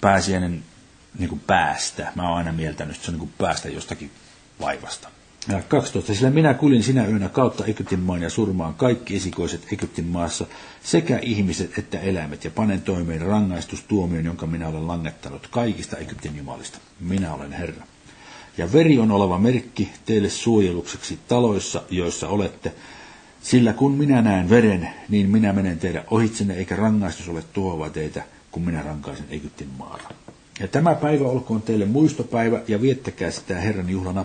pääsiäinen 0.00 0.64
niin 1.18 1.28
kuin 1.28 1.40
päästä. 1.40 2.12
Mä 2.14 2.28
oon 2.28 2.38
aina 2.38 2.52
mieltänyt, 2.52 2.96
että 2.96 3.04
se 3.04 3.10
on 3.10 3.14
niin 3.14 3.28
kuin 3.28 3.34
päästä 3.38 3.68
jostakin 3.68 4.10
vaivasta. 4.60 5.08
Ja 5.48 5.62
12. 5.68 6.14
Sillä 6.14 6.30
minä 6.30 6.54
kulin 6.54 6.82
sinä 6.82 7.06
yönä 7.06 7.28
kautta 7.28 7.64
Egyptin 7.64 8.00
maan 8.00 8.22
ja 8.22 8.30
surmaan 8.30 8.74
kaikki 8.74 9.16
esikoiset 9.16 9.72
Egyptin 9.72 10.06
maassa, 10.06 10.46
sekä 10.82 11.18
ihmiset 11.18 11.78
että 11.78 12.00
eläimet, 12.00 12.44
ja 12.44 12.50
panen 12.50 12.82
toimeen 12.82 13.20
rangaistustuomion, 13.20 14.24
jonka 14.24 14.46
minä 14.46 14.68
olen 14.68 14.88
langettanut 14.88 15.46
kaikista 15.50 15.96
Egyptin 15.96 16.36
jumalista. 16.36 16.78
Minä 17.00 17.34
olen 17.34 17.52
Herra. 17.52 17.86
Ja 18.58 18.72
veri 18.72 18.98
on 18.98 19.10
oleva 19.10 19.38
merkki 19.38 19.90
teille 20.04 20.28
suojelukseksi 20.28 21.18
taloissa, 21.28 21.82
joissa 21.90 22.28
olette, 22.28 22.72
sillä 23.42 23.72
kun 23.72 23.92
minä 23.92 24.22
näen 24.22 24.50
veren, 24.50 24.88
niin 25.08 25.30
minä 25.30 25.52
menen 25.52 25.78
teidän 25.78 26.04
ohitsenne, 26.10 26.54
eikä 26.54 26.76
rangaistus 26.76 27.28
ole 27.28 27.42
tuova 27.52 27.90
teitä, 27.90 28.22
kun 28.50 28.62
minä 28.64 28.82
rankaisen 28.82 29.26
Egyptin 29.30 29.68
maata. 29.78 30.14
Ja 30.60 30.68
tämä 30.68 30.94
päivä 30.94 31.24
olkoon 31.24 31.62
teille 31.62 31.84
muistopäivä, 31.84 32.60
ja 32.68 32.80
viettäkää 32.80 33.30
sitä 33.30 33.60
Herran 33.60 33.90
juhlana, 33.90 34.24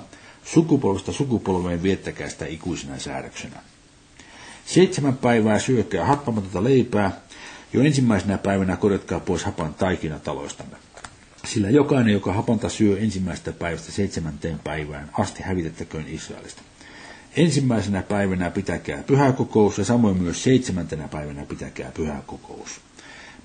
sukupolvesta 0.54 1.12
sukupolveen 1.12 1.84
viettäkää 1.84 2.30
sitä 2.30 2.46
ikuisena 2.46 3.00
säädöksenä. 3.00 3.60
Seitsemän 4.66 5.18
päivää 5.18 5.60
syökää 5.60 6.06
happamatonta 6.06 6.64
leipää, 6.64 7.12
jo 7.74 7.82
ensimmäisenä 7.82 8.38
päivänä 8.38 8.76
korjatkaa 8.76 9.20
pois 9.20 9.44
hapan 9.44 9.74
taikina 9.74 10.20
taloistamme. 10.20 10.78
Sillä 11.46 11.70
jokainen, 11.70 12.14
joka 12.14 12.34
hapanta 12.34 12.70
syö 12.70 13.00
ensimmäisestä 13.00 13.52
päivästä 13.52 13.92
seitsemänteen 13.92 14.60
päivään, 14.64 15.10
asti 15.14 15.44
hävitettäköön 15.44 16.06
Israelista. 16.08 16.62
Ensimmäisenä 17.38 18.02
päivänä 18.04 18.50
pitäkää 18.50 19.04
pyhäkokous 19.04 19.78
ja 19.78 19.86
samoin 19.86 20.18
myös 20.18 20.44
seitsemäntenä 20.44 21.08
päivänä 21.08 21.46
pitäkää 21.46 21.92
pyhäkokous. 21.94 22.70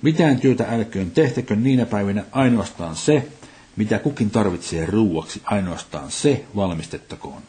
Mitään 0.01 0.39
työtä 0.39 0.65
älköön 0.69 1.11
tehtäkö 1.11 1.55
niinä 1.55 1.85
päivinä 1.85 2.23
ainoastaan 2.31 2.95
se, 2.95 3.27
mitä 3.75 3.99
kukin 3.99 4.29
tarvitsee 4.31 4.85
ruuaksi, 4.85 5.41
ainoastaan 5.45 6.11
se 6.11 6.45
valmistettakoon. 6.55 7.41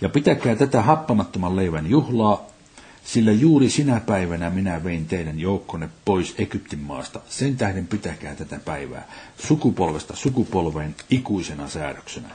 Ja 0.00 0.08
pitäkää 0.08 0.56
tätä 0.56 0.82
happamattoman 0.82 1.56
leivän 1.56 1.86
juhlaa, 1.90 2.46
sillä 3.04 3.32
juuri 3.32 3.70
sinä 3.70 4.00
päivänä 4.00 4.50
minä 4.50 4.84
vein 4.84 5.06
teidän 5.06 5.40
joukkonne 5.40 5.88
pois 6.04 6.34
Egyptin 6.38 6.78
maasta. 6.78 7.20
Sen 7.28 7.56
tähden 7.56 7.86
pitäkää 7.86 8.34
tätä 8.34 8.60
päivää 8.64 9.08
sukupolvesta 9.46 10.16
sukupolveen 10.16 10.94
ikuisena 11.10 11.68
säädöksenä. 11.68 12.28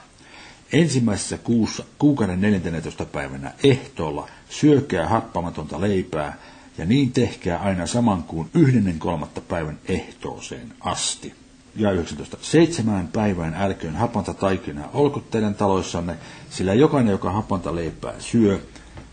Ensimmäisessä 0.74 1.38
kuussa, 1.38 1.84
kuukauden 2.00 2.42
14. 2.42 3.06
päivänä 3.06 3.54
ehtoolla 3.64 4.28
syökää 4.50 5.08
happamatonta 5.08 5.82
leipää, 5.82 6.38
ja 6.78 6.86
niin 6.86 7.12
tehkää 7.12 7.58
aina 7.60 7.88
saman 7.88 8.24
kuin 8.24 8.50
yhdennen 8.54 9.00
kolmatta 9.00 9.42
päivän 9.42 9.80
ehtooseen 9.88 10.74
asti. 10.80 11.34
Ja 11.78 11.92
19. 11.92 12.38
Seitsemään 12.42 13.08
päivään 13.08 13.54
älköön 13.54 13.96
hapanta 13.96 14.34
taikina 14.34 14.90
olko 14.94 15.20
teidän 15.20 15.56
taloissanne, 15.56 16.18
sillä 16.50 16.74
jokainen, 16.74 17.12
joka 17.12 17.32
hapanta 17.32 17.76
leipää 17.76 18.14
syö, 18.20 18.60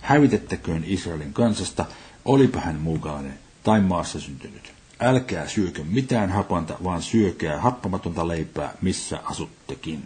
hävitettäköön 0.00 0.84
Israelin 0.86 1.32
kansasta, 1.32 1.84
olipa 2.24 2.60
hän 2.60 2.76
muukalainen 2.76 3.38
tai 3.62 3.80
maassa 3.80 4.20
syntynyt. 4.20 4.72
Älkää 5.00 5.48
syökö 5.48 5.84
mitään 5.84 6.30
hapanta, 6.30 6.76
vaan 6.84 7.02
syökää 7.02 7.60
happamatonta 7.60 8.28
leipää, 8.28 8.74
missä 8.82 9.20
asuttekin. 9.24 10.02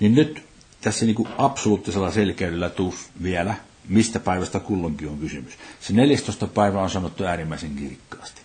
Niin 0.00 0.14
nyt 0.14 0.42
tässä 0.80 1.06
niin 1.06 1.16
kuin 1.16 1.28
absoluuttisella 1.38 2.12
selkeydellä 2.12 2.70
tuus 2.70 3.10
vielä 3.22 3.54
mistä 3.88 4.20
päivästä 4.20 4.60
kulloinkin 4.60 5.08
on 5.08 5.18
kysymys. 5.18 5.54
Se 5.80 5.92
14. 5.92 6.46
päivä 6.46 6.82
on 6.82 6.90
sanottu 6.90 7.24
äärimmäisen 7.24 7.76
kirkkaasti. 7.76 8.40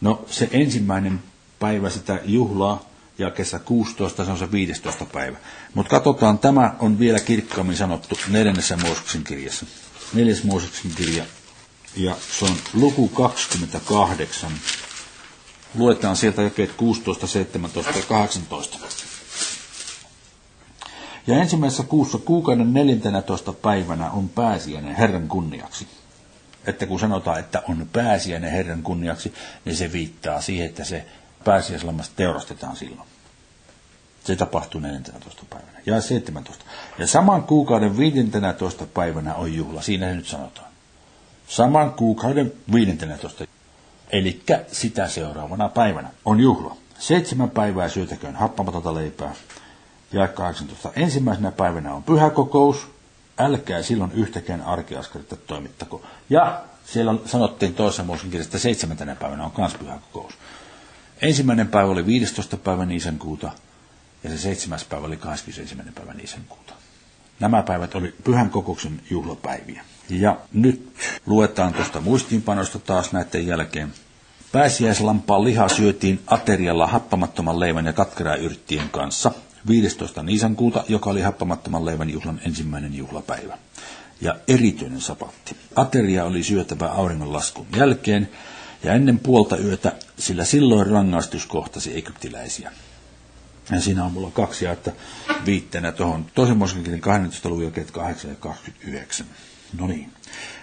No 0.00 0.24
se 0.26 0.48
ensimmäinen 0.52 1.22
päivä 1.64 1.90
sitä 1.90 2.20
juhlaa 2.24 2.82
ja 3.18 3.30
kesä 3.30 3.58
16, 3.58 4.24
se 4.24 4.30
on 4.30 4.38
se 4.38 4.52
15. 4.52 5.04
päivä. 5.04 5.36
Mutta 5.74 5.90
katsotaan, 5.90 6.38
tämä 6.38 6.74
on 6.78 6.98
vielä 6.98 7.18
kirkkaammin 7.20 7.76
sanottu 7.76 8.18
neljännessä 8.28 8.76
Mooseksen 8.76 9.24
kirjassa. 9.24 9.66
Neljäs 10.14 10.44
Mooseksen 10.44 10.90
kirja, 10.96 11.24
ja 11.96 12.16
se 12.38 12.44
on 12.44 12.56
luku 12.74 13.08
28. 13.08 14.52
Luetaan 15.74 16.16
sieltä 16.16 16.42
jakeet 16.42 16.72
16, 16.72 17.26
17 17.26 17.98
ja 17.98 18.04
18. 18.08 18.78
Ja 21.26 21.36
ensimmäisessä 21.36 21.82
kuussa 21.82 22.18
kuukauden 22.18 22.74
14. 22.74 23.52
päivänä 23.52 24.10
on 24.10 24.28
pääsiäinen 24.28 24.96
Herran 24.96 25.28
kunniaksi. 25.28 25.86
Että 26.66 26.86
kun 26.86 27.00
sanotaan, 27.00 27.38
että 27.40 27.62
on 27.68 27.86
pääsiäinen 27.92 28.50
Herran 28.50 28.82
kunniaksi, 28.82 29.34
niin 29.64 29.76
se 29.76 29.92
viittaa 29.92 30.40
siihen, 30.40 30.66
että 30.66 30.84
se 30.84 31.04
pääsiäislammasta 31.44 32.14
teurastetaan 32.16 32.76
silloin. 32.76 33.08
Se 34.24 34.36
tapahtuu 34.36 34.80
14. 34.80 35.42
päivänä. 35.50 35.78
Ja 35.86 36.00
17. 36.00 36.64
Ja 36.98 37.06
saman 37.06 37.42
kuukauden 37.42 37.96
15. 37.96 38.86
päivänä 38.86 39.34
on 39.34 39.54
juhla. 39.54 39.82
Siinä 39.82 40.08
se 40.08 40.14
nyt 40.14 40.26
sanotaan. 40.26 40.68
Saman 41.48 41.92
kuukauden 41.92 42.52
15. 42.72 43.44
Eli 44.10 44.42
sitä 44.72 45.08
seuraavana 45.08 45.68
päivänä 45.68 46.10
on 46.24 46.40
juhla. 46.40 46.76
Seitsemän 46.98 47.50
päivää 47.50 47.88
syötäköön 47.88 48.36
happamatonta 48.36 48.94
leipää 48.94 49.34
ja 50.12 50.28
18. 50.28 50.92
Ensimmäisenä 50.96 51.50
päivänä 51.50 51.94
on 51.94 52.02
pyhäkokous, 52.02 52.90
älkää 53.38 53.82
silloin 53.82 54.12
yhtäkään 54.12 54.62
arkiaskaretta 54.62 55.36
toimittako. 55.36 56.02
Ja 56.30 56.64
siellä 56.84 57.14
sanottiin 57.26 57.74
toisessa 57.74 58.02
muussa 58.02 58.26
että 58.40 58.58
seitsemäntenä 58.58 59.16
päivänä 59.16 59.44
on 59.44 59.52
myös 59.58 59.74
pyhäkokous. 59.74 60.34
Ensimmäinen 61.24 61.68
päivä 61.68 61.90
oli 61.90 62.06
15. 62.06 62.56
päivä 62.56 62.86
kuuta 63.18 63.50
ja 64.24 64.30
se 64.30 64.38
seitsemäs 64.38 64.84
päivä 64.84 65.06
oli 65.06 65.16
21. 65.16 65.76
päivä 65.94 66.14
kuuta. 66.48 66.74
Nämä 67.40 67.62
päivät 67.62 67.94
oli 67.94 68.14
pyhän 68.24 68.50
kokouksen 68.50 69.00
juhlapäiviä. 69.10 69.84
Ja 70.10 70.36
nyt 70.52 70.92
luetaan 71.26 71.74
tuosta 71.74 72.00
muistiinpanosta 72.00 72.78
taas 72.78 73.12
näiden 73.12 73.46
jälkeen. 73.46 73.92
Pääsiäislampaan 74.52 75.44
liha 75.44 75.68
syötiin 75.68 76.20
aterialla 76.26 76.86
happamattoman 76.86 77.60
leivän 77.60 77.86
ja 77.86 77.92
katkeraa-yrttien 77.92 78.88
kanssa– 78.90 79.32
15. 79.68 80.22
Niisankuuta, 80.22 80.84
joka 80.88 81.10
oli 81.10 81.20
happamattoman 81.20 81.84
leivän 81.84 82.10
juhlan 82.10 82.40
ensimmäinen 82.46 82.94
juhlapäivä. 82.94 83.58
Ja 84.20 84.36
erityinen 84.48 85.00
sapatti. 85.00 85.56
Ateria 85.76 86.24
oli 86.24 86.42
syötävä 86.42 86.86
auringonlaskun 86.86 87.66
jälkeen 87.76 88.28
ja 88.84 88.92
ennen 88.92 89.18
puolta 89.18 89.56
yötä, 89.56 89.92
sillä 90.18 90.44
silloin 90.44 90.86
rangaistus 90.86 91.46
kohtasi 91.46 91.96
egyptiläisiä. 91.98 92.72
Ja 93.70 93.80
siinä 93.80 94.04
on 94.04 94.12
mulla 94.12 94.30
kaksi 94.30 94.66
että 94.66 94.92
viitteenä 95.46 95.92
tuohon 95.92 96.26
toisen 96.34 96.56
Moskekin 96.56 97.00
12. 97.00 97.48
luvun 97.48 97.72
8 97.92 98.30
ja 98.30 98.36
29. 98.36 99.26
No 99.78 99.86
niin. 99.86 100.12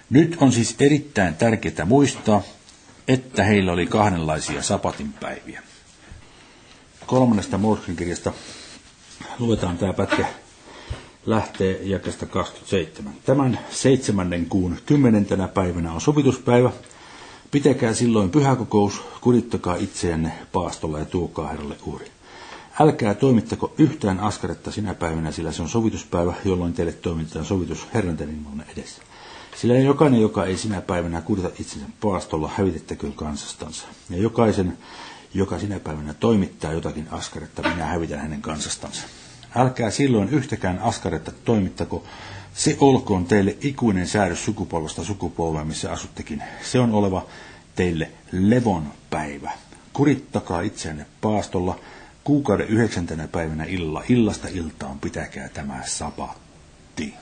Nyt 0.10 0.38
on 0.40 0.52
siis 0.52 0.76
erittäin 0.80 1.36
tärkeää 1.36 1.86
muistaa, 1.86 2.42
että 3.08 3.44
heillä 3.44 3.72
oli 3.72 3.86
kahdenlaisia 3.88 4.64
sapatinpäiviä. 4.64 5.62
Kolmannesta 7.06 7.58
Moskekin 7.58 7.96
kirjasta 7.96 8.34
luetaan 9.40 9.78
tämä 9.78 9.94
pätkä 9.94 10.26
lähtee 11.26 11.80
jakesta 11.84 12.26
27. 12.26 13.14
Tämän 13.26 13.60
seitsemännen 13.72 14.46
kuun 14.46 14.78
kymmenentenä 14.86 15.48
päivänä 15.48 15.92
on 15.94 16.02
sovituspäivä. 16.02 16.72
Pitäkää 17.52 17.94
silloin 17.94 18.30
pyhäkokous, 18.30 19.02
kurittakaa 19.22 19.76
itseänne 19.76 20.32
paastolla 20.52 21.00
ja 21.00 21.06
tuokaa 21.06 21.48
Herralle 21.48 21.76
uhri. 21.86 22.12
Älkää 22.80 23.14
toimittako 23.14 23.74
yhtään 23.78 24.20
askaretta 24.20 24.72
sinä 24.72 24.94
päivänä, 24.94 25.32
sillä 25.32 25.52
se 25.52 25.62
on 25.62 25.70
sovituspäivä, 25.70 26.34
jolloin 26.46 26.74
teille 26.74 26.94
toimitetaan 26.94 27.46
sovitus 27.46 27.88
Herran 27.94 28.18
teidän 28.18 28.64
edessä. 28.78 29.02
Sillä 29.56 29.74
jokainen, 29.78 30.22
joka 30.22 30.46
ei 30.46 30.58
sinä 30.58 30.82
päivänä 30.82 31.22
kurita 31.22 31.50
itsensä 31.60 31.86
paastolla, 32.02 32.52
hävitettäköön 32.58 33.14
kansastansa. 33.14 33.88
Ja 34.10 34.18
jokaisen, 34.18 34.78
joka 35.34 35.60
sinä 35.60 35.80
päivänä 35.80 36.14
toimittaa 36.14 36.74
jotakin 36.74 37.08
askaretta, 37.12 37.62
minä 37.70 37.86
hävitän 37.86 38.20
hänen 38.20 38.42
kansastansa. 38.42 39.02
Älkää 39.56 39.90
silloin 39.92 40.30
yhtäkään 40.30 40.80
askaretta 40.80 41.32
toimittako, 41.46 42.04
se 42.56 42.78
olkoon 42.80 43.26
teille 43.26 43.58
ikuinen 43.62 44.08
säädös 44.08 44.46
sukupolvesta 44.46 45.04
sukupolveen, 45.04 45.68
missä 45.68 45.92
asuttekin. 45.92 46.44
Se 46.64 46.80
on 46.80 46.94
oleva 46.94 47.26
teille 47.76 48.12
levon 48.32 48.94
päivä. 49.10 49.52
Kurittakaa 49.94 50.62
itseänne 50.62 51.06
paastolla 51.22 51.80
kuukauden 52.24 52.68
yhdeksäntenä 52.68 53.28
päivänä 53.28 53.64
illalla. 53.64 54.04
Illasta 54.10 54.48
iltaan 54.52 55.00
pitäkää 55.00 55.50
tämä 55.50 55.82
sapatti. 55.86 57.14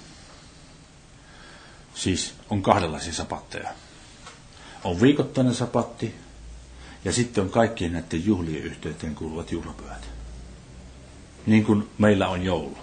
Siis 1.93 2.33
on 2.49 2.61
kahdenlaisia 2.61 3.13
sapatteja. 3.13 3.69
On 4.83 5.01
viikoittainen 5.01 5.53
sapatti 5.55 6.15
Ja 7.05 7.11
sitten 7.11 7.43
on 7.43 7.49
kaikkien 7.49 7.93
näiden 7.93 8.25
juhlien 8.25 8.63
yhteyteen 8.63 9.15
kuuluvat 9.15 9.51
juhlapyhät. 9.51 10.09
Niin 11.45 11.65
kuin 11.65 11.89
meillä 11.97 12.27
on 12.29 12.43
joulu. 12.43 12.77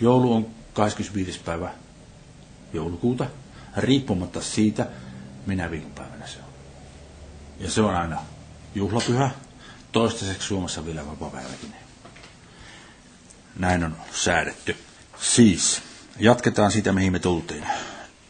Joulu 0.00 0.32
on 0.34 0.46
25. 0.72 1.40
päivä 1.44 1.70
joulukuuta, 2.72 3.26
riippumatta 3.76 4.40
siitä, 4.42 4.86
minä 5.46 5.70
viikonpäivänä 5.70 6.26
se 6.26 6.38
on. 6.38 6.44
Ja 7.60 7.70
se 7.70 7.80
on 7.82 7.94
aina 7.96 8.22
juhlapyhä, 8.74 9.30
toistaiseksi 9.92 10.48
Suomessa 10.48 10.86
vielä 10.86 11.06
vapaa-päiväkin. 11.06 11.74
Näin 13.58 13.84
on 13.84 13.96
säädetty. 14.12 14.76
Siis, 15.20 15.82
jatketaan 16.18 16.72
siitä, 16.72 16.92
mihin 16.92 17.12
me 17.12 17.18
tultiin 17.18 17.66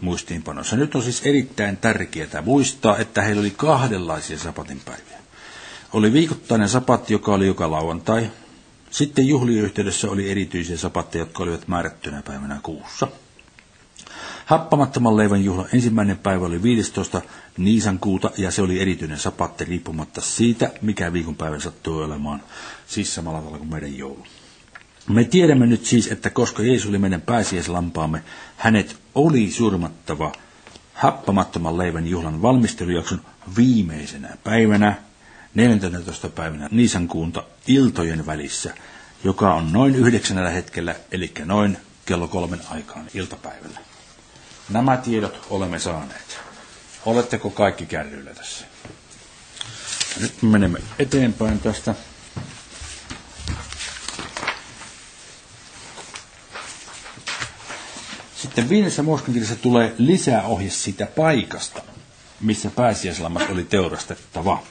muistiinpanossa. 0.00 0.76
Nyt 0.76 0.94
on 0.94 1.02
siis 1.02 1.26
erittäin 1.26 1.76
tärkeää 1.76 2.42
muistaa, 2.44 2.98
että 2.98 3.22
heillä 3.22 3.40
oli 3.40 3.50
kahdenlaisia 3.50 4.38
sapatinpäiviä. 4.38 5.18
Oli 5.92 6.12
viikoittainen 6.12 6.68
sapatti, 6.68 7.12
joka 7.12 7.34
oli 7.34 7.46
joka 7.46 7.70
lauantai. 7.70 8.30
Sitten 8.90 9.26
juhlien 9.28 9.64
yhteydessä 9.64 10.10
oli 10.10 10.30
erityisiä 10.30 10.76
sapatteja, 10.76 11.22
jotka 11.22 11.42
olivat 11.42 11.68
määrättynä 11.68 12.22
päivänä 12.22 12.60
kuussa. 12.62 13.08
Happamattoman 14.50 15.16
leivän 15.16 15.44
juhla 15.44 15.68
ensimmäinen 15.72 16.18
päivä 16.18 16.46
oli 16.46 16.62
15. 16.62 17.22
Niisan 17.58 17.98
kuuta 17.98 18.30
ja 18.38 18.50
se 18.50 18.62
oli 18.62 18.80
erityinen 18.80 19.18
sapatti 19.18 19.64
riippumatta 19.64 20.20
siitä, 20.20 20.70
mikä 20.82 21.12
viikonpäivä 21.12 21.60
sattui 21.60 22.04
olemaan, 22.04 22.42
siis 22.86 23.14
samalla 23.14 23.38
tavalla 23.38 23.58
kuin 23.58 23.70
meidän 23.70 23.98
joulu. 23.98 24.26
Me 25.08 25.24
tiedämme 25.24 25.66
nyt 25.66 25.84
siis, 25.84 26.06
että 26.06 26.30
koska 26.30 26.62
Jeesus 26.62 26.88
oli 26.88 26.98
meidän 26.98 27.20
pääsiäislampaamme, 27.20 28.22
hänet 28.56 28.96
oli 29.14 29.50
surmattava 29.50 30.32
happamattoman 30.94 31.78
leivän 31.78 32.06
juhlan 32.06 32.42
valmistelujakson 32.42 33.20
viimeisenä 33.56 34.36
päivänä, 34.44 34.94
14. 35.54 36.28
päivänä 36.28 36.68
Niisan 36.70 37.08
kuunta 37.08 37.44
iltojen 37.66 38.26
välissä, 38.26 38.74
joka 39.24 39.54
on 39.54 39.72
noin 39.72 39.94
yhdeksännellä 39.94 40.50
hetkellä, 40.50 40.94
eli 41.12 41.32
noin 41.44 41.76
kello 42.06 42.28
kolmen 42.28 42.60
aikaan 42.70 43.06
iltapäivällä. 43.14 43.89
Nämä 44.70 44.96
tiedot 44.96 45.46
olemme 45.50 45.78
saaneet. 45.78 46.38
Oletteko 47.06 47.50
kaikki 47.50 47.86
kärryillä 47.86 48.34
tässä? 48.34 48.64
Nyt 50.20 50.42
me 50.42 50.48
menemme 50.48 50.78
eteenpäin 50.98 51.60
tästä. 51.60 51.94
Sitten 58.36 58.68
viidessä 58.68 59.02
Mooseksen 59.02 59.58
tulee 59.58 59.94
lisää 59.98 60.42
ohje 60.42 60.70
siitä 60.70 61.06
paikasta, 61.06 61.82
missä 62.40 62.70
pääsiäislammas 62.70 63.42
oli 63.50 63.64
teurastettava. 63.64 64.62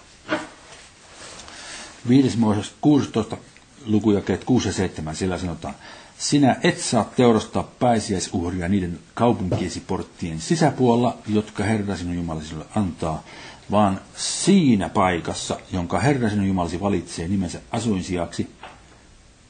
Viides 2.10 2.38
Mooses 2.38 2.74
16 2.82 3.38
lukujakeet 3.86 4.44
6 4.44 4.68
ja 4.68 4.74
7, 4.74 5.16
sillä 5.16 5.38
sanotaan, 5.38 5.76
sinä 6.18 6.56
et 6.64 6.80
saa 6.80 7.04
teurastaa 7.04 7.64
pääsiäisuhria 7.64 8.68
niiden 8.68 9.00
kaupunkiesi 9.14 9.80
porttien 9.80 10.42
sisäpuolella, 10.42 11.18
jotka 11.28 11.64
Herra 11.64 11.98
sinun 11.98 12.16
Jumalasi 12.16 12.56
antaa, 12.76 13.24
vaan 13.72 14.02
siinä 14.16 14.90
paikassa, 14.90 15.60
jonka 15.72 16.00
Herra 16.00 16.30
sinun 16.30 16.48
Jumalasi 16.48 16.82
valitsee 16.82 17.28
nimensä 17.28 17.62
asuinsijaksi, 17.72 18.50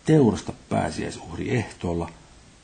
teurasta 0.06 0.54
pääsiäisuhri 0.70 1.52
ehtoolla, 1.52 2.10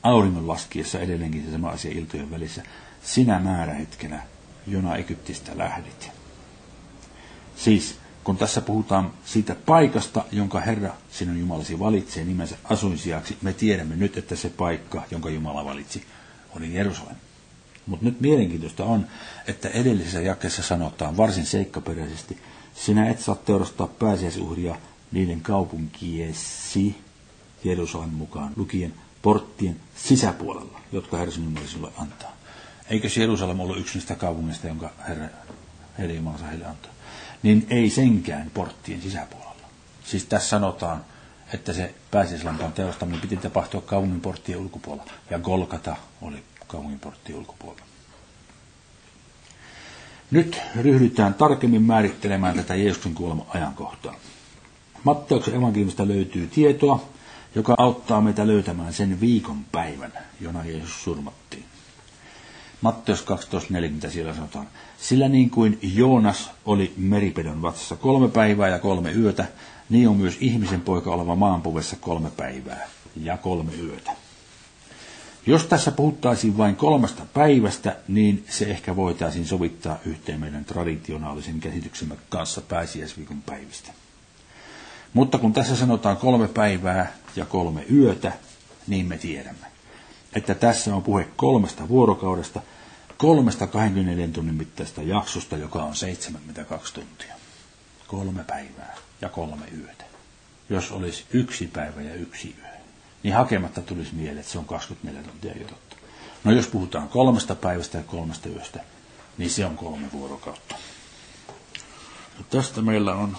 auringon 0.02 0.48
laskiessa 0.48 1.00
edelleenkin 1.00 1.44
se 1.44 1.52
sama 1.52 1.68
asia 1.68 1.90
iltojen 1.90 2.30
välissä, 2.30 2.62
sinä 3.02 3.38
määrähetkenä, 3.38 4.22
jona 4.66 4.96
Egyptistä 4.96 5.52
lähdit. 5.58 6.10
Siis 7.56 7.98
kun 8.26 8.36
tässä 8.36 8.60
puhutaan 8.60 9.10
siitä 9.24 9.56
paikasta, 9.66 10.24
jonka 10.32 10.60
Herra 10.60 10.94
sinun 11.10 11.38
Jumalasi 11.38 11.78
valitsee 11.78 12.24
nimensä 12.24 12.56
asuinsijaksi, 12.64 13.36
me 13.42 13.52
tiedämme 13.52 13.96
nyt, 13.96 14.16
että 14.16 14.36
se 14.36 14.48
paikka, 14.48 15.02
jonka 15.10 15.30
Jumala 15.30 15.64
valitsi, 15.64 16.06
oli 16.56 16.74
Jerusalem. 16.74 17.16
Mutta 17.86 18.04
nyt 18.04 18.20
mielenkiintoista 18.20 18.84
on, 18.84 19.06
että 19.46 19.68
edellisessä 19.68 20.20
jakessa 20.20 20.62
sanotaan 20.62 21.16
varsin 21.16 21.46
seikkaperäisesti, 21.46 22.38
sinä 22.74 23.08
et 23.08 23.20
saa 23.20 23.34
teurastaa 23.34 23.86
pääsiäisuhria 23.86 24.76
niiden 25.12 25.40
kaupunkiesi 25.40 26.96
Jerusalem 27.64 28.10
mukaan 28.10 28.52
lukien 28.56 28.94
porttien 29.22 29.76
sisäpuolella, 29.96 30.80
jotka 30.92 31.16
Herra 31.16 31.32
sinun 31.32 31.48
Jumalasi 31.48 31.72
sinulle 31.72 31.92
antaa. 31.98 32.32
Eikö 32.90 33.08
Jerusalem 33.16 33.60
ollut 33.60 33.78
yksi 33.78 33.98
niistä 33.98 34.14
kaupungeista, 34.14 34.66
jonka 34.66 34.90
Herra 35.08 35.28
heidän 35.98 36.16
Jumalansa 36.16 36.46
heille 36.46 36.66
antaa? 36.66 36.95
Niin 37.42 37.66
ei 37.70 37.90
senkään 37.90 38.50
porttien 38.54 39.02
sisäpuolella. 39.02 39.68
Siis 40.04 40.24
tässä 40.24 40.48
sanotaan, 40.48 41.04
että 41.54 41.72
se 41.72 41.94
pääsiäislampaan 42.10 42.72
teostaminen 42.72 43.20
piti 43.20 43.36
tapahtua 43.36 43.80
kaupungin 43.80 44.20
porttien 44.20 44.58
ulkopuolella, 44.58 45.12
ja 45.30 45.38
Golgata 45.38 45.96
oli 46.22 46.42
kaupungin 46.66 47.00
porttien 47.00 47.38
ulkopuolella. 47.38 47.86
Nyt 50.30 50.60
ryhdytään 50.76 51.34
tarkemmin 51.34 51.82
määrittelemään 51.82 52.56
tätä 52.56 52.74
Jeesuksen 52.74 53.14
kuoleman 53.14 53.46
ajankohtaa. 53.48 54.14
Matteuksen 55.04 55.54
evankeliumista 55.54 56.08
löytyy 56.08 56.46
tietoa, 56.46 57.04
joka 57.54 57.74
auttaa 57.78 58.20
meitä 58.20 58.46
löytämään 58.46 58.92
sen 58.92 59.20
viikon 59.20 59.64
päivän, 59.72 60.12
jona 60.40 60.64
Jeesus 60.64 61.04
surmattiin. 61.04 61.64
Matteus 62.80 63.24
12.40 64.04 64.10
siellä 64.10 64.34
sanotaan, 64.34 64.68
sillä 65.00 65.28
niin 65.28 65.50
kuin 65.50 65.78
Joonas 65.82 66.50
oli 66.64 66.92
meripedon 66.96 67.62
vatsassa 67.62 67.96
kolme 67.96 68.28
päivää 68.28 68.68
ja 68.68 68.78
kolme 68.78 69.12
yötä, 69.12 69.46
niin 69.90 70.08
on 70.08 70.16
myös 70.16 70.36
ihmisen 70.40 70.80
poika 70.80 71.10
oleva 71.10 71.36
maanpuvessa 71.36 71.96
kolme 72.00 72.30
päivää 72.30 72.88
ja 73.22 73.36
kolme 73.36 73.72
yötä. 73.74 74.12
Jos 75.46 75.66
tässä 75.66 75.90
puhuttaisiin 75.92 76.58
vain 76.58 76.76
kolmesta 76.76 77.22
päivästä, 77.34 77.96
niin 78.08 78.44
se 78.48 78.64
ehkä 78.64 78.96
voitaisiin 78.96 79.46
sovittaa 79.46 79.98
yhteen 80.06 80.40
meidän 80.40 80.64
traditionaalisen 80.64 81.60
käsityksemme 81.60 82.16
kanssa 82.28 82.60
pääsiäisviikon 82.60 83.42
päivistä. 83.42 83.92
Mutta 85.12 85.38
kun 85.38 85.52
tässä 85.52 85.76
sanotaan 85.76 86.16
kolme 86.16 86.48
päivää 86.48 87.12
ja 87.36 87.44
kolme 87.44 87.84
yötä, 87.92 88.32
niin 88.86 89.06
me 89.06 89.18
tiedämme, 89.18 89.66
että 90.32 90.54
tässä 90.54 90.94
on 90.94 91.02
puhe 91.02 91.28
kolmesta 91.36 91.88
vuorokaudesta– 91.88 92.60
kolmesta 93.18 93.66
24 93.66 94.28
tunnin 94.28 94.54
mittaista 94.54 95.02
jaksosta, 95.02 95.56
joka 95.56 95.82
on 95.82 95.96
72 95.96 96.94
tuntia. 96.94 97.34
Kolme 98.06 98.44
päivää 98.44 98.96
ja 99.20 99.28
kolme 99.28 99.66
yötä. 99.78 100.04
Jos 100.70 100.90
olisi 100.92 101.24
yksi 101.32 101.66
päivä 101.66 102.02
ja 102.02 102.14
yksi 102.14 102.56
yö, 102.58 102.68
niin 103.22 103.34
hakematta 103.34 103.82
tulisi 103.82 104.14
mieleen, 104.14 104.38
että 104.38 104.52
se 104.52 104.58
on 104.58 104.64
24 104.64 105.22
tuntia 105.22 105.52
jo 105.58 105.68
totta. 105.68 105.96
No 106.44 106.52
jos 106.52 106.66
puhutaan 106.66 107.08
kolmesta 107.08 107.54
päivästä 107.54 107.98
ja 107.98 108.04
kolmesta 108.04 108.48
yöstä, 108.48 108.80
niin 109.38 109.50
se 109.50 109.66
on 109.66 109.76
kolme 109.76 110.12
vuorokautta. 110.12 110.74
Ja 112.38 112.44
tästä 112.50 112.82
meillä 112.82 113.14
on 113.14 113.36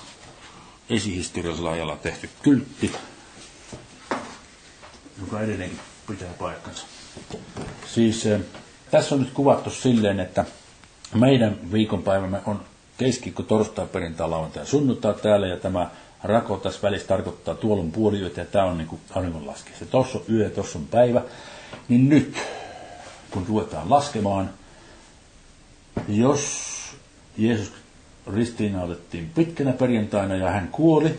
esihistoriallisella 0.90 1.72
ajalla 1.72 1.96
tehty 1.96 2.30
kyltti, 2.44 2.92
joka 5.22 5.42
edelleenkin 5.42 5.80
pitää 6.08 6.34
paikkansa. 6.34 6.86
Siis 7.94 8.26
eh, 8.26 8.42
tässä 8.92 9.16
on 9.16 9.22
nyt 9.22 9.34
kuvattu 9.34 9.70
silleen, 9.70 10.20
että 10.20 10.46
meidän 11.16 11.58
viikonpäivämme 11.72 12.42
on 12.46 12.62
keskiviikko, 12.98 13.44
torstai, 13.44 13.88
perjantai, 13.88 14.30
lauantai 14.30 14.62
ja 14.62 14.68
sunnuntai 14.68 15.14
täällä, 15.14 15.48
ja 15.48 15.58
tämä 15.58 15.90
rako 16.24 16.58
tässä 16.58 16.80
välissä 16.84 17.08
tarkoittaa 17.08 17.56
tuolun 17.56 17.92
puoliyötä, 17.92 18.42
ja 18.42 18.46
tämä 18.46 18.66
on 18.66 18.78
niin 18.78 18.88
kuin 18.88 19.02
auringonlaskiessa. 19.16 19.86
Tuossa 19.86 20.18
on 20.18 20.24
yö, 20.36 20.50
tuossa 20.50 20.80
on 20.80 20.86
päivä. 20.86 21.22
Niin 21.90 22.10
nyt, 22.10 22.38
kun 23.32 23.46
ruvetaan 23.48 23.90
laskemaan, 23.90 24.50
jos 26.08 26.68
Jeesus 27.38 27.72
ristiinnautettiin 28.36 29.32
pitkänä 29.36 29.74
perjantaina 29.74 30.36
ja 30.36 30.50
hän 30.50 30.68
kuoli 30.68 31.18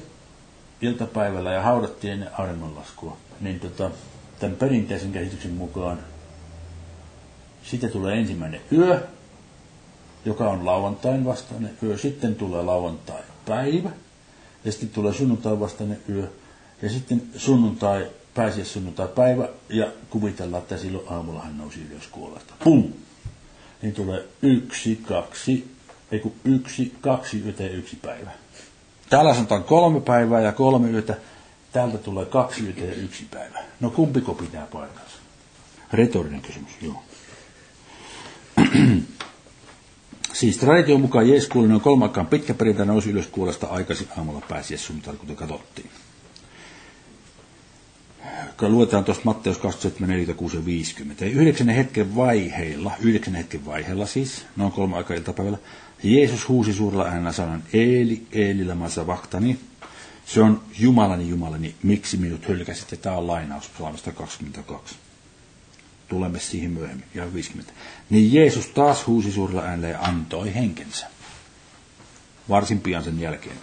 iltapäivällä 0.82 1.52
ja 1.52 1.62
haudattiin 1.62 2.12
ennen 2.12 2.30
auringonlaskua, 2.38 3.16
niin 3.40 3.60
tota, 3.60 3.90
tämän 4.38 4.56
perinteisen 4.56 5.12
käsityksen 5.12 5.52
mukaan 5.52 5.98
sitten 7.70 7.90
tulee 7.90 8.18
ensimmäinen 8.18 8.60
yö, 8.72 9.06
joka 10.24 10.50
on 10.50 10.66
lauantain 10.66 11.24
vastainen 11.24 11.70
yö. 11.82 11.98
Sitten 11.98 12.34
tulee 12.34 12.62
lauantai 12.62 13.22
päivä. 13.46 13.90
Ja 14.64 14.72
sitten 14.72 14.88
tulee 14.88 15.12
sunnuntai 15.12 15.60
vastainen 15.60 15.98
yö. 16.08 16.28
Ja 16.82 16.88
sitten 16.90 17.22
sunnuntai, 17.36 18.06
pääsiäis 18.34 18.72
sunnuntai 18.72 19.08
päivä. 19.08 19.48
Ja 19.68 19.86
kuvitellaan, 20.10 20.62
että 20.62 20.78
silloin 20.78 21.08
aamulla 21.08 21.40
hän 21.40 21.58
nousi 21.58 21.86
ylös 21.90 22.06
kuolesta. 22.06 22.54
Pum! 22.64 22.84
Niin 23.82 23.94
tulee 23.94 24.24
yksi, 24.42 25.00
kaksi, 25.08 25.70
ei 26.12 26.20
kun 26.20 26.32
yksi, 26.44 26.94
kaksi 27.00 27.42
yötä 27.44 27.62
ja 27.62 27.70
yksi 27.70 27.96
päivä. 27.96 28.30
Täällä 29.10 29.34
sanotaan 29.34 29.64
kolme 29.64 30.00
päivää 30.00 30.40
ja 30.40 30.52
kolme 30.52 30.90
yötä. 30.90 31.16
Täältä 31.72 31.98
tulee 31.98 32.24
kaksi 32.26 32.64
yötä 32.64 32.80
ja 32.80 32.94
yksi 32.94 33.24
päivä. 33.30 33.58
No 33.80 33.90
kumpiko 33.90 34.34
pitää 34.34 34.66
paikkansa? 34.72 35.16
Retorinen 35.92 36.40
kysymys, 36.40 36.72
joo. 36.82 37.02
Siis 40.32 40.56
tradition 40.56 41.00
mukaan 41.00 41.26
noin 41.68 41.80
kolme 41.80 42.04
aikaan 42.04 42.26
pitkä 42.26 42.54
perintä 42.54 42.84
nousi 42.84 43.10
ylös 43.10 43.26
kuolesta 43.26 43.66
aikaisin 43.66 44.08
aamulla 44.16 44.42
pääsi 44.48 44.76
sunnuntai, 44.76 45.16
kuten 45.16 45.36
katsottiin. 45.36 45.90
Luetaan 48.62 49.04
tuosta 49.04 49.24
Matteus 49.24 49.58
27, 49.58 50.08
46 50.10 50.56
ja 50.56 50.64
50. 50.64 51.24
Ja 51.24 51.30
yhdeksän 51.30 51.68
hetken 51.68 52.16
vaiheilla, 52.16 52.92
yhdeksän 53.00 53.34
hetken 53.34 53.66
vaiheilla 53.66 54.06
siis, 54.06 54.46
noin 54.56 54.72
kolme 54.72 54.96
aikaa 54.96 55.16
iltapäivällä, 55.16 55.58
Jeesus 56.02 56.48
huusi 56.48 56.72
suurella 56.72 57.04
äänellä 57.04 57.32
sanan, 57.32 57.62
Eeli, 57.72 58.26
Eeli 58.32 58.64
lama 58.64 58.86
vaktani. 59.06 59.58
Se 60.26 60.42
on 60.42 60.62
Jumalani, 60.78 61.28
Jumalani, 61.28 61.74
miksi 61.82 62.16
minut 62.16 62.48
hylkäsit? 62.48 63.00
Tämä 63.02 63.16
on 63.16 63.26
lainaus 63.26 63.68
psalmista 63.68 64.12
22 64.12 64.94
tulemme 66.08 66.40
siihen 66.40 66.70
myöhemmin, 66.70 67.06
ja 67.14 67.34
50. 67.34 67.72
Niin 68.10 68.32
Jeesus 68.32 68.66
taas 68.66 69.06
huusi 69.06 69.32
suurella 69.32 69.62
äänellä 69.62 69.88
ja 69.88 70.00
antoi 70.00 70.54
henkensä. 70.54 71.06
Varsin 72.48 72.80
pian 72.80 73.04
sen 73.04 73.20
jälkeen. 73.20 73.56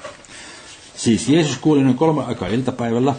Siis 0.96 1.30
Jeesus 1.30 1.58
kuoli 1.58 1.84
noin 1.84 1.98
kolme 1.98 2.24
aikaa 2.24 2.48
iltapäivällä, 2.48 3.16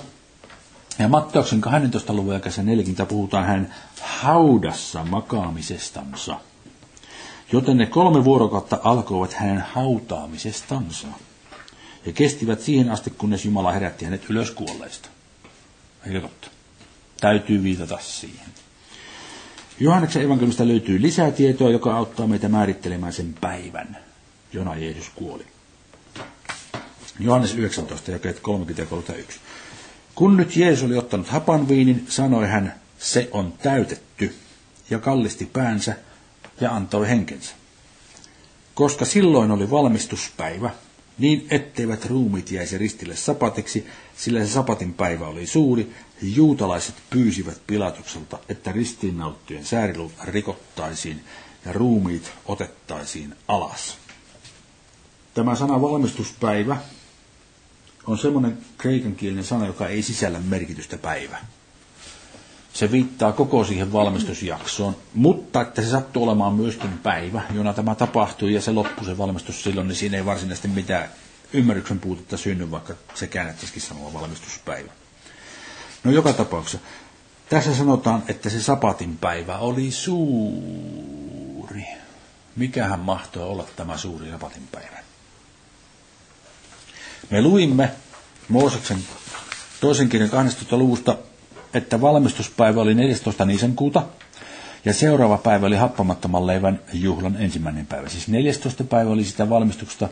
ja 0.99 1.09
Matteuksen 1.09 1.61
12. 1.61 2.13
luvun 2.13 2.33
jälkeen 2.33 2.67
40 2.67 3.07
puhutaan 3.07 3.47
hänen 3.47 3.75
haudassa 4.01 5.05
makaamisestansa. 5.05 6.41
Joten 7.53 7.77
ne 7.77 7.87
kolme 7.87 8.25
vuorokautta 8.25 8.79
alkoivat 8.83 9.33
hänen 9.33 9.65
hautaamisestansa. 9.73 11.07
Ja 12.07 12.13
kestivät 12.13 12.61
siihen 12.61 12.91
asti, 12.91 13.11
kunnes 13.11 13.45
Jumala 13.45 13.73
herätti 13.73 14.05
hänet 14.05 14.31
ylös 14.31 14.51
kuolleista. 14.51 15.09
Eikö 16.07 16.21
totta? 16.21 16.49
Täytyy 17.21 17.63
viitata 17.63 17.99
siihen. 18.01 18.47
Johanneksen 19.81 20.23
evankeliumista 20.23 20.69
löytyy 20.69 21.03
lisää 21.03 21.31
tietoa, 21.31 21.71
joka 21.71 21.97
auttaa 21.97 22.27
meitä 22.27 22.49
määrittelemään 22.49 23.13
sen 23.13 23.35
päivän, 23.41 23.97
jona 24.53 24.77
Jeesus 24.77 25.11
kuoli. 25.15 25.45
Johannes 27.21 27.55
19, 27.55 28.11
jakeet 28.11 28.41
30 28.41 28.83
ja 28.83 28.87
31. 28.87 29.41
Kun 30.15 30.37
nyt 30.37 30.57
Jeesus 30.57 30.85
oli 30.85 30.97
ottanut 30.97 31.29
hapan 31.29 31.69
viinin, 31.69 32.07
sanoi 32.09 32.47
hän, 32.47 32.75
se 32.99 33.29
on 33.33 33.53
täytetty, 33.63 34.35
ja 34.91 34.99
kallisti 34.99 35.47
päänsä 35.53 35.97
ja 36.61 36.75
antoi 36.77 37.09
henkensä. 37.09 37.55
Koska 38.75 39.05
silloin 39.05 39.51
oli 39.51 39.71
valmistuspäivä, 39.71 40.71
niin 41.19 41.47
etteivät 41.51 42.05
ruumit 42.07 42.51
jäisi 42.51 42.79
ristille 42.79 43.17
sapatiksi, 43.17 43.87
sillä 44.17 44.45
se 44.45 44.53
sapatin 44.53 44.95
päivä 44.95 45.27
oli 45.27 45.47
suuri, 45.47 45.93
juutalaiset 46.23 46.95
pyysivät 47.11 47.61
Pilatukselta, 47.67 48.39
että 48.49 48.73
ristiinnauttujen 48.73 49.65
säärilut 49.65 50.13
rikottaisiin 50.25 51.25
ja 51.65 51.73
ruumiit 51.73 52.33
otettaisiin 52.47 53.35
alas. 53.49 53.99
Tämä 55.35 55.55
sana 55.55 55.83
valmistuspäivä 55.83 56.77
on 58.07 58.19
semmoinen 58.19 58.59
kreikankielinen 58.79 59.45
sana, 59.45 59.67
joka 59.67 59.89
ei 59.89 60.03
sisällä 60.03 60.41
merkitystä 60.41 60.99
päivä. 60.99 61.39
Se 62.73 62.93
viittaa 62.93 63.33
koko 63.33 63.65
siihen 63.65 63.93
valmistusjaksoon, 63.93 64.97
mutta 65.15 65.61
että 65.61 65.83
se 65.83 65.89
sattuu 65.91 66.23
olemaan 66.25 66.55
myöskin 66.55 66.99
päivä, 66.99 67.43
jona 67.55 67.73
tämä 67.73 67.95
tapahtui 67.95 68.55
ja 68.55 68.61
se 68.61 68.71
loppui 68.71 69.05
se 69.05 69.19
valmistus 69.19 69.63
silloin, 69.65 69.89
niin 69.89 69.97
siinä 69.97 70.17
ei 70.17 70.25
varsinaisesti 70.25 70.69
mitään 70.69 71.09
ymmärryksen 71.53 72.01
puutetta 72.01 72.37
synny, 72.37 72.71
vaikka 72.71 72.95
se 73.15 73.27
käännettäisikin 73.27 73.83
sanoa 73.83 74.13
valmistuspäivä. 74.13 74.93
No 76.05 76.11
joka 76.11 76.33
tapauksessa. 76.33 76.79
Tässä 77.49 77.75
sanotaan, 77.75 78.23
että 78.29 78.51
se 78.51 78.63
sapatin 78.63 79.17
päivä 79.19 79.59
oli 79.59 79.91
suuri. 79.91 81.85
Mikähän 82.57 83.01
mahtoi 83.01 83.43
olla 83.43 83.65
tämä 83.77 83.97
suuri 83.97 84.31
sapatin 84.31 84.69
päivä? 84.73 84.97
Me 87.31 87.43
luimme 87.43 87.91
Mooseksen 88.49 88.99
toisen 89.81 90.09
kirjan 90.09 90.31
12. 90.31 90.77
luvusta, 90.77 91.17
että 91.75 92.01
valmistuspäivä 92.01 92.81
oli 92.81 92.95
14. 92.95 93.45
nisenkuuta 93.45 94.03
ja 94.85 94.93
seuraava 94.95 95.39
päivä 95.39 95.67
oli 95.67 95.77
happamattoman 95.77 96.47
leivän 96.47 96.81
juhlan 96.93 97.37
ensimmäinen 97.39 97.87
päivä. 97.87 98.09
Siis 98.09 98.29
14. 98.29 98.85
päivä 98.85 99.11
oli 99.11 99.25
sitä 99.25 99.49
valmistuksesta, 99.51 100.09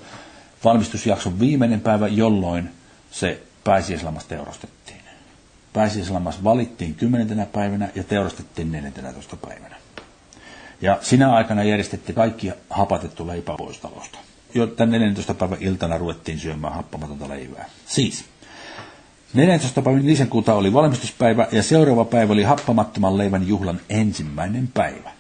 valmistusjakson 0.64 1.40
viimeinen 1.40 1.80
päivä, 1.80 2.08
jolloin 2.08 2.70
se 3.10 3.42
pääsiäislammas 3.64 4.24
teurastettiin. 4.24 5.03
Pääsiäislammas 5.74 6.44
valittiin 6.44 6.94
kymmenentenä 6.94 7.46
päivänä 7.46 7.88
ja 7.94 8.04
teurastettiin 8.04 8.72
14. 8.72 9.36
päivänä. 9.36 9.76
Ja 10.80 10.98
sinä 11.00 11.34
aikana 11.34 11.64
järjestettiin 11.64 12.16
kaikki 12.16 12.52
hapatettu 12.70 13.26
leipä 13.26 13.54
pois 13.58 13.78
talosta. 13.78 14.18
Jo 14.54 14.66
tämän 14.66 14.90
14. 14.92 15.34
päivän 15.34 15.58
iltana 15.60 15.98
ruvettiin 15.98 16.38
syömään 16.38 16.74
happamatonta 16.74 17.28
leivää. 17.28 17.64
Siis 17.86 18.24
14. 19.34 19.82
päivän 19.82 20.06
lisenkuuta 20.06 20.54
oli 20.54 20.72
valmistuspäivä 20.72 21.48
ja 21.52 21.62
seuraava 21.62 22.04
päivä 22.04 22.32
oli 22.32 22.42
happamattoman 22.42 23.18
leivän 23.18 23.48
juhlan 23.48 23.80
ensimmäinen 23.88 24.68
päivä, 24.74 25.10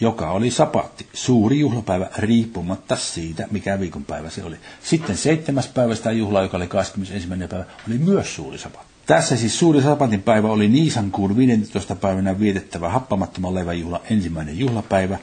joka 0.00 0.30
oli 0.30 0.50
sapatti, 0.50 1.06
suuri 1.12 1.58
juhlapäivä 1.60 2.08
riippumatta 2.18 2.96
siitä, 2.96 3.46
mikä 3.50 3.80
viikonpäivä 3.80 4.30
se 4.30 4.44
oli. 4.44 4.56
Sitten 4.82 5.16
seitsemäs 5.16 5.68
päivä 5.68 5.94
sitä 5.94 6.12
juhlaa, 6.12 6.42
joka 6.42 6.56
oli 6.56 6.66
21. 6.66 7.28
päivä, 7.28 7.64
oli 7.88 7.98
myös 7.98 8.34
suuri 8.34 8.58
sapatti. 8.58 8.93
Tässä 9.06 9.36
siis 9.36 9.58
suuri 9.58 9.82
sapatin 9.82 10.22
päivä 10.22 10.48
oli 10.48 10.68
Niisan 10.68 11.10
kuun 11.10 11.36
15. 11.36 11.94
päivänä 11.94 12.40
vietettävä 12.40 12.88
happamattoman 12.88 13.54
leivän 13.54 13.80
juhla 13.80 14.00
ensimmäinen 14.10 14.58
juhlapäivä, 14.58 15.18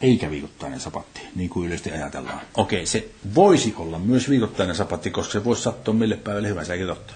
eikä 0.00 0.30
viikoittainen 0.30 0.80
sapatti, 0.80 1.20
niin 1.34 1.50
kuin 1.50 1.66
yleisesti 1.66 1.92
ajatellaan. 1.92 2.40
Okei, 2.54 2.86
se 2.86 3.08
voisi 3.34 3.74
olla 3.78 3.98
myös 3.98 4.30
viikoittainen 4.30 4.76
sapatti, 4.76 5.10
koska 5.10 5.32
se 5.32 5.44
voisi 5.44 5.62
sattua 5.62 5.94
mille 5.94 6.16
päivälle 6.16 6.48
hyvänsä, 6.48 6.72
eikä 6.72 6.86
totta. 6.86 7.14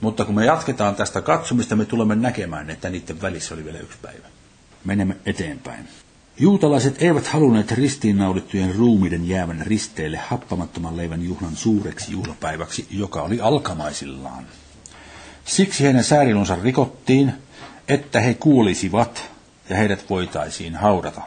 Mutta 0.00 0.24
kun 0.24 0.34
me 0.34 0.44
jatketaan 0.44 0.94
tästä 0.96 1.20
katsomista, 1.20 1.76
me 1.76 1.84
tulemme 1.84 2.14
näkemään, 2.16 2.70
että 2.70 2.90
niiden 2.90 3.22
välissä 3.22 3.54
oli 3.54 3.64
vielä 3.64 3.78
yksi 3.78 3.98
päivä. 4.02 4.26
Menemme 4.84 5.16
eteenpäin. 5.26 5.88
Juutalaiset 6.40 7.02
eivät 7.02 7.26
halunneet 7.26 7.72
ristiinnaulittujen 7.72 8.74
ruumiiden 8.74 9.28
jäävän 9.28 9.62
risteille 9.66 10.16
happamattoman 10.16 10.96
leivän 10.96 11.24
juhlan 11.24 11.56
suureksi 11.56 12.12
juhlapäiväksi, 12.12 12.86
joka 12.90 13.22
oli 13.22 13.40
alkamaisillaan. 13.40 14.46
Siksi 15.44 15.84
heidän 15.84 16.04
säärilunsa 16.04 16.56
rikottiin, 16.62 17.32
että 17.88 18.20
he 18.20 18.34
kuulisivat 18.34 19.30
ja 19.68 19.76
heidät 19.76 20.10
voitaisiin 20.10 20.76
haudata. 20.76 21.22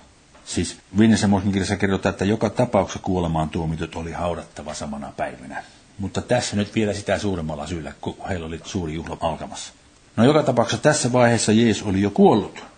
Siis 0.46 0.78
Vinnesemoskin 0.98 1.52
kirjassa 1.52 1.76
kerrotaan, 1.76 2.14
että 2.14 2.26
joka 2.26 2.50
tapauksessa 2.50 3.00
kuolemaan 3.04 3.50
tuomitut 3.50 3.96
oli 3.96 4.12
haudattava 4.12 4.74
samana 4.74 5.14
päivänä. 5.18 5.64
Mutta 6.00 6.22
tässä 6.22 6.56
nyt 6.56 6.76
vielä 6.76 6.94
sitä 6.94 7.18
suuremmalla 7.18 7.68
syyllä, 7.68 7.94
kun 8.02 8.16
heillä 8.30 8.48
oli 8.48 8.60
suuri 8.64 8.94
juhla 8.94 9.18
alkamassa. 9.20 9.74
No 10.16 10.24
joka 10.24 10.44
tapauksessa 10.44 10.84
tässä 10.84 11.14
vaiheessa 11.14 11.52
Jeesus 11.52 11.84
oli 11.84 12.02
jo 12.02 12.10
kuollut, 12.10 12.71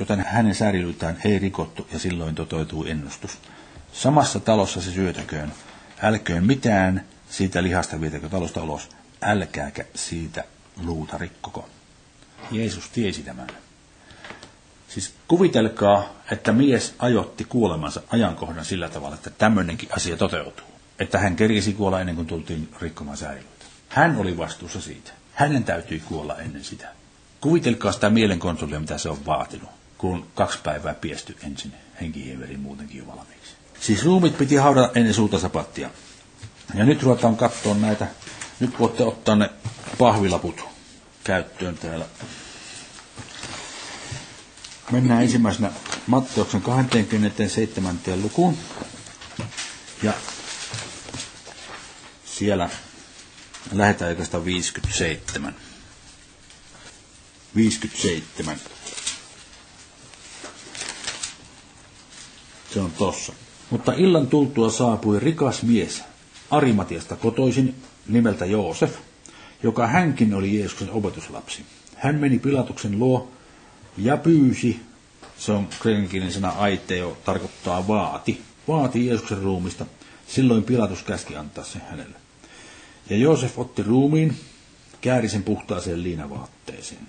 joten 0.00 0.24
hänen 0.28 0.54
säärilyytään 0.54 1.16
ei 1.24 1.38
rikottu 1.38 1.86
ja 1.92 1.98
silloin 1.98 2.34
toteutuu 2.34 2.84
ennustus. 2.84 3.38
Samassa 3.92 4.40
talossa 4.40 4.80
se 4.80 4.92
syötäköön. 4.92 5.52
Älköön 6.02 6.44
mitään 6.46 7.04
siitä 7.30 7.62
lihasta 7.62 8.00
vietäkö 8.00 8.28
talosta 8.28 8.62
ulos. 8.62 8.88
Älkääkä 9.22 9.84
siitä 9.94 10.44
luuta 10.82 11.18
rikkoko. 11.18 11.68
Jeesus 12.50 12.88
tiesi 12.88 13.22
tämän. 13.22 13.46
Siis 14.88 15.14
kuvitelkaa, 15.28 16.12
että 16.30 16.52
mies 16.52 16.94
ajotti 16.98 17.44
kuolemansa 17.44 18.02
ajankohdan 18.08 18.64
sillä 18.64 18.88
tavalla, 18.88 19.14
että 19.14 19.30
tämmöinenkin 19.30 19.88
asia 19.92 20.16
toteutuu. 20.16 20.66
Että 20.98 21.18
hän 21.18 21.36
kerkesi 21.36 21.72
kuolla 21.72 22.00
ennen 22.00 22.16
kuin 22.16 22.26
tultiin 22.26 22.68
rikkomaan 22.80 23.16
säilyitä. 23.16 23.64
Hän 23.88 24.16
oli 24.16 24.36
vastuussa 24.36 24.80
siitä. 24.80 25.10
Hänen 25.32 25.64
täytyi 25.64 26.00
kuolla 26.00 26.36
ennen 26.36 26.64
sitä. 26.64 26.88
Kuvitelkaa 27.40 27.92
sitä 27.92 28.10
mielenkontrollia, 28.10 28.80
mitä 28.80 28.98
se 28.98 29.08
on 29.08 29.26
vaatinut, 29.26 29.70
kun 29.98 30.26
kaksi 30.34 30.58
päivää 30.64 30.94
piesty 30.94 31.36
ensin 31.42 31.72
henkihieveri 32.00 32.56
muutenkin 32.56 32.98
jo 32.98 33.06
valmiiksi. 33.06 33.52
Siis 33.80 34.04
ruumit 34.04 34.38
piti 34.38 34.56
haudata 34.56 34.90
ennen 34.94 35.14
suuta 35.14 35.38
sapattia. 35.38 35.90
Ja 36.74 36.84
nyt 36.84 37.02
ruvetaan 37.02 37.36
katsoa 37.36 37.74
näitä. 37.74 38.06
Nyt 38.60 38.78
voitte 38.78 39.04
ottaa 39.04 39.36
ne 39.36 39.50
pahvilaput 39.98 40.64
käyttöön 41.24 41.78
täällä 41.78 42.04
Mennään 44.90 45.22
ensimmäisenä 45.22 45.72
Matteuksen 46.06 46.62
27. 46.62 47.98
lukuun. 48.22 48.58
Ja 50.02 50.12
siellä 52.24 52.68
oikeastaan 54.08 54.44
57. 54.44 55.54
57. 57.56 58.56
Se 62.76 62.80
on 62.80 62.92
tossa. 62.98 63.32
Mutta 63.70 63.92
illan 63.92 64.26
tultua 64.26 64.70
saapui 64.70 65.20
rikas 65.20 65.62
mies, 65.62 66.04
Arimatiasta 66.50 67.16
kotoisin 67.16 67.74
nimeltä 68.08 68.44
Joosef, 68.46 68.96
joka 69.62 69.86
hänkin 69.86 70.34
oli 70.34 70.58
Jeesuksen 70.58 70.90
opetuslapsi. 70.90 71.64
Hän 71.94 72.14
meni 72.14 72.38
Pilatuksen 72.38 72.98
luo 72.98 73.32
ja 73.98 74.16
pyysi 74.16 74.80
se 75.38 75.52
on 75.52 75.68
kreikankielinen 75.80 76.32
sana 76.32 76.48
aiteo, 76.48 77.16
tarkoittaa 77.24 77.88
vaati. 77.88 78.42
Vaati 78.68 79.06
Jeesuksen 79.06 79.42
ruumista. 79.42 79.86
Silloin 80.28 80.64
Pilatus 80.64 81.02
käski 81.02 81.36
antaa 81.36 81.64
sen 81.64 81.82
hänelle. 81.90 82.16
Ja 83.10 83.16
Joosef 83.16 83.58
otti 83.58 83.82
ruumiin, 83.82 84.36
kääri 85.00 85.28
sen 85.28 85.42
puhtaaseen 85.42 86.02
liinavaatteeseen. 86.02 87.06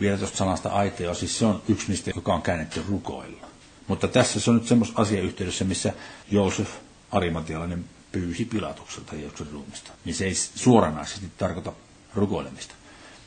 Vielä 0.00 0.18
tuosta 0.18 0.36
sanasta 0.36 0.68
aiteo, 0.68 1.14
siis 1.14 1.38
se 1.38 1.46
on 1.46 1.62
yksi 1.68 1.88
niistä, 1.88 2.10
joka 2.16 2.34
on 2.34 2.42
käännetty 2.42 2.82
rukoilla. 2.88 3.47
Mutta 3.88 4.08
tässä 4.08 4.40
se 4.40 4.50
on 4.50 4.56
nyt 4.56 4.66
semmoista 4.66 5.02
asiayhteydessä, 5.02 5.64
missä 5.64 5.92
Joosef 6.30 6.68
Arimatialainen 7.12 7.84
pyysi 8.12 8.44
Pilatukselta 8.44 9.14
Jeesuksen 9.16 9.46
ruumista. 9.52 9.90
Niin 10.04 10.14
se 10.14 10.24
ei 10.24 10.34
suoranaisesti 10.34 11.26
tarkoita 11.38 11.72
rukoilemista. 12.14 12.74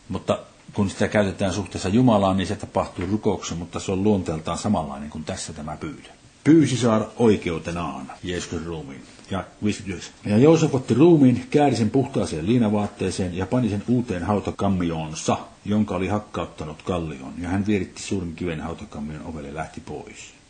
Mutta 0.09 0.39
kun 0.73 0.89
sitä 0.89 1.07
käytetään 1.07 1.53
suhteessa 1.53 1.89
Jumalaan, 1.89 2.37
niin 2.37 2.47
se 2.47 2.55
tapahtuu 2.55 3.05
rukouksen, 3.05 3.57
mutta 3.57 3.79
se 3.79 3.91
on 3.91 4.03
luonteeltaan 4.03 4.57
samanlainen 4.57 5.09
kuin 5.09 5.23
tässä 5.23 5.53
tämä 5.53 5.77
pyydä. 5.77 6.09
Pyysi 6.43 6.77
saada 6.77 7.07
oikeutenaan 7.17 8.11
Jeesuksen 8.23 8.65
ruumiin. 8.65 9.03
Ja 9.31 9.43
59. 9.63 10.13
Ja 10.25 10.37
Joosef 10.37 10.75
otti 10.75 10.93
ruumiin, 10.93 11.47
kääri 11.49 11.75
sen 11.75 11.89
puhtaaseen 11.89 12.45
liinavaatteeseen 12.47 13.37
ja 13.37 13.45
pani 13.45 13.69
sen 13.69 13.83
uuteen 13.87 14.23
hautakammioonsa, 14.23 15.37
jonka 15.65 15.95
oli 15.95 16.07
hakkauttanut 16.07 16.81
kallion. 16.81 17.33
Ja 17.37 17.49
hän 17.49 17.65
vieritti 17.65 18.01
suuren 18.03 18.33
kiven 18.35 18.61
hautakammion 18.61 19.25
ovelle 19.25 19.53
lähti 19.53 19.81
pois. 19.81 20.40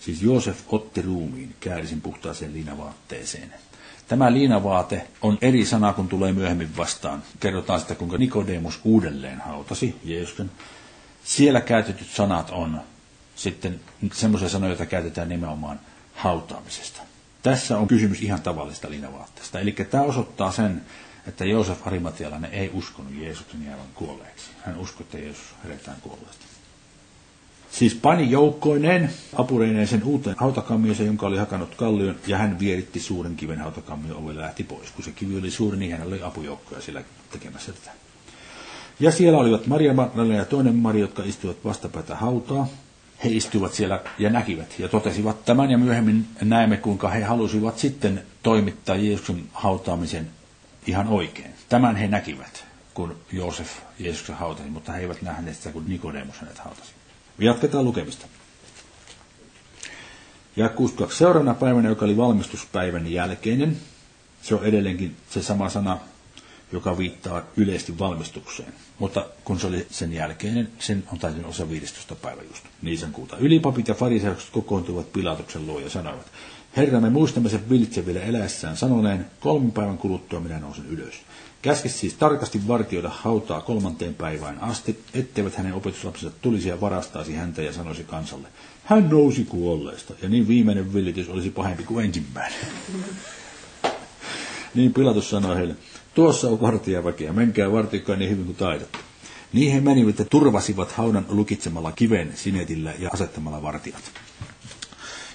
Siis 0.00 0.22
Joosef 0.22 0.60
otti 0.68 1.02
ruumiin, 1.02 1.54
kääri 1.60 1.86
sen 1.86 2.00
puhtaaseen 2.00 2.52
liinavaatteeseen. 2.52 3.54
Tämä 4.08 4.32
liinavaate 4.32 5.06
on 5.22 5.38
eri 5.42 5.64
sana, 5.64 5.92
kun 5.92 6.08
tulee 6.08 6.32
myöhemmin 6.32 6.76
vastaan. 6.76 7.22
Kerrotaan 7.40 7.80
sitä, 7.80 7.94
kuinka 7.94 8.18
Nikodemus 8.18 8.80
uudelleen 8.84 9.40
hautasi 9.40 9.96
Jeesuksen. 10.04 10.50
Siellä 11.24 11.60
käytetyt 11.60 12.08
sanat 12.10 12.50
on 12.50 12.80
sitten 13.36 13.80
semmoisia 14.12 14.48
sanoja, 14.48 14.70
joita 14.70 14.86
käytetään 14.86 15.28
nimenomaan 15.28 15.80
hautaamisesta. 16.14 17.00
Tässä 17.42 17.78
on 17.78 17.88
kysymys 17.88 18.22
ihan 18.22 18.42
tavallista 18.42 18.90
liinavaatteesta. 18.90 19.60
Eli 19.60 19.72
tämä 19.72 20.02
osoittaa 20.04 20.52
sen, 20.52 20.82
että 21.26 21.44
Joosef 21.44 21.86
Arimatialainen 21.86 22.52
ei 22.52 22.70
uskonut 22.74 23.12
Jeesuksen 23.14 23.64
jäävän 23.66 23.86
kuolleeksi. 23.94 24.46
Hän 24.64 24.78
uskoi, 24.78 25.02
että 25.02 25.18
Jeesus 25.18 25.54
herätään 25.64 25.96
kuolleesta. 26.00 26.44
Siis 27.70 27.94
pani 27.94 28.30
joukkoineen 28.30 29.10
apureineen 29.36 29.88
sen 29.88 30.04
uuteen 30.04 30.36
hautakammioon, 30.38 31.06
jonka 31.06 31.26
oli 31.26 31.36
hakannut 31.36 31.74
kallion, 31.74 32.16
ja 32.26 32.38
hän 32.38 32.58
vieritti 32.58 33.00
suuren 33.00 33.36
kiven 33.36 33.58
hautakammion 33.58 34.16
ovelle 34.16 34.40
lähti 34.40 34.64
pois. 34.64 34.90
Kun 34.90 35.04
se 35.04 35.12
kivi 35.12 35.38
oli 35.38 35.50
suuri, 35.50 35.76
niin 35.78 35.92
hän 35.98 36.06
oli 36.06 36.22
apujoukkoja 36.22 36.80
siellä 36.80 37.02
tekemässä 37.30 37.72
tätä. 37.72 37.90
Ja 39.00 39.10
siellä 39.12 39.38
olivat 39.38 39.66
Maria 39.66 39.94
Magdalena 39.94 40.38
ja 40.38 40.44
toinen 40.44 40.74
Maria, 40.74 41.00
jotka 41.00 41.22
istuivat 41.22 41.64
vastapäätä 41.64 42.16
hautaa. 42.16 42.66
He 43.24 43.28
istuivat 43.28 43.74
siellä 43.74 44.00
ja 44.18 44.30
näkivät 44.30 44.78
ja 44.78 44.88
totesivat 44.88 45.44
tämän 45.44 45.70
ja 45.70 45.78
myöhemmin 45.78 46.26
näemme, 46.42 46.76
kuinka 46.76 47.08
he 47.08 47.22
halusivat 47.24 47.78
sitten 47.78 48.22
toimittaa 48.42 48.96
Jeesuksen 48.96 49.42
hautaamisen 49.52 50.30
ihan 50.86 51.08
oikein. 51.08 51.50
Tämän 51.68 51.96
he 51.96 52.08
näkivät, 52.08 52.64
kun 52.94 53.16
Joosef 53.32 53.70
Jeesuksen 53.98 54.36
hautasi, 54.36 54.68
mutta 54.68 54.92
he 54.92 55.00
eivät 55.00 55.22
nähneet 55.22 55.56
sitä, 55.56 55.72
kun 55.72 55.84
Nikodemus 55.88 56.38
hänet 56.40 56.58
hautasi. 56.58 56.99
Jatketaan 57.40 57.84
lukemista. 57.84 58.26
Ja 60.56 60.68
62 60.68 61.18
seuraavana 61.18 61.54
päivänä, 61.54 61.88
joka 61.88 62.04
oli 62.04 62.16
valmistuspäivän 62.16 63.12
jälkeinen, 63.12 63.76
se 64.42 64.54
on 64.54 64.64
edelleenkin 64.64 65.16
se 65.30 65.42
sama 65.42 65.68
sana, 65.68 65.98
joka 66.72 66.98
viittaa 66.98 67.42
yleisesti 67.56 67.98
valmistukseen. 67.98 68.72
Mutta 68.98 69.26
kun 69.44 69.60
se 69.60 69.66
oli 69.66 69.86
sen 69.90 70.12
jälkeinen, 70.12 70.68
sen 70.78 71.04
on 71.12 71.18
taisin 71.18 71.44
osa 71.44 71.70
15. 71.70 72.14
päivä 72.14 72.42
just. 72.42 72.64
Niisen 72.82 73.12
kuuta. 73.12 73.36
Ylipapit 73.36 73.88
ja 73.88 73.94
fariseukset 73.94 74.50
kokoontuivat 74.50 75.12
Pilatuksen 75.12 75.66
luo 75.66 75.80
ja 75.80 75.90
sanoivat, 75.90 76.26
Herra, 76.76 77.00
me 77.00 77.10
muistamme 77.10 77.48
sen 77.48 77.70
vilitse 77.70 78.06
vielä 78.06 78.20
eläessään 78.20 78.76
sanoneen, 78.76 79.26
kolmen 79.40 79.72
päivän 79.72 79.98
kuluttua 79.98 80.40
minä 80.40 80.58
nousen 80.58 80.86
ylös. 80.86 81.14
Käski 81.62 81.88
siis 81.88 82.14
tarkasti 82.14 82.68
vartioida 82.68 83.08
hautaa 83.08 83.60
kolmanteen 83.60 84.14
päivään 84.14 84.58
asti, 84.60 85.04
etteivät 85.14 85.54
hänen 85.54 85.74
opetuslapsensa 85.74 86.36
tulisi 86.42 86.68
ja 86.68 86.80
varastaisi 86.80 87.34
häntä 87.34 87.62
ja 87.62 87.72
sanoisi 87.72 88.04
kansalle, 88.04 88.48
hän 88.84 89.08
nousi 89.08 89.44
kuolleesta, 89.44 90.14
ja 90.22 90.28
niin 90.28 90.48
viimeinen 90.48 90.94
villitys 90.94 91.28
olisi 91.28 91.50
pahempi 91.50 91.82
kuin 91.82 92.04
ensimmäinen. 92.06 92.58
niin 94.74 94.94
Pilatus 94.94 95.30
sanoi 95.30 95.56
heille, 95.56 95.76
tuossa 96.14 96.48
on 96.48 96.60
vartijaväkeä, 96.60 97.32
menkää 97.32 97.72
vartiokaa 97.72 98.16
niin 98.16 98.30
hyvin 98.30 98.44
kuin 98.44 98.56
taidatte. 98.56 98.98
Niin 99.52 99.72
he 99.72 99.80
menivät 99.80 100.18
ja 100.18 100.24
turvasivat 100.24 100.92
haudan 100.92 101.26
lukitsemalla 101.28 101.92
kiven 101.92 102.32
sinetillä 102.34 102.94
ja 102.98 103.10
asettamalla 103.12 103.62
vartijat. 103.62 104.02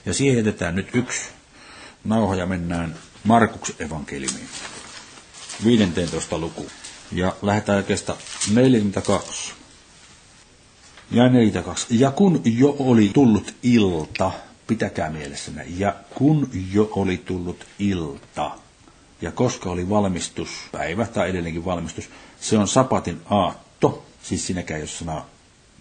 Ja 0.06 0.14
siihen 0.14 0.38
jätetään 0.38 0.76
nyt 0.76 0.88
yksi 0.94 1.22
nauha 2.04 2.36
ja 2.36 2.46
mennään 2.46 2.96
Markuksen 3.24 3.76
evankeliumiin. 3.80 4.48
15 5.64 6.38
luku. 6.38 6.68
Ja 7.12 7.36
lähdetään 7.42 7.78
oikeastaan 7.78 8.20
42. 8.54 9.54
Ja 11.12 11.30
42. 11.30 11.88
Ja 12.00 12.12
kun 12.12 12.42
jo 12.46 12.76
oli 12.80 13.12
tullut 13.14 13.56
ilta, 13.64 14.32
pitäkää 14.68 15.10
mielessänne, 15.10 15.66
ja 15.78 15.96
kun 16.16 16.50
jo 16.72 16.90
oli 16.96 17.18
tullut 17.18 17.66
ilta, 17.80 18.52
ja 19.22 19.32
koska 19.32 19.70
oli 19.70 19.90
valmistuspäivä, 19.90 21.06
tai 21.06 21.30
edelleenkin 21.30 21.66
valmistus, 21.66 22.10
se 22.42 22.58
on 22.58 22.68
sapatin 22.68 23.22
aatto, 23.30 24.06
siis 24.24 24.48
sinäkään 24.48 24.80
jos 24.80 25.00
sanaa 25.00 25.30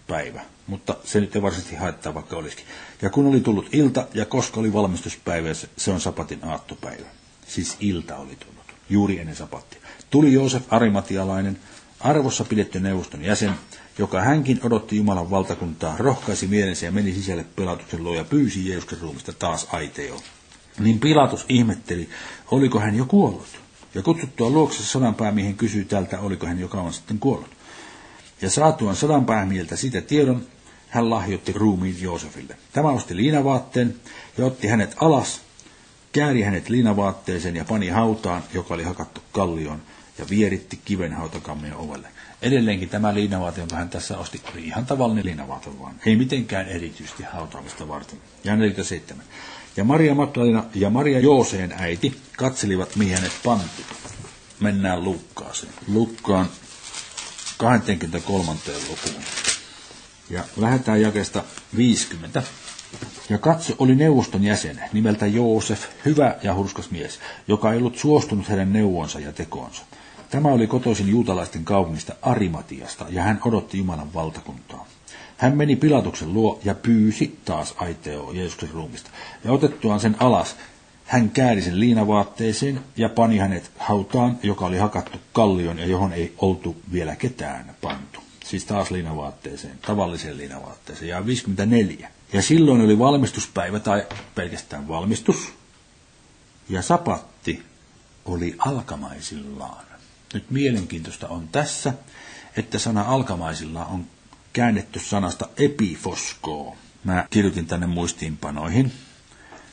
päivä, 0.07 0.41
mutta 0.67 0.95
se 1.03 1.19
nyt 1.19 1.35
ei 1.35 1.41
varsinaisesti 1.41 1.75
haittaa, 1.75 2.13
vaikka 2.13 2.35
olisikin. 2.35 2.65
Ja 3.01 3.09
kun 3.09 3.25
oli 3.25 3.39
tullut 3.41 3.69
ilta, 3.71 4.07
ja 4.13 4.25
koska 4.25 4.59
oli 4.59 4.73
valmistuspäivä, 4.73 5.49
se 5.77 5.91
on 5.91 6.01
sapatin 6.01 6.45
aattopäivä. 6.45 7.05
Siis 7.47 7.77
ilta 7.79 8.15
oli 8.15 8.35
tullut 8.35 8.54
juuri 8.89 9.19
ennen 9.19 9.35
sapattia. 9.35 9.81
Tuli 10.09 10.33
Joosef 10.33 10.73
Arimatialainen, 10.73 11.59
arvossa 11.99 12.43
pidetty 12.43 12.79
neuvoston 12.79 13.23
jäsen, 13.23 13.53
joka 13.97 14.21
hänkin 14.21 14.59
odotti 14.63 14.95
Jumalan 14.95 15.29
valtakuntaa, 15.29 15.97
rohkaisi 15.97 16.47
mielensä 16.47 16.85
ja 16.85 16.91
meni 16.91 17.13
sisälle 17.13 17.45
Pilatuksen 17.55 18.03
luo 18.03 18.15
ja 18.15 18.23
pyysi 18.23 18.69
Jeesuksen 18.69 18.99
ruumista 18.99 19.33
taas 19.33 19.67
aiteoon. 19.71 20.21
Niin 20.79 20.99
Pilatus 20.99 21.45
ihmetteli, 21.49 22.09
oliko 22.51 22.79
hän 22.79 22.95
jo 22.95 23.05
kuollut. 23.05 23.47
Ja 23.95 24.01
kutsuttua 24.01 24.49
luokse 24.49 24.83
sodanpäämiehen 24.83 25.55
kysyi 25.55 25.85
tältä, 25.85 26.19
oliko 26.19 26.45
hän 26.45 26.59
jo 26.59 26.67
kauan 26.67 26.93
sitten 26.93 27.19
kuollut. 27.19 27.49
Ja 28.41 28.49
saatuaan 28.49 28.95
sodanpäämieltä 28.95 29.75
sitä 29.75 30.01
tiedon, 30.01 30.45
hän 30.87 31.09
lahjoitti 31.09 31.53
ruumiin 31.53 32.01
Joosefille. 32.01 32.57
Tämä 32.73 32.89
osti 32.89 33.15
liinavaatteen 33.15 33.95
ja 34.37 34.45
otti 34.45 34.67
hänet 34.67 34.95
alas 35.01 35.41
kääri 36.15 36.41
hänet 36.41 36.69
liinavaatteeseen 36.69 37.55
ja 37.55 37.65
pani 37.65 37.89
hautaan, 37.89 38.43
joka 38.53 38.73
oli 38.73 38.83
hakattu 38.83 39.21
kallioon, 39.31 39.81
ja 40.17 40.25
vieritti 40.29 40.79
kiven 40.85 41.13
hautakammien 41.13 41.75
ovelle. 41.75 42.07
Edelleenkin 42.41 42.89
tämä 42.89 43.13
liinavaate, 43.13 43.61
jonka 43.61 43.75
hän 43.75 43.89
tässä 43.89 44.17
osti, 44.17 44.41
oli 44.53 44.65
ihan 44.65 44.85
tavallinen 44.85 45.25
liinavaate 45.25 45.79
vaan. 45.79 45.95
Ei 46.05 46.15
mitenkään 46.15 46.67
erityisesti 46.67 47.23
hautaamista 47.23 47.87
varten. 47.87 48.19
Ja 48.43 48.55
47. 48.55 49.25
Ja 49.77 49.83
Maria 49.83 50.15
Magdalena 50.15 50.63
ja 50.75 50.89
Maria 50.89 51.19
Jooseen 51.19 51.73
äiti 51.77 52.21
katselivat, 52.37 52.95
mihin 52.95 53.15
hänet 53.15 53.33
pantu. 53.43 53.81
Mennään 54.59 55.03
Lukkaaseen. 55.03 55.73
Lukkaan 55.87 56.49
23. 57.57 58.51
lukuun. 58.89 59.23
Ja 60.29 60.43
lähdetään 60.57 61.01
jakesta 61.01 61.43
50. 61.77 62.43
Ja 63.29 63.37
katso 63.37 63.73
oli 63.79 63.95
neuvoston 63.95 64.43
jäsen, 64.43 64.81
nimeltä 64.93 65.27
Joosef, 65.27 65.85
hyvä 66.05 66.35
ja 66.43 66.53
hurskas 66.53 66.91
mies, 66.91 67.19
joka 67.47 67.71
ei 67.71 67.77
ollut 67.77 67.97
suostunut 67.97 68.49
heidän 68.49 68.73
neuvonsa 68.73 69.19
ja 69.19 69.33
tekoonsa. 69.33 69.83
Tämä 70.29 70.49
oli 70.49 70.67
kotoisin 70.67 71.09
juutalaisten 71.09 71.65
kaupungista 71.65 72.15
Arimatiasta, 72.21 73.05
ja 73.09 73.23
hän 73.23 73.39
odotti 73.45 73.77
Jumalan 73.77 74.13
valtakuntaa. 74.13 74.85
Hän 75.37 75.57
meni 75.57 75.75
Pilatuksen 75.75 76.33
luo 76.33 76.59
ja 76.63 76.75
pyysi 76.75 77.39
taas 77.45 77.73
aiteo 77.77 78.31
Jeesuksen 78.31 78.71
ruumista. 78.71 79.09
Ja 79.43 79.51
otettuaan 79.51 79.99
sen 79.99 80.15
alas, 80.19 80.55
hän 81.05 81.29
kääri 81.29 81.61
sen 81.61 81.79
liinavaatteeseen 81.79 82.79
ja 82.97 83.09
pani 83.09 83.37
hänet 83.37 83.71
hautaan, 83.77 84.39
joka 84.43 84.65
oli 84.65 84.77
hakattu 84.77 85.17
kallion 85.33 85.79
ja 85.79 85.85
johon 85.85 86.13
ei 86.13 86.33
oltu 86.37 86.75
vielä 86.91 87.15
ketään 87.15 87.75
pantu. 87.81 88.19
Siis 88.45 88.65
taas 88.65 88.91
liinavaatteeseen, 88.91 89.77
tavalliseen 89.87 90.37
liinavaatteeseen. 90.37 91.09
Ja 91.09 91.25
54. 91.25 92.09
Ja 92.33 92.41
silloin 92.41 92.81
oli 92.81 92.99
valmistuspäivä 92.99 93.79
tai 93.79 94.05
pelkästään 94.35 94.87
valmistus. 94.87 95.53
Ja 96.69 96.81
sapatti 96.81 97.63
oli 98.25 98.55
alkamaisillaan. 98.57 99.85
Nyt 100.33 100.51
mielenkiintoista 100.51 101.27
on 101.27 101.47
tässä, 101.47 101.93
että 102.57 102.79
sana 102.79 103.01
alkamaisillaan 103.01 103.87
on 103.87 104.05
käännetty 104.53 104.99
sanasta 104.99 105.49
epifosko. 105.57 106.77
Mä 107.03 107.27
kirjoitin 107.29 107.65
tänne 107.67 107.87
muistiinpanoihin. 107.87 108.91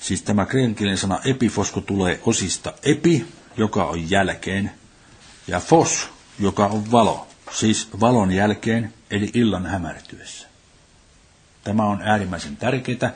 Siis 0.00 0.22
tämä 0.22 0.46
kreikankielinen 0.46 0.98
sana 0.98 1.20
epifosko 1.24 1.80
tulee 1.80 2.20
osista 2.26 2.72
epi, 2.82 3.26
joka 3.56 3.84
on 3.84 4.10
jälkeen, 4.10 4.70
ja 5.48 5.60
fos, 5.60 6.08
joka 6.38 6.66
on 6.66 6.90
valo, 6.92 7.28
siis 7.52 7.88
valon 8.00 8.32
jälkeen, 8.32 8.94
eli 9.10 9.30
illan 9.34 9.66
hämärtyessä. 9.66 10.51
Tämä 11.64 11.84
on 11.84 12.02
äärimmäisen 12.02 12.56
tärkeää 12.56 13.12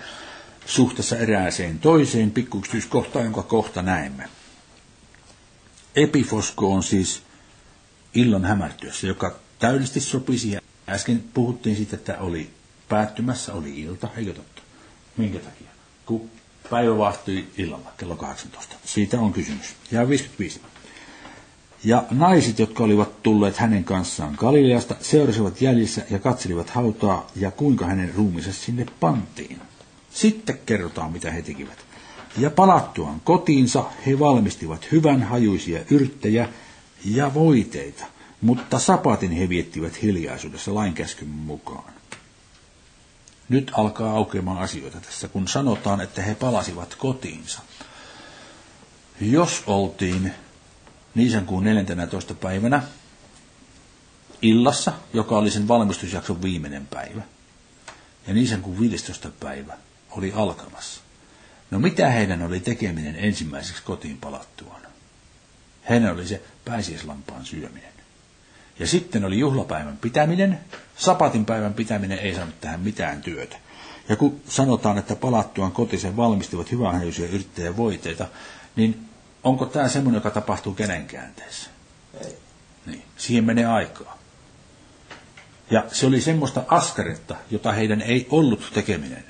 suhteessa 0.66 1.16
erääseen 1.16 1.78
toiseen 1.78 2.30
pikkuyksityiskohtaan, 2.30 3.24
jonka 3.24 3.42
kohta 3.42 3.82
näemme. 3.82 4.28
Epifosko 5.96 6.72
on 6.72 6.82
siis 6.82 7.22
illan 8.14 8.44
hämärtyessä, 8.44 9.06
joka 9.06 9.36
täydellisesti 9.58 10.00
sopii 10.00 10.38
siihen. 10.38 10.62
Äsken 10.88 11.24
puhuttiin 11.34 11.76
siitä, 11.76 11.96
että 11.96 12.18
oli 12.18 12.50
päättymässä, 12.88 13.52
oli 13.54 13.80
ilta, 13.80 14.08
eikö 14.16 14.32
totta? 14.34 14.62
Minkä 15.16 15.38
takia? 15.38 15.68
Kun 16.06 16.30
päivä 16.70 16.98
vahtui 16.98 17.46
illalla 17.58 17.92
kello 17.96 18.16
18. 18.16 18.74
Siitä 18.84 19.20
on 19.20 19.32
kysymys. 19.32 19.74
Ja 19.90 20.08
55. 20.08 20.60
Ja 21.86 22.04
naiset, 22.10 22.58
jotka 22.58 22.84
olivat 22.84 23.22
tulleet 23.22 23.56
hänen 23.56 23.84
kanssaan 23.84 24.34
Galileasta, 24.38 24.94
seurasivat 25.00 25.60
jäljissä 25.60 26.02
ja 26.10 26.18
katselivat 26.18 26.70
hautaa 26.70 27.26
ja 27.36 27.50
kuinka 27.50 27.86
hänen 27.86 28.14
ruumiinsa 28.14 28.52
sinne 28.52 28.86
pantiin. 29.00 29.60
Sitten 30.10 30.58
kerrotaan, 30.66 31.12
mitä 31.12 31.30
he 31.30 31.42
tekivät. 31.42 31.78
Ja 32.38 32.50
palattuaan 32.50 33.20
kotiinsa 33.24 33.84
he 34.06 34.18
valmistivat 34.18 34.92
hyvän 34.92 35.22
hajuisia 35.22 35.80
yrttejä 35.90 36.48
ja 37.04 37.34
voiteita, 37.34 38.04
mutta 38.40 38.78
sapatin 38.78 39.30
he 39.32 39.48
viettivät 39.48 40.02
hiljaisuudessa 40.02 40.74
lainkäskyn 40.74 41.28
mukaan. 41.28 41.92
Nyt 43.48 43.70
alkaa 43.74 44.12
aukeamaan 44.16 44.58
asioita 44.58 45.00
tässä, 45.00 45.28
kun 45.28 45.48
sanotaan, 45.48 46.00
että 46.00 46.22
he 46.22 46.34
palasivat 46.34 46.94
kotiinsa. 46.94 47.60
Jos 49.20 49.62
oltiin 49.66 50.32
Niisankuun 51.16 51.64
14. 51.64 52.34
päivänä 52.34 52.82
illassa, 54.42 54.92
joka 55.12 55.38
oli 55.38 55.50
sen 55.50 55.68
valmistusjakson 55.68 56.42
viimeinen 56.42 56.86
päivä, 56.86 57.22
ja 58.26 58.34
Niisankuun 58.34 58.80
15. 58.80 59.30
päivä 59.40 59.74
oli 60.10 60.32
alkamassa. 60.36 61.00
No 61.70 61.78
mitä 61.78 62.08
heidän 62.10 62.42
oli 62.42 62.60
tekeminen 62.60 63.16
ensimmäiseksi 63.16 63.82
kotiin 63.82 64.18
palattuaan? 64.18 64.82
Heidän 65.88 66.12
oli 66.12 66.26
se 66.26 66.42
pääsiäislampaan 66.64 67.44
syöminen. 67.46 67.92
Ja 68.78 68.86
sitten 68.86 69.24
oli 69.24 69.38
juhlapäivän 69.38 69.96
pitäminen. 69.96 70.60
Sapatin 70.96 71.44
päivän 71.44 71.74
pitäminen 71.74 72.18
ei 72.18 72.34
saanut 72.34 72.60
tähän 72.60 72.80
mitään 72.80 73.22
työtä. 73.22 73.56
Ja 74.08 74.16
kun 74.16 74.40
sanotaan, 74.48 74.98
että 74.98 75.16
palattuaan 75.16 75.72
kotisen 75.72 76.16
valmistivat 76.16 76.72
hyvänhajuisia 76.72 77.28
yrittäjä 77.28 77.76
voiteita, 77.76 78.26
niin 78.76 79.08
onko 79.46 79.66
tämä 79.66 79.88
semmoinen, 79.88 80.18
joka 80.18 80.30
tapahtuu 80.30 80.74
kenen 80.74 81.06
käänteessä? 81.06 81.70
Ei. 82.24 82.36
Niin, 82.86 83.02
siihen 83.16 83.44
menee 83.44 83.66
aikaa. 83.66 84.18
Ja 85.70 85.84
se 85.92 86.06
oli 86.06 86.20
semmoista 86.20 86.64
askaretta, 86.68 87.36
jota 87.50 87.72
heidän 87.72 88.02
ei 88.02 88.26
ollut 88.30 88.70
tekeminen 88.74 89.24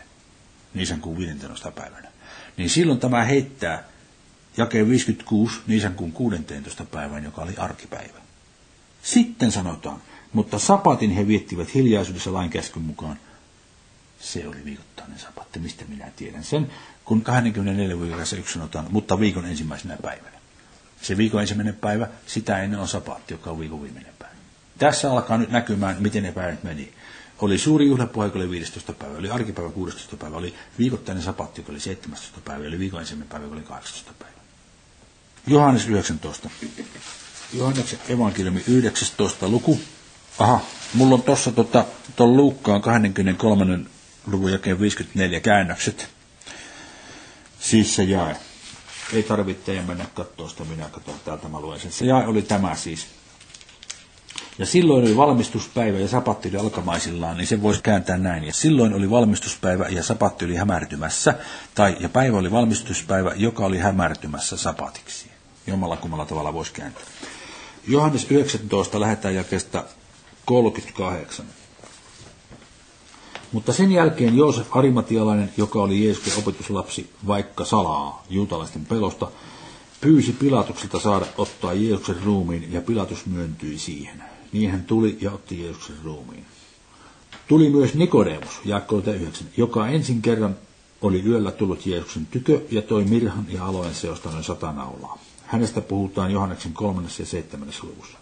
niisän 0.74 1.00
kuun 1.00 1.18
15. 1.18 1.70
päivänä. 1.70 2.08
Niin 2.56 2.70
silloin 2.70 3.00
tämä 3.00 3.24
heittää 3.24 3.84
jakeen 4.56 4.88
56 4.88 5.60
niisän 5.66 5.94
kuun 5.94 6.12
16. 6.12 6.84
päivän, 6.84 7.24
joka 7.24 7.42
oli 7.42 7.56
arkipäivä. 7.56 8.18
Sitten 9.02 9.52
sanotaan, 9.52 10.02
mutta 10.32 10.58
sapatin 10.58 11.10
he 11.10 11.28
viettivät 11.28 11.74
hiljaisuudessa 11.74 12.32
lain 12.32 12.50
käskyn 12.50 12.82
mukaan. 12.82 13.18
Se 14.20 14.48
oli 14.48 14.64
viikoittainen 14.64 15.18
sapatti, 15.18 15.58
mistä 15.58 15.84
minä 15.88 16.10
tiedän 16.16 16.44
sen, 16.44 16.70
kun 17.07 17.22
24 17.22 18.00
viikossa 18.00 18.36
yksi 18.36 18.52
sanotaan, 18.54 18.86
mutta 18.90 19.20
viikon 19.20 19.46
ensimmäisenä 19.46 19.96
päivänä. 20.02 20.36
Se 21.02 21.16
viikon 21.16 21.40
ensimmäinen 21.40 21.74
päivä, 21.74 22.09
sitä 22.26 22.62
ennen 22.62 22.80
on 22.80 22.88
sapatti, 22.88 23.34
joka 23.34 23.50
on 23.50 23.59
viikon 23.59 23.82
viimeinen 23.82 24.12
päivä. 24.18 24.34
Tässä 24.78 25.12
alkaa 25.12 25.38
nyt 25.38 25.50
näkymään, 25.50 25.96
miten 26.00 26.22
ne 26.22 26.32
päivät 26.32 26.62
meni. 26.62 26.92
Oli 27.38 27.59
suuri 27.59 27.86
juhlapuhe, 27.86 28.30
oli 28.34 28.50
15. 28.50 28.92
päivä, 28.92 29.18
oli 29.18 29.30
arkipäivä 29.30 29.70
16. 29.70 30.16
päivä, 30.16 30.36
oli 30.36 30.54
viikoittainen 30.78 31.24
sapatti, 31.24 31.61
joka 31.61 31.72
oli 31.72 31.80
17. 31.80 32.40
päivä, 32.44 32.68
oli 32.68 32.78
viikon 32.78 33.00
ensimmäinen 33.00 33.28
päivä, 33.28 33.44
joka 33.44 33.57
oli 33.57 33.62
18. 33.64 34.12
päivä. 34.18 34.36
Johannes 35.46 35.88
19. 35.88 36.50
Johanneksen 37.52 37.98
evankeliumi 38.09 38.62
19. 38.68 39.48
luku. 39.48 39.80
Aha, 40.38 40.61
mulla 40.94 41.14
on 41.14 41.22
tuossa 41.22 41.52
tota, 41.52 41.84
tuon 42.16 42.36
Luukkaan 42.36 42.82
23. 42.82 43.78
luvun 44.26 44.50
jälkeen 44.50 44.80
54 44.80 45.40
käännökset. 45.40 46.15
Siis 47.66 47.94
se 47.96 48.02
jae. 48.02 48.36
Ei 49.12 49.22
tarvitse 49.22 49.82
mennä 49.82 50.06
katsoa 50.14 50.48
sitä, 50.48 50.64
minä 50.64 50.88
katson 50.90 51.14
täältä, 51.24 51.48
mä 51.48 51.60
luen 51.60 51.80
sen. 51.80 51.92
Se 51.92 52.04
jae 52.04 52.26
oli 52.26 52.42
tämä 52.42 52.74
siis. 52.74 53.06
Ja 54.58 54.66
silloin 54.66 55.04
oli 55.04 55.16
valmistuspäivä 55.16 55.98
ja 55.98 56.08
sapatti 56.08 56.48
oli 56.48 56.56
alkamaisillaan, 56.56 57.36
niin 57.36 57.46
se 57.46 57.62
voisi 57.62 57.82
kääntää 57.82 58.18
näin. 58.18 58.44
Ja 58.44 58.52
silloin 58.52 58.94
oli 58.94 59.10
valmistuspäivä 59.10 59.88
ja 59.88 60.02
sapatti 60.02 60.44
oli 60.44 60.56
hämärtymässä, 60.56 61.34
tai 61.74 61.96
ja 62.00 62.08
päivä 62.08 62.38
oli 62.38 62.50
valmistuspäivä, 62.50 63.32
joka 63.36 63.64
oli 63.64 63.78
hämärtymässä 63.78 64.56
sapatiksi. 64.56 65.30
Jomalla 65.66 65.96
kummalla 65.96 66.26
tavalla 66.26 66.52
voisi 66.52 66.72
kääntää. 66.72 67.02
Johannes 67.88 68.26
19 68.30 69.00
lähetään 69.00 69.34
jakesta 69.34 69.84
38. 70.44 71.46
Mutta 73.53 73.72
sen 73.72 73.92
jälkeen 73.92 74.36
Joosef 74.36 74.76
Arimatialainen, 74.76 75.53
joka 75.57 75.82
oli 75.82 76.05
Jeesuksen 76.05 76.38
opetuslapsi, 76.38 77.11
vaikka 77.26 77.64
salaa 77.64 78.24
juutalaisten 78.30 78.86
pelosta, 78.86 79.30
pyysi 80.01 80.32
Pilatukselta 80.32 81.01
saada 81.01 81.26
ottaa 81.38 81.72
Jeesuksen 81.72 82.22
ruumiin, 82.24 82.72
ja 82.72 82.80
Pilatus 82.80 83.26
myöntyi 83.26 83.78
siihen. 83.78 84.22
Niin 84.53 84.70
hän 84.70 84.84
tuli 84.84 85.18
ja 85.20 85.32
otti 85.32 85.62
Jeesuksen 85.62 85.97
ruumiin. 86.05 86.44
Tuli 87.49 87.70
myös 87.70 87.94
Nikodemus, 87.94 88.61
Jaakko 88.64 88.99
9, 88.99 89.47
joka 89.57 89.88
ensin 89.88 90.22
kerran 90.22 90.57
oli 91.03 91.22
yöllä 91.22 91.51
tullut 91.51 91.86
Jeesuksen 91.86 92.26
tykö 92.26 92.61
ja 92.70 92.82
toi 92.82 93.05
mirhan 93.05 93.47
ja 93.49 93.66
aloen 93.66 93.94
seosta 93.94 94.30
noin 94.30 94.44
sata 94.44 94.72
naulaa. 94.72 95.18
Hänestä 95.47 95.80
puhutaan 95.80 96.30
Johanneksen 96.30 96.72
kolmannessa 96.72 97.22
ja 97.22 97.26
seitsemännessä 97.26 97.86
luvussa. 97.86 98.18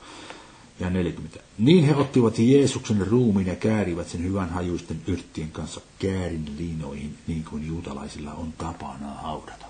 Ja 0.80 0.90
40. 0.90 1.40
Niin 1.58 1.84
he 1.84 1.94
ottivat 1.94 2.38
Jeesuksen 2.38 3.06
ruumiin 3.06 3.46
ja 3.46 3.56
käärivät 3.56 4.08
sen 4.08 4.22
hyvän 4.22 4.50
hajuisten 4.50 5.00
yrttien 5.06 5.50
kanssa 5.50 5.80
käärin 5.98 6.54
liinoihin, 6.58 7.18
niin 7.26 7.44
kuin 7.44 7.66
juutalaisilla 7.66 8.32
on 8.32 8.52
tapana 8.52 9.14
haudata. 9.14 9.66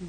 Mm. 0.00 0.06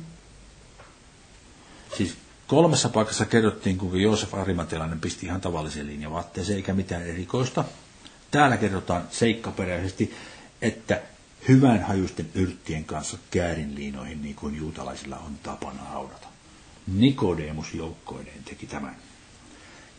Siis 1.97 2.15
kolmessa 2.47 2.89
paikassa 2.89 3.25
kerrottiin, 3.25 3.77
kuinka 3.77 3.97
Joosef 3.97 4.33
Arimatilainen 4.33 4.99
pisti 4.99 5.25
ihan 5.25 5.41
tavalliseen 5.41 5.87
linjavaatteeseen, 5.87 6.57
eikä 6.57 6.73
mitään 6.73 7.07
erikoista. 7.07 7.63
Täällä 8.31 8.57
kerrotaan 8.57 9.03
seikkaperäisesti, 9.11 10.13
että 10.61 11.01
hyvän 11.47 11.83
hajuisten 11.83 12.29
yrttien 12.35 12.85
kanssa 12.85 13.17
käärin 13.31 13.75
liinoihin, 13.75 14.21
niin 14.21 14.35
kuin 14.35 14.57
juutalaisilla 14.57 15.17
on 15.17 15.35
tapana 15.43 15.83
haudata. 15.83 16.27
Nikodemus 16.87 17.73
joukkoineen 17.73 18.43
teki 18.43 18.67
tämän. 18.67 18.95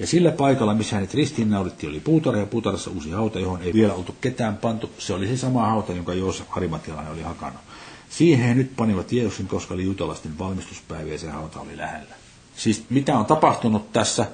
Ja 0.03 0.09
sillä 0.09 0.31
paikalla, 0.31 0.75
missä 0.75 0.97
hänet 0.97 1.15
ristiinnaulittiin, 1.15 1.91
oli 1.91 2.01
puutara 2.01 2.39
ja 2.39 2.47
puutarassa 2.47 2.91
uusi 2.91 3.11
hauta, 3.11 3.39
johon 3.39 3.63
ei 3.63 3.73
vielä 3.73 3.95
oltu 3.95 4.15
ketään 4.21 4.57
pantu. 4.57 4.91
Se 4.99 5.15
oli 5.15 5.27
se 5.27 5.37
sama 5.37 5.67
hauta, 5.67 5.93
jonka 5.93 6.15
Joosef 6.15 6.47
Arimatilainen 6.51 7.13
oli 7.13 7.23
hakannut. 7.23 7.63
Siihen 8.11 8.49
he 8.49 8.55
nyt 8.55 8.77
panivat 8.77 9.13
Jeesuksen, 9.13 9.47
koska 9.47 9.75
oli 9.75 9.85
juutalaisten 9.85 10.39
valmistuspäivä 10.39 11.13
ja 11.13 11.19
se 11.19 11.31
hauta 11.31 11.61
oli 11.61 11.77
lähellä. 11.77 12.15
Siis 12.57 12.85
mitä 12.91 13.19
on 13.19 13.27
tapahtunut 13.27 13.93
tässä? 13.93 14.27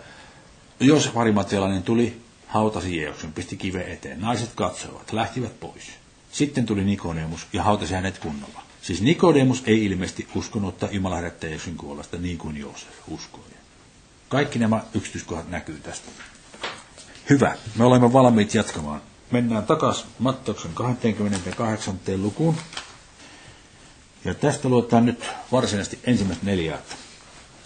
Joosef 0.80 1.16
Arimatialainen 1.16 1.82
tuli, 1.82 2.20
hautasi 2.46 2.96
Jeesuksen, 2.96 3.32
pisti 3.32 3.56
kive 3.56 3.92
eteen. 3.92 4.20
Naiset 4.20 4.50
katsoivat, 4.54 5.12
lähtivät 5.12 5.60
pois. 5.60 5.90
Sitten 6.32 6.66
tuli 6.66 6.84
Nikodemus 6.84 7.46
ja 7.52 7.62
hautasi 7.62 7.94
hänet 7.94 8.18
kunnolla. 8.18 8.62
Siis 8.82 9.02
Nikodemus 9.02 9.62
ei 9.66 9.84
ilmeisesti 9.84 10.28
uskonut 10.34 10.74
että 10.74 10.94
Jumala 10.94 11.16
herättää 11.16 11.50
Jeesuksen 11.50 11.76
kuolesta 11.76 12.16
niin 12.16 12.38
kuin 12.38 12.56
Joosef 12.56 12.88
uskoi. 13.08 13.57
Kaikki 14.28 14.58
nämä 14.58 14.80
yksityiskohdat 14.94 15.50
näkyy 15.50 15.80
tästä. 15.82 16.08
Hyvä, 17.30 17.54
me 17.76 17.84
olemme 17.84 18.12
valmiit 18.12 18.54
jatkamaan. 18.54 19.00
Mennään 19.30 19.62
takaisin 19.66 20.06
Matteuksen 20.18 20.70
28. 20.74 21.98
lukuun. 22.16 22.54
Ja 24.24 24.34
tästä 24.34 24.68
luetaan 24.68 25.06
nyt 25.06 25.30
varsinaisesti 25.52 25.98
ensimmäistä 26.04 26.46
neljättä. 26.46 26.94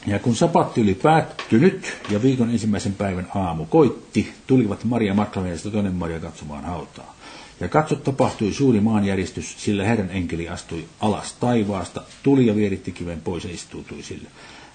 Ja 0.06 0.18
kun 0.18 0.36
sapatti 0.36 0.80
oli 0.82 0.94
päättynyt 0.94 1.96
ja 2.10 2.22
viikon 2.22 2.50
ensimmäisen 2.50 2.94
päivän 2.94 3.28
aamu 3.34 3.64
koitti, 3.66 4.34
tulivat 4.46 4.84
Maria 4.84 5.14
Magdalena 5.14 5.54
ja 5.64 5.70
toinen 5.70 5.94
Maria 5.94 6.20
katsomaan 6.20 6.64
hautaa. 6.64 7.14
Ja 7.60 7.68
katso 7.68 7.96
tapahtui 7.96 8.52
suuri 8.52 8.80
maanjäristys, 8.80 9.64
sillä 9.64 9.84
Herran 9.84 10.10
enkeli 10.10 10.48
astui 10.48 10.84
alas 11.00 11.32
taivaasta, 11.32 12.02
tuli 12.22 12.46
ja 12.46 12.54
vieritti 12.56 12.92
kiven 12.92 13.20
pois 13.20 13.44
ja 13.44 13.50
istuutui 13.50 14.02
sille. 14.02 14.28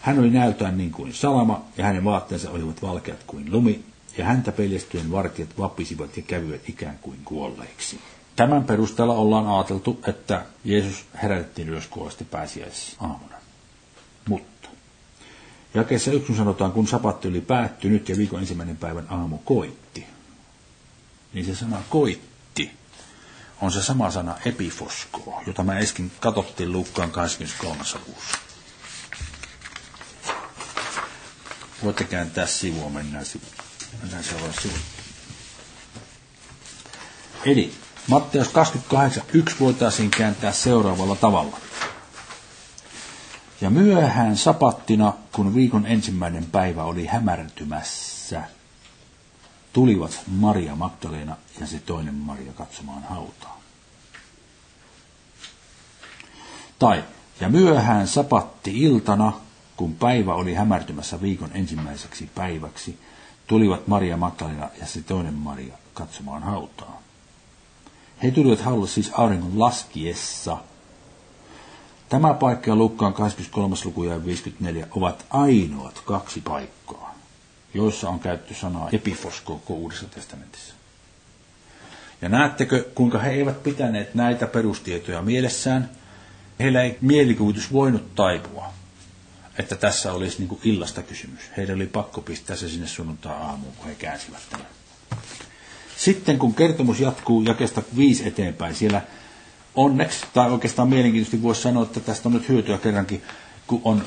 Hän 0.08 0.20
oli 0.20 0.30
näytään 0.30 0.78
niin 0.78 0.92
kuin 0.92 1.14
salama, 1.14 1.66
ja 1.78 1.86
hänen 1.86 2.04
vaatteensa 2.04 2.52
olivat 2.52 2.82
valkeat 2.82 3.24
kuin 3.28 3.52
lumi, 3.52 3.84
ja 4.18 4.26
häntä 4.26 4.52
peljestyen 4.52 5.12
vartijat 5.12 5.50
vapisivat 5.58 6.18
ja 6.18 6.24
kävivät 6.24 6.70
ikään 6.70 7.00
kuin 7.02 7.20
kuolleiksi. 7.26 8.00
Tämän 8.36 8.64
perusteella 8.64 9.14
ollaan 9.14 9.48
ajateltu, 9.48 10.00
että 10.08 10.46
Jeesus 10.64 11.06
herätettiin 11.24 11.70
ylös 11.70 11.88
kuolesti 11.88 12.24
pääsiäisaamuna. 12.26 13.36
Mutta 14.30 14.70
jakeessa 15.74 16.12
yksin 16.12 16.36
sanotaan, 16.36 16.72
kun 16.72 16.88
sapatti 16.88 17.28
oli 17.28 17.42
päättynyt 17.42 18.10
ja 18.10 18.18
viikon 18.18 18.40
ensimmäinen 18.40 18.78
päivän 18.78 19.08
aamu 19.10 19.38
koitti, 19.38 20.06
niin 21.34 21.46
se 21.46 21.56
sana 21.56 21.82
koitti 21.90 22.72
on 23.62 23.72
se 23.72 23.84
sama 23.84 24.12
sana 24.12 24.36
epifosko, 24.46 25.42
jota 25.48 25.64
mä 25.64 25.78
äsken 25.78 26.12
katsottiin 26.20 26.72
Luukkaan 26.72 27.12
23. 27.12 27.84
luvussa. 28.08 28.47
Voitte 31.84 32.04
kääntää 32.04 32.46
sivua, 32.46 32.90
mennään, 32.90 33.26
sivu. 33.26 33.44
mennään 34.02 34.24
seuraavaan 34.24 34.62
sivuun. 34.62 34.80
Eli 37.46 37.74
Matteus 38.08 38.48
28, 38.50 39.24
1 39.34 39.56
voitaisiin 39.60 40.12
kääntää 40.12 40.52
seuraavalla 40.52 41.16
tavalla. 41.16 41.58
Ja 43.62 43.70
myöhään 43.70 44.38
sapattina, 44.38 45.14
kun 45.32 45.56
viikon 45.56 45.86
ensimmäinen 45.86 46.46
päivä 46.46 46.84
oli 46.84 47.06
hämärtymässä, 47.06 48.44
tulivat 49.74 50.22
Maria 50.28 50.76
Magdalena 50.76 51.38
ja 51.60 51.68
se 51.68 51.80
toinen 51.80 52.14
Maria 52.16 52.54
katsomaan 52.54 53.04
hautaa. 53.04 53.62
Tai, 56.80 57.04
ja 57.40 57.50
myöhään 57.50 58.08
sapatti 58.08 58.82
iltana, 58.84 59.34
päivä 60.00 60.34
oli 60.34 60.54
hämärtymässä 60.54 61.22
viikon 61.22 61.50
ensimmäiseksi 61.54 62.30
päiväksi, 62.36 63.00
tulivat 63.48 63.88
Maria 63.88 64.18
Magdalena 64.18 64.70
ja 64.80 64.86
se 64.86 65.02
toinen 65.02 65.34
Maria 65.34 65.74
katsomaan 65.94 66.44
hautaa. 66.44 67.02
He 68.24 68.32
tulivat 68.32 68.62
haulle 68.62 68.88
siis 68.88 69.12
auringon 69.14 69.60
laskiessa. 69.60 70.58
Tämä 72.10 72.34
paikka 72.34 72.70
ja 72.72 72.76
Lukkaan 72.76 73.14
23. 73.14 73.76
luku 73.86 74.04
ja 74.04 74.26
54 74.26 74.88
ovat 74.92 75.26
ainoat 75.30 76.02
kaksi 76.06 76.42
paikkaa, 76.42 77.16
joissa 77.74 78.10
on 78.10 78.20
käytetty 78.20 78.54
sanaa 78.54 78.90
epifosko 78.92 79.54
koko 79.54 79.74
Uudessa 79.74 80.06
testamentissa. 80.08 80.74
Ja 82.22 82.30
näettekö, 82.30 82.86
kuinka 82.96 83.20
he 83.20 83.30
eivät 83.32 83.64
pitäneet 83.64 84.16
näitä 84.16 84.48
perustietoja 84.48 85.22
mielessään? 85.22 85.90
Heillä 86.60 86.82
ei 86.82 86.98
mielikuvitus 87.02 87.74
voinut 87.74 88.16
taipua, 88.16 88.66
että 89.58 89.76
tässä 89.76 90.14
olisi 90.14 90.38
niin 90.40 90.48
kuin 90.50 90.62
illasta 90.64 91.04
kysymys. 91.04 91.42
Heidän 91.58 91.76
oli 91.76 91.88
pakko 91.88 92.22
pistää 92.22 92.56
se 92.56 92.70
sinne 92.70 92.88
sunnuntai-aamuun, 92.88 93.74
kun 93.78 93.86
he 93.88 93.96
käänsivät 93.96 94.40
tämän. 94.50 94.68
Sitten 95.98 96.40
kun 96.40 96.54
kertomus 96.56 97.00
jatkuu 97.00 97.42
jakesta 97.42 97.82
viisi 97.98 98.28
eteenpäin, 98.28 98.76
siellä 98.76 99.02
onneksi, 99.76 100.26
tai 100.34 100.52
oikeastaan 100.52 100.88
mielenkiintoisesti 100.90 101.44
voisi 101.44 101.62
sanoa, 101.62 101.84
että 101.84 102.00
tästä 102.00 102.30
on 102.30 102.34
nyt 102.34 102.50
hyötyä 102.50 102.78
kerrankin, 102.78 103.22
kun 103.68 103.82
on 103.84 104.04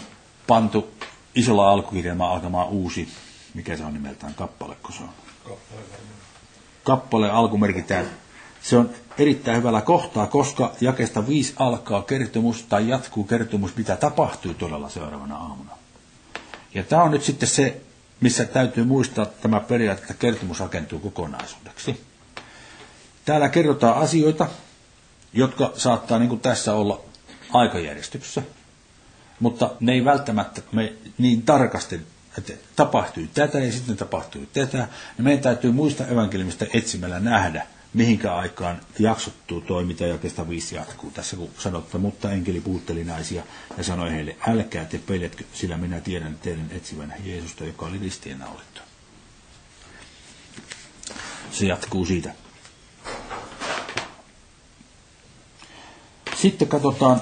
pantu 0.47 0.89
isolla 1.35 1.71
alkukirjelmalla 1.71 2.35
alkamaan 2.35 2.69
uusi, 2.69 3.09
mikä 3.55 3.77
se 3.77 3.85
on 3.85 3.93
nimeltään, 3.95 4.35
kappale, 4.35 4.77
kun 4.83 4.93
se 4.93 5.03
on? 5.03 5.09
Kappale, 5.45 5.81
kappale 6.85 7.31
alku 7.31 7.59
merkitään. 7.59 8.07
Se 8.63 8.77
on 8.77 8.91
erittäin 9.19 9.57
hyvällä 9.57 9.81
kohtaa, 9.81 10.27
koska 10.27 10.73
jakesta 10.81 11.27
viisi 11.27 11.55
alkaa 11.57 12.03
kertomus 12.03 12.63
tai 12.63 12.89
jatkuu 12.89 13.25
kertomus, 13.25 13.77
mitä 13.77 13.97
tapahtuu 13.97 14.55
todella 14.55 14.89
seuraavana 14.89 15.37
aamuna. 15.37 15.71
Ja 16.75 16.83
tämä 16.83 17.03
on 17.03 17.11
nyt 17.11 17.23
sitten 17.23 17.49
se 17.49 17.81
missä 18.21 18.45
täytyy 18.45 18.85
muistaa 18.85 19.27
tämä 19.27 19.61
periaate, 19.61 20.03
että 20.03 20.15
kertomus 20.15 20.61
rakentuu 20.61 20.99
kokonaisuudeksi. 20.99 22.01
Täällä 23.25 23.49
kerrotaan 23.49 23.99
asioita, 24.03 24.47
jotka 25.33 25.73
saattaa 25.77 26.19
niin 26.19 26.29
kuin 26.29 26.41
tässä 26.41 26.75
olla 26.75 27.01
aikajärjestyksessä, 27.53 28.43
mutta 29.41 29.71
ne 29.81 29.93
ei 29.93 30.05
välttämättä 30.05 30.63
me 30.73 30.93
niin 31.19 31.43
tarkasti, 31.43 32.01
että 32.39 32.53
tapahtui 32.77 33.29
tätä 33.35 33.59
ja 33.59 33.73
sitten 33.73 33.97
tapahtui 33.97 34.49
tätä. 34.53 34.79
Ja 35.19 35.25
meidän 35.25 35.43
täytyy 35.43 35.73
muistaa 35.73 36.07
evankeliumista 36.07 36.67
etsimällä 36.75 37.21
nähdä, 37.21 37.67
mihinkä 37.95 38.35
aikaan 38.35 38.81
jaksottuu 38.99 39.61
toiminta 39.61 40.07
ja 40.07 40.19
kestä 40.19 40.49
viisi 40.49 40.75
jatkuu. 40.75 41.11
Tässä 41.11 41.37
kun 41.37 41.51
sanotte, 41.59 41.99
mutta 41.99 42.31
enkeli 42.33 42.61
puutteli 42.61 43.05
naisia 43.05 43.43
ja 43.77 43.85
sanoi 43.85 44.11
heille, 44.11 44.37
älkää 44.49 44.85
te 44.85 44.99
peljetkö, 44.99 45.45
sillä 45.53 45.77
minä 45.77 46.01
tiedän 46.01 46.39
teidän 46.43 46.67
etsivänä 46.71 47.15
Jeesusta, 47.25 47.65
joka 47.65 47.87
oli 47.87 47.99
ristien 47.99 48.39
naulittu. 48.39 48.81
Se 51.53 51.67
jatkuu 51.67 52.07
siitä. 52.07 52.35
Sitten 56.37 56.69
katsotaan 56.69 57.21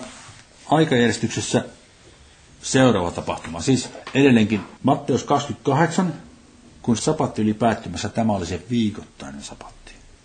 aikajärjestyksessä 0.70 1.64
seuraava 2.62 3.10
tapahtuma. 3.10 3.60
Siis 3.60 3.88
edelleenkin 4.14 4.60
Matteus 4.82 5.24
28, 5.24 6.14
kun 6.82 6.96
sapatti 6.96 7.42
oli 7.42 7.54
päättymässä, 7.54 8.08
tämä 8.08 8.32
oli 8.32 8.46
se 8.46 8.62
viikoittainen 8.70 9.42
sapatti 9.42 9.77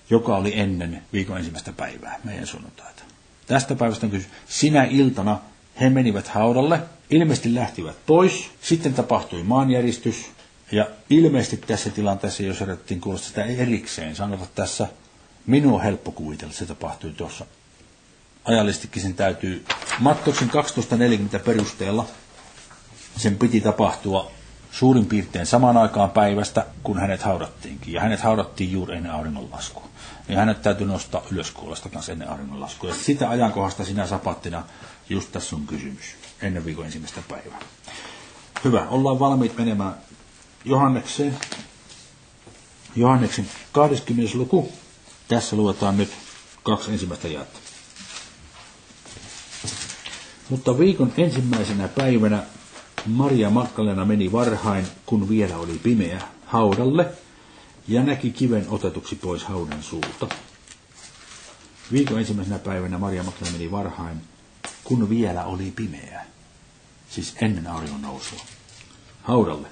joka 0.09 0.37
oli 0.37 0.59
ennen 0.59 1.03
viikon 1.13 1.37
ensimmäistä 1.37 1.73
päivää, 1.73 2.19
meidän 2.23 2.47
sunnuntaita. 2.47 3.03
Tästä 3.47 3.75
päivästä 3.75 4.05
on 4.05 4.11
kysymys. 4.11 4.37
Sinä 4.47 4.83
iltana 4.83 5.39
he 5.81 5.89
menivät 5.89 6.27
haudalle, 6.27 6.79
ilmeisesti 7.09 7.55
lähtivät 7.55 7.95
pois, 8.05 8.49
sitten 8.61 8.93
tapahtui 8.93 9.43
maanjäristys, 9.43 10.31
ja 10.71 10.87
ilmeisesti 11.09 11.57
tässä 11.57 11.89
tilanteessa, 11.89 12.43
jos 12.43 12.61
yritettiin 12.61 13.01
kuulla 13.01 13.19
sitä 13.19 13.43
erikseen, 13.43 14.15
sanota 14.15 14.45
tässä, 14.55 14.87
minun 15.47 15.73
on 15.73 15.81
helppo 15.83 16.11
kuvitella, 16.11 16.53
se 16.53 16.65
tapahtui 16.65 17.11
tuossa. 17.11 17.45
Ajallistikin 18.45 19.01
sen 19.01 19.13
täytyy, 19.13 19.65
Mattoksen 19.99 20.49
12.40 21.35 21.39
perusteella, 21.39 22.05
sen 23.17 23.37
piti 23.37 23.61
tapahtua 23.61 24.31
suurin 24.71 25.05
piirtein 25.05 25.45
samaan 25.45 25.77
aikaan 25.77 26.11
päivästä, 26.11 26.65
kun 26.83 26.99
hänet 26.99 27.21
haudattiinkin. 27.23 27.93
Ja 27.93 28.01
hänet 28.01 28.19
haudattiin 28.19 28.71
juuri 28.71 28.95
ennen 28.95 29.11
auringonlaskua. 29.11 29.87
Niin 30.27 30.37
hänet 30.39 30.61
täytyy 30.61 30.87
nostaa 30.87 31.21
ylös 31.31 31.51
kuolesta 31.51 31.89
kanssa 31.89 32.11
ennen 32.11 32.29
auringonlaskua. 32.29 32.89
Ja 32.89 32.95
sitä 32.95 33.29
ajankohdasta 33.29 33.85
sinä 33.85 34.07
sapattina 34.07 34.63
just 35.09 35.31
tässä 35.31 35.55
on 35.55 35.67
kysymys. 35.67 36.05
Ennen 36.41 36.65
viikon 36.65 36.85
ensimmäistä 36.85 37.21
päivää. 37.29 37.59
Hyvä, 38.63 38.87
ollaan 38.89 39.19
valmiit 39.19 39.57
menemään 39.57 39.93
Johannekseen. 40.65 41.37
Johanneksen 42.95 43.47
20. 43.71 44.37
luku. 44.37 44.71
Tässä 45.27 45.55
luetaan 45.55 45.97
nyt 45.97 46.09
kaksi 46.63 46.91
ensimmäistä 46.91 47.27
jaetta. 47.27 47.59
Mutta 50.49 50.79
viikon 50.79 51.13
ensimmäisenä 51.17 51.87
päivänä 51.87 52.43
Maria 53.05 53.49
Magdalena 53.49 54.05
meni 54.05 54.31
varhain, 54.31 54.87
kun 55.05 55.29
vielä 55.29 55.57
oli 55.57 55.79
pimeä, 55.83 56.21
haudalle 56.45 57.05
ja 57.87 58.03
näki 58.03 58.31
kiven 58.31 58.65
otetuksi 58.69 59.15
pois 59.15 59.43
haudan 59.43 59.83
suulta. 59.83 60.27
Viikon 61.91 62.19
ensimmäisenä 62.19 62.59
päivänä 62.59 62.97
Maria 62.97 63.23
Magdalena 63.23 63.57
meni 63.57 63.71
varhain, 63.71 64.17
kun 64.83 65.09
vielä 65.09 65.45
oli 65.45 65.73
pimeä, 65.75 66.25
siis 67.09 67.35
ennen 67.41 67.67
auringon 67.67 68.01
nousua, 68.01 68.39
haudalle 69.23 69.67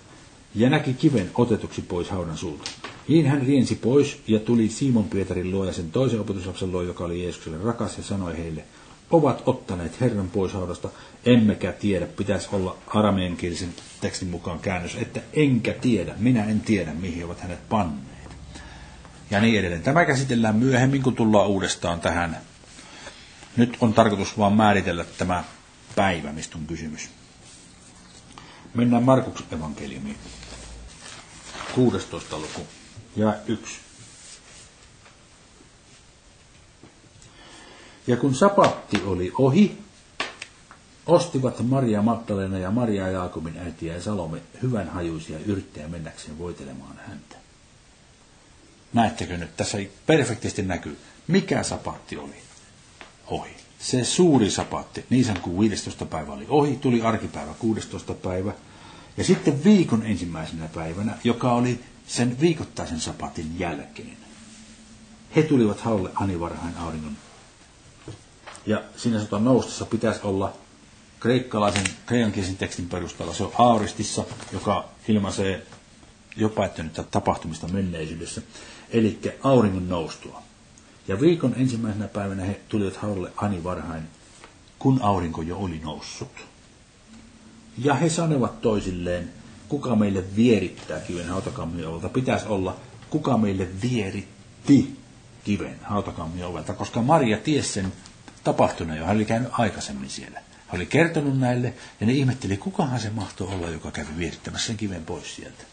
ja 0.55 0.70
näki 0.70 0.93
kiven 0.93 1.32
otetuksi 1.36 1.82
pois 1.82 2.09
haudan 2.09 2.38
suulta. 2.38 2.72
Niin 3.07 3.28
hän 3.28 3.41
riensi 3.41 3.76
pois 3.76 4.20
ja 4.28 4.39
tuli 4.39 4.70
Simon 4.70 5.09
Pietarin 5.09 5.51
luo 5.51 5.66
ja 5.66 5.74
sen 5.74 5.91
toisen 5.91 6.20
opetuslapsen 6.20 6.72
luo, 6.72 6.82
joka 6.82 7.03
oli 7.03 7.24
Jeesukselle 7.24 7.57
rakas, 7.64 7.97
ja 7.97 8.03
sanoi 8.03 8.38
heille, 8.38 8.64
ovat 9.12 9.43
ottaneet 9.45 10.01
Herran 10.01 10.30
pois 10.30 10.53
haudasta, 10.53 10.89
emmekä 11.26 11.72
tiedä, 11.72 12.05
pitäisi 12.05 12.49
olla 12.51 12.78
arameenkielisen 12.88 13.74
tekstin 14.01 14.28
mukaan 14.30 14.59
käännös, 14.59 14.95
että 14.95 15.22
enkä 15.34 15.74
tiedä, 15.74 16.14
minä 16.18 16.45
en 16.45 16.62
tiedä, 16.62 16.93
mihin 16.93 17.26
ovat 17.26 17.39
hänet 17.39 17.70
panneet. 17.70 18.12
Ja 19.32 19.39
niin 19.41 19.59
edelleen. 19.59 19.84
Tämä 19.84 20.05
käsitellään 20.05 20.55
myöhemmin, 20.55 21.01
kun 21.03 21.16
tullaan 21.16 21.47
uudestaan 21.47 21.99
tähän. 21.99 22.38
Nyt 23.57 23.78
on 23.82 23.93
tarkoitus 23.93 24.38
vain 24.38 24.53
määritellä 24.53 25.05
tämä 25.18 25.43
päivä, 25.95 26.32
mistä 26.32 26.57
on 26.57 26.68
kysymys. 26.68 27.09
Mennään 28.74 29.03
Markuksen 29.03 29.47
evankeliumiin. 29.51 30.18
16. 31.76 32.38
luku 32.39 32.68
ja 33.16 33.34
1. 33.47 33.80
Ja 38.12 38.18
kun 38.18 38.36
sapatti 38.36 39.01
oli 39.05 39.32
ohi, 39.38 39.78
ostivat 41.05 41.59
Maria 41.68 42.01
Magdalena 42.01 42.57
ja 42.57 42.72
Maria 42.72 43.07
Jaakobin 43.07 43.57
äitiä 43.57 43.93
ja 43.93 44.01
Salome 44.01 44.41
hyvän 44.62 44.89
hajuisia 44.89 45.39
yrttejä 45.45 45.88
mennäkseen 45.88 46.39
voitelemaan 46.39 46.99
häntä. 47.07 47.36
Näettekö 48.93 49.38
nyt, 49.38 49.57
tässä 49.57 49.78
ei 49.78 49.91
perfektisti 50.05 50.62
näkyy, 50.62 50.97
mikä 51.28 51.64
sapatti 51.64 52.18
oli 52.18 52.36
ohi. 53.28 53.51
Se 53.80 54.03
suuri 54.03 54.51
sapatti, 54.51 55.05
niin 55.09 55.26
sanottu 55.26 55.59
15. 55.59 56.05
päivä 56.05 56.34
oli 56.34 56.45
ohi, 56.49 56.76
tuli 56.76 57.01
arkipäivä 57.01 57.53
16. 57.59 58.14
päivä, 58.14 58.53
ja 59.18 59.24
sitten 59.24 59.64
viikon 59.64 60.05
ensimmäisenä 60.05 60.68
päivänä, 60.76 61.18
joka 61.24 61.53
oli 61.53 61.80
sen 62.07 62.39
viikoittaisen 62.41 62.99
sapatin 62.99 63.59
jälkeen. 63.59 64.18
He 65.36 65.43
tulivat 65.43 65.80
haulle 65.80 66.12
anivarhain 66.16 66.78
auringon 66.78 67.18
ja 68.66 68.84
siinä 68.97 69.18
sanotaan 69.18 69.45
noustessa 69.45 69.86
pitäisi 69.86 70.20
olla 70.24 70.53
kreikkalaisen 71.20 71.84
kreikankielisen 72.05 72.57
tekstin 72.57 72.89
perusteella. 72.89 73.34
Se 73.34 73.43
on 73.43 73.51
auristissa, 73.57 74.26
joka 74.53 74.89
ilmaisee 75.07 75.68
jo 76.36 76.49
päättynyttä 76.49 77.03
tapahtumista 77.03 77.68
menneisyydessä. 77.68 78.41
Eli 78.89 79.20
auringon 79.43 79.89
noustua. 79.89 80.41
Ja 81.07 81.22
viikon 81.22 81.53
ensimmäisenä 81.57 82.07
päivänä 82.07 82.43
he 82.43 82.59
tulivat 82.70 82.97
haudalle 82.97 83.32
ani 83.38 83.64
varhain, 83.64 84.03
kun 84.80 85.01
aurinko 85.01 85.41
jo 85.41 85.57
oli 85.57 85.80
noussut. 85.84 86.32
Ja 87.78 87.93
he 87.93 88.09
sanoivat 88.09 88.62
toisilleen, 88.62 89.32
kuka 89.70 89.95
meille 89.95 90.24
vierittää 90.36 90.99
kiven 90.99 91.28
hautakammiovelta. 91.28 92.09
Pitäisi 92.09 92.45
olla, 92.45 92.76
kuka 93.09 93.38
meille 93.38 93.68
vieritti 93.82 94.97
kiven 95.43 95.80
hautakammiovelta, 95.84 96.74
koska 96.74 97.01
Maria 97.01 97.38
tiesi 97.38 97.74
sen 97.74 97.93
tapahtuneen 98.44 99.00
jo. 99.00 99.06
Hän 99.06 99.16
oli 99.16 99.26
käynyt 99.26 99.52
aikaisemmin 99.52 100.10
siellä. 100.10 100.39
Hän 100.39 100.76
oli 100.76 100.86
kertonut 100.86 101.39
näille, 101.39 101.74
ja 102.00 102.08
ne 102.08 102.14
ihmetteli, 102.14 102.58
kukahan 102.58 103.00
se 103.00 103.10
mahtoi 103.10 103.48
olla, 103.48 103.70
joka 103.70 103.92
kävi 103.92 104.18
vierittämässä 104.18 104.68
sen 104.68 104.78
kiven 104.78 105.06
pois 105.06 105.36
sieltä. 105.36 105.64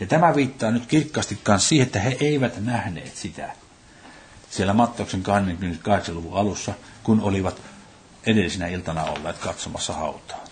Ja 0.00 0.06
tämä 0.06 0.34
viittaa 0.34 0.70
nyt 0.70 0.86
kirkkaasti 0.86 1.38
myös 1.48 1.68
siihen, 1.68 1.86
että 1.86 2.00
he 2.00 2.16
eivät 2.20 2.64
nähneet 2.64 3.16
sitä 3.16 3.52
siellä 4.52 4.72
Mattoksen 4.72 5.22
28-luvun 5.22 6.38
alussa, 6.38 6.74
kun 7.02 7.20
olivat 7.20 7.60
edellisenä 8.26 8.66
iltana 8.66 9.04
olleet 9.04 9.38
katsomassa 9.38 9.92
hautaa. 9.92 10.44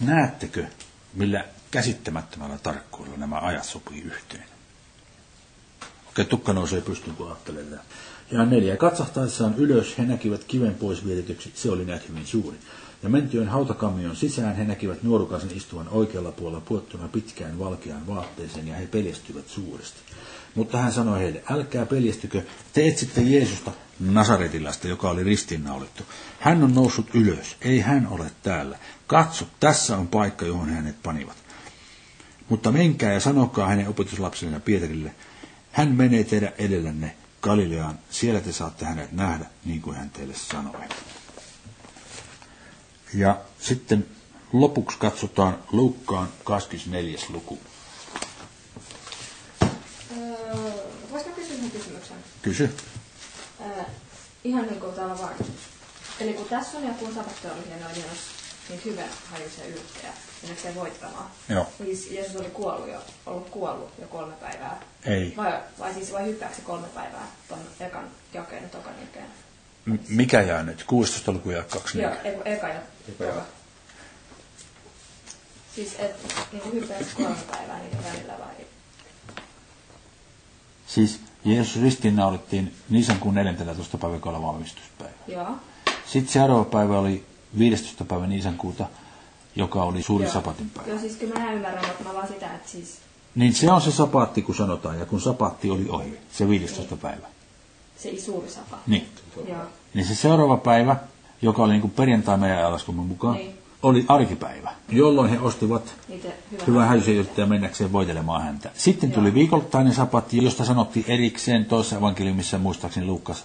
Näettekö, 0.00 0.66
millä 1.14 1.44
käsittämättömällä 1.70 2.58
tarkkuudella 2.58 3.18
nämä 3.18 3.38
ajat 3.40 3.64
sopii 3.64 4.02
yhteen? 4.02 4.44
Okei, 6.08 6.24
tukka 6.24 6.52
nousee 6.52 6.80
pystyyn, 6.80 7.16
kun 7.16 7.26
ajattelee 7.26 7.64
tätä. 7.64 7.82
Ja 8.30 8.44
neljä. 8.44 8.76
Katsahtaessaan 8.76 9.54
ylös 9.56 9.98
he 9.98 10.04
näkivät 10.04 10.44
kiven 10.44 10.74
pois 10.74 11.06
vietetyksi, 11.06 11.52
se 11.54 11.70
oli 11.70 11.84
näet 11.84 12.08
hyvin 12.08 12.26
suuri. 12.26 12.56
Ja 13.02 13.08
mentyen 13.08 13.48
hautakammion 13.48 14.16
sisään 14.16 14.56
he 14.56 14.64
näkivät 14.64 15.02
nuorukaisen 15.02 15.56
istuvan 15.56 15.88
oikealla 15.88 16.32
puolella 16.32 16.62
puottuna 16.68 17.08
pitkään 17.08 17.58
valkeaan 17.58 18.06
vaatteeseen 18.06 18.68
ja 18.68 18.74
he 18.74 18.86
peljestyivät 18.86 19.48
suuresti. 19.48 19.98
Mutta 20.54 20.78
hän 20.78 20.92
sanoi 20.92 21.18
heille, 21.18 21.42
älkää 21.50 21.86
peljestykö, 21.86 22.42
te 22.72 22.88
etsitte 22.88 23.20
Jeesusta, 23.20 23.70
Nasaretilasta, 24.00 24.88
joka 24.88 25.10
oli 25.10 25.24
ristiinnaulittu. 25.24 26.02
Hän 26.40 26.64
on 26.64 26.74
noussut 26.74 27.14
ylös, 27.14 27.56
ei 27.60 27.80
hän 27.80 28.06
ole 28.06 28.30
täällä. 28.42 28.78
Katso, 29.06 29.44
tässä 29.60 29.96
on 29.96 30.08
paikka, 30.08 30.46
johon 30.46 30.68
hänet 30.68 31.02
panivat. 31.02 31.36
Mutta 32.48 32.72
menkää 32.72 33.12
ja 33.12 33.20
sanokaa 33.20 33.68
hänen 33.68 33.88
opetuslapselle 33.88 34.60
Pietarille, 34.60 35.14
hän 35.72 35.94
menee 35.94 36.24
teidän 36.24 36.52
edellänne 36.58 37.14
Galileaan, 37.42 37.98
siellä 38.10 38.40
te 38.40 38.52
saatte 38.52 38.84
hänet 38.84 39.12
nähdä, 39.12 39.44
niin 39.64 39.82
kuin 39.82 39.96
hän 39.96 40.10
teille 40.10 40.34
sanoi. 40.34 40.80
Ja 43.14 43.40
sitten 43.60 44.06
lopuksi 44.52 44.98
katsotaan 44.98 45.58
Lukkaan 45.72 46.28
24. 46.44 47.18
luku. 47.28 47.58
Öö, 49.62 49.68
voisiko 51.10 51.30
kysyä 51.34 51.56
kysymyksen? 51.72 52.16
Kysy. 52.42 52.76
Öö, 53.60 53.84
ihan 54.44 54.66
niin 54.66 54.80
kuin 54.80 54.94
täällä 54.94 55.18
vaan. 55.18 55.34
Eli 56.20 56.32
kun 56.32 56.46
tässä 56.48 56.78
on 56.78 56.94
kun 56.94 57.14
sapatto 57.14 57.48
oli 57.48 57.66
hieno 57.66 57.86
ilmas, 57.96 58.18
niin 58.68 58.80
hyvä 58.84 59.02
hajuisen 59.30 59.68
yrttejä, 59.68 60.12
ja 60.42 60.54
se 60.62 60.74
voittamaan. 60.74 61.26
Joo. 61.48 61.66
Siis 61.84 62.10
Jeesus 62.10 62.36
oli 62.36 62.50
kuollut 62.50 62.88
jo, 62.88 63.00
ollut 63.26 63.50
kuollut 63.50 63.92
jo 64.00 64.06
kolme 64.06 64.34
päivää. 64.34 64.80
Ei. 65.04 65.32
Vai, 65.36 65.52
vai 65.78 65.94
siis 65.94 66.12
vai 66.12 66.26
hyppääkö 66.26 66.54
se 66.54 66.62
kolme 66.62 66.86
päivää 66.94 67.26
ton 67.48 67.58
ekan 67.80 68.04
jakeen 68.34 68.62
ja 68.62 68.68
tokan 68.68 68.94
jakeen? 69.00 69.26
M- 69.84 69.98
mikä 70.08 70.42
jää 70.42 70.62
nyt? 70.62 70.84
16 70.84 71.32
luku 71.32 71.50
ja 71.50 71.62
2 71.62 72.02
Joo, 72.02 72.12
kun 72.34 72.42
eka 72.46 72.68
ja 72.68 72.80
toka. 73.18 73.42
Siis 75.74 75.96
et 75.98 76.34
niin 76.52 76.72
hyppääkö 76.72 77.04
kolme 77.16 77.36
päivää 77.50 77.78
niiden 77.78 78.04
välillä 78.04 78.38
vai? 78.38 78.54
Siis 80.86 81.20
Jeesus 81.44 81.82
ristiinnaulittiin 81.82 82.74
Nisan 82.90 83.18
kuun 83.18 83.34
14. 83.34 83.98
päivä, 83.98 84.16
joka 84.16 84.30
oli 84.30 84.42
valmistuspäivä. 84.42 85.12
Joo. 85.28 85.56
Sitten 86.06 86.32
seuraava 86.32 86.64
päivä 86.64 86.98
oli 86.98 87.24
15. 87.58 88.04
päivä 88.04 88.26
Nisan 88.26 88.54
kuuta, 88.58 88.86
joka 89.56 89.82
oli 89.84 90.02
suuri 90.02 90.24
Joo. 90.24 90.32
sapatin 90.32 90.70
päivä. 90.70 90.90
Joo, 90.90 90.98
siis 90.98 91.16
kyllä 91.16 91.38
mä 91.40 91.52
ymmärrän, 91.52 91.84
mutta 91.86 92.04
mä 92.04 92.14
vaan 92.14 92.28
sitä, 92.28 92.46
että 92.54 92.68
siis 92.70 92.98
Niin 93.34 93.54
se 93.54 93.72
on 93.72 93.80
se 93.80 93.90
sapaatti, 93.90 94.42
kun 94.42 94.54
sanotaan, 94.54 94.98
ja 94.98 95.06
kun 95.06 95.20
sapaatti 95.20 95.70
oli 95.70 95.86
ohi, 95.88 96.18
se 96.32 96.48
15. 96.48 96.96
päivä. 96.96 97.26
se 97.96 98.08
ei 98.08 98.20
suuri 98.20 98.48
sapa. 98.50 98.78
Niin. 98.86 99.08
Joo. 99.48 99.62
Niin 99.94 100.06
se 100.06 100.14
seuraava 100.14 100.56
päivä, 100.56 100.96
joka 101.42 101.62
oli 101.62 101.72
niin 101.72 101.80
kuin 101.80 101.90
perjantai 101.90 102.36
meidän 102.38 102.58
ajalaskumme 102.58 103.02
mukaan, 103.02 103.34
Niin. 103.36 103.58
oli 103.82 104.04
arkipäivä, 104.08 104.70
jolloin 104.88 105.30
he 105.30 105.38
ostivat 105.38 105.94
hyvän 106.66 106.88
hälysen 106.88 107.14
yrittäjä 107.14 107.46
mennäkseen 107.46 107.92
voitelemaan 107.92 108.42
häntä. 108.42 108.70
Sitten 108.74 109.12
tuli 109.12 109.28
Joo. 109.28 109.34
viikoittainen 109.34 109.94
sapatti, 109.94 110.44
josta 110.44 110.64
sanottiin 110.64 111.04
erikseen 111.08 111.64
toisessa 111.64 111.96
evankeliumissa, 111.96 112.58
muistaakseni 112.58 113.06
Luukas, 113.06 113.44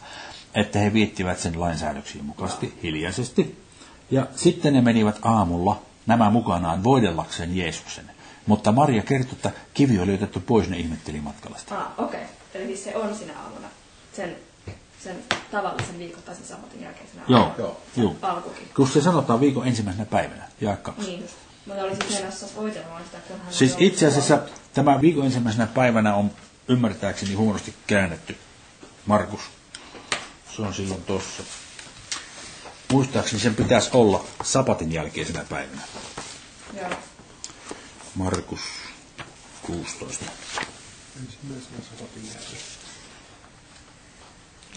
että 0.56 0.80
he 0.80 0.94
viettivät 0.94 1.40
sen 1.40 1.60
lainsäädöksiin 1.60 2.26
mukaisesti, 2.26 2.74
hiljaisesti. 2.84 3.64
Ja 4.12 4.28
sitten 4.36 4.74
ne 4.74 4.82
menivät 4.82 5.20
aamulla 5.22 5.82
nämä 6.06 6.30
mukanaan 6.30 6.84
voidellakseen 6.84 7.58
Jeesuksen. 7.58 8.12
Mutta 8.46 8.72
Maria 8.72 9.02
kertoi, 9.04 9.32
että 9.34 9.52
kivi 9.74 10.00
oli 10.00 10.14
otettu 10.14 10.40
pois, 10.40 10.70
ne 10.70 10.78
ihmetteli 10.78 11.22
matkalla 11.22 11.58
sitä. 11.58 11.80
Ah, 11.80 11.88
okei. 11.98 12.20
Okay. 12.24 12.34
Eli 12.54 12.66
siis 12.66 12.84
se 12.84 12.96
on 12.96 13.16
sinä 13.16 13.34
aamuna. 13.40 13.68
Sen, 14.16 14.36
sen 15.04 15.16
tavallisen 15.52 16.00
viikoittaisen 16.00 16.58
jälkeen 16.82 17.08
sinä 17.12 17.24
Joo, 17.28 17.40
aamuna. 17.40 17.76
joo. 17.98 18.16
Alkukin. 18.22 18.70
Kun 18.76 18.88
se 18.88 19.02
sanotaan 19.02 19.40
viikon 19.40 19.68
ensimmäisenä 19.68 20.06
päivänä, 20.06 20.48
jae 20.62 20.78
kaksi. 20.78 21.08
Niin 21.08 21.22
just. 21.22 21.34
Mutta 21.66 21.84
oli 21.84 21.96
siis 21.96 22.20
menossa 22.20 22.48
voitelemaan 22.56 23.04
sitä, 23.04 23.18
kun 23.28 23.38
hän 23.38 23.54
Siis 23.54 23.72
ollut 23.72 23.84
itse 23.88 24.08
asiassa 24.08 24.38
kuollut. 24.38 24.62
tämä 24.74 25.02
viikon 25.02 25.26
ensimmäisenä 25.26 25.68
päivänä 25.68 26.16
on 26.16 26.32
ymmärtääkseni 26.68 27.34
huonosti 27.34 27.74
käännetty. 27.88 28.38
Markus, 29.06 29.42
se 30.56 30.62
on 30.62 30.74
silloin 30.74 31.02
tossa. 31.04 31.44
Muistaakseni 32.94 33.42
sen 33.42 33.56
pitäisi 33.56 33.90
olla 33.94 34.26
sapatin 34.44 34.92
jälkeisenä 34.92 35.46
päivänä. 35.50 35.82
Joo. 36.82 36.90
Markus 38.16 38.60
16. 39.62 40.26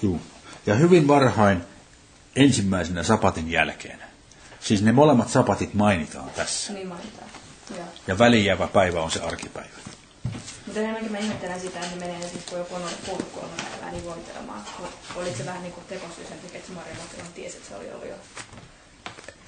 Juu. 0.03 0.21
Ja 0.67 0.75
hyvin 0.75 1.09
varhain 1.09 1.63
ensimmäisenä 2.37 3.03
sapatin 3.03 3.51
jälkeen. 3.51 3.99
Siis 4.61 4.83
ne 4.83 4.93
molemmat 4.93 5.29
sapatit 5.29 5.75
mainitaan 5.75 6.31
tässä. 6.31 6.73
Niin 6.73 6.89
mainitaan. 6.89 7.29
Joo. 7.77 7.87
Ja 8.07 8.19
välijäävä 8.19 8.67
päivä 8.67 9.03
on 9.03 9.11
se 9.11 9.21
arkipäivä. 9.21 9.69
Mutta 10.67 10.81
enemmänkin 10.81 11.13
mä 11.13 11.19
ihmettelen 11.19 11.61
sitä, 11.61 11.81
että 11.81 11.97
ne 11.97 12.07
menee 12.07 12.29
siis, 12.29 12.45
kun 12.45 12.59
joku 12.59 12.75
on 12.75 12.81
ollut 12.81 12.99
kuollut 13.07 13.29
kolme 13.35 13.55
päivää, 13.71 13.91
niin 13.93 14.05
voitelemaan. 14.05 14.61
Oliko 15.17 15.37
se 15.37 15.47
vähän 15.47 15.63
niin 15.63 15.73
kuin 15.73 15.85
tekosyy 15.89 16.25
sen 16.29 16.39
takia, 16.39 16.57
että 16.57 16.69
se 16.69 16.75
Maria 16.75 16.95
Magdalena 17.03 17.29
tiesi, 17.35 17.57
että 17.57 17.69
se 17.69 17.77
oli 17.77 17.91
ollut 17.93 18.09
jo. 18.09 18.15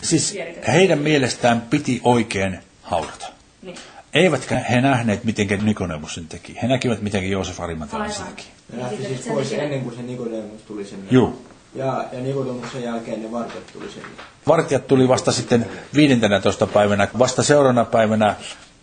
Siis 0.03 0.35
heidän 0.73 0.99
mielestään 0.99 1.61
piti 1.61 2.01
oikein 2.05 2.59
haudata. 2.83 3.27
Niin. 3.63 3.77
Eivätkä 4.15 4.59
he 4.59 4.81
nähneet, 4.81 5.25
miten 5.25 5.65
Nikodemus 5.65 6.15
sen 6.15 6.29
teki. 6.29 6.59
He 6.63 6.69
näkivät, 6.69 7.03
miten 7.03 7.31
Joosef 7.31 7.61
Arimatealla 7.61 8.09
se 8.09 8.23
Aivan. 8.23 8.37
teki. 8.37 8.49
Ne 8.73 8.83
lähti 8.83 9.05
siis 9.05 9.25
sen 9.25 9.33
pois 9.33 9.53
ennen 9.53 9.81
kuin 9.81 9.97
se 9.97 10.03
Nikodemus 10.03 10.63
tuli 10.63 10.85
sinne. 10.85 11.07
Juu. 11.11 11.47
Ja, 11.75 12.05
ja 12.13 12.21
Nikodemuksen 12.21 12.83
jälkeen 12.83 13.23
ne 13.23 13.33
vartijat 13.33 13.67
tuli 13.73 13.91
sinne. 13.91 14.09
Vartijat 14.47 14.87
tuli 14.87 15.09
vasta 15.09 15.33
sitten 15.33 15.67
15. 15.95 16.67
päivänä, 16.67 17.09
vasta 17.19 17.43
seuraavana 17.43 17.85
päivänä 17.85 18.37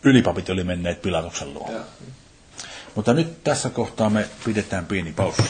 ylipapit 0.04 0.50
oli 0.50 0.64
menneet 0.64 1.02
Pilatuksen 1.02 1.54
luo. 1.54 1.72
Ja. 1.72 1.80
Mutta 2.96 3.14
nyt 3.14 3.43
tässä 3.43 3.70
kohtaa 3.70 4.10
me 4.10 4.30
pidetään 4.46 4.86
pieni 4.86 5.14
paussi. 5.14 5.43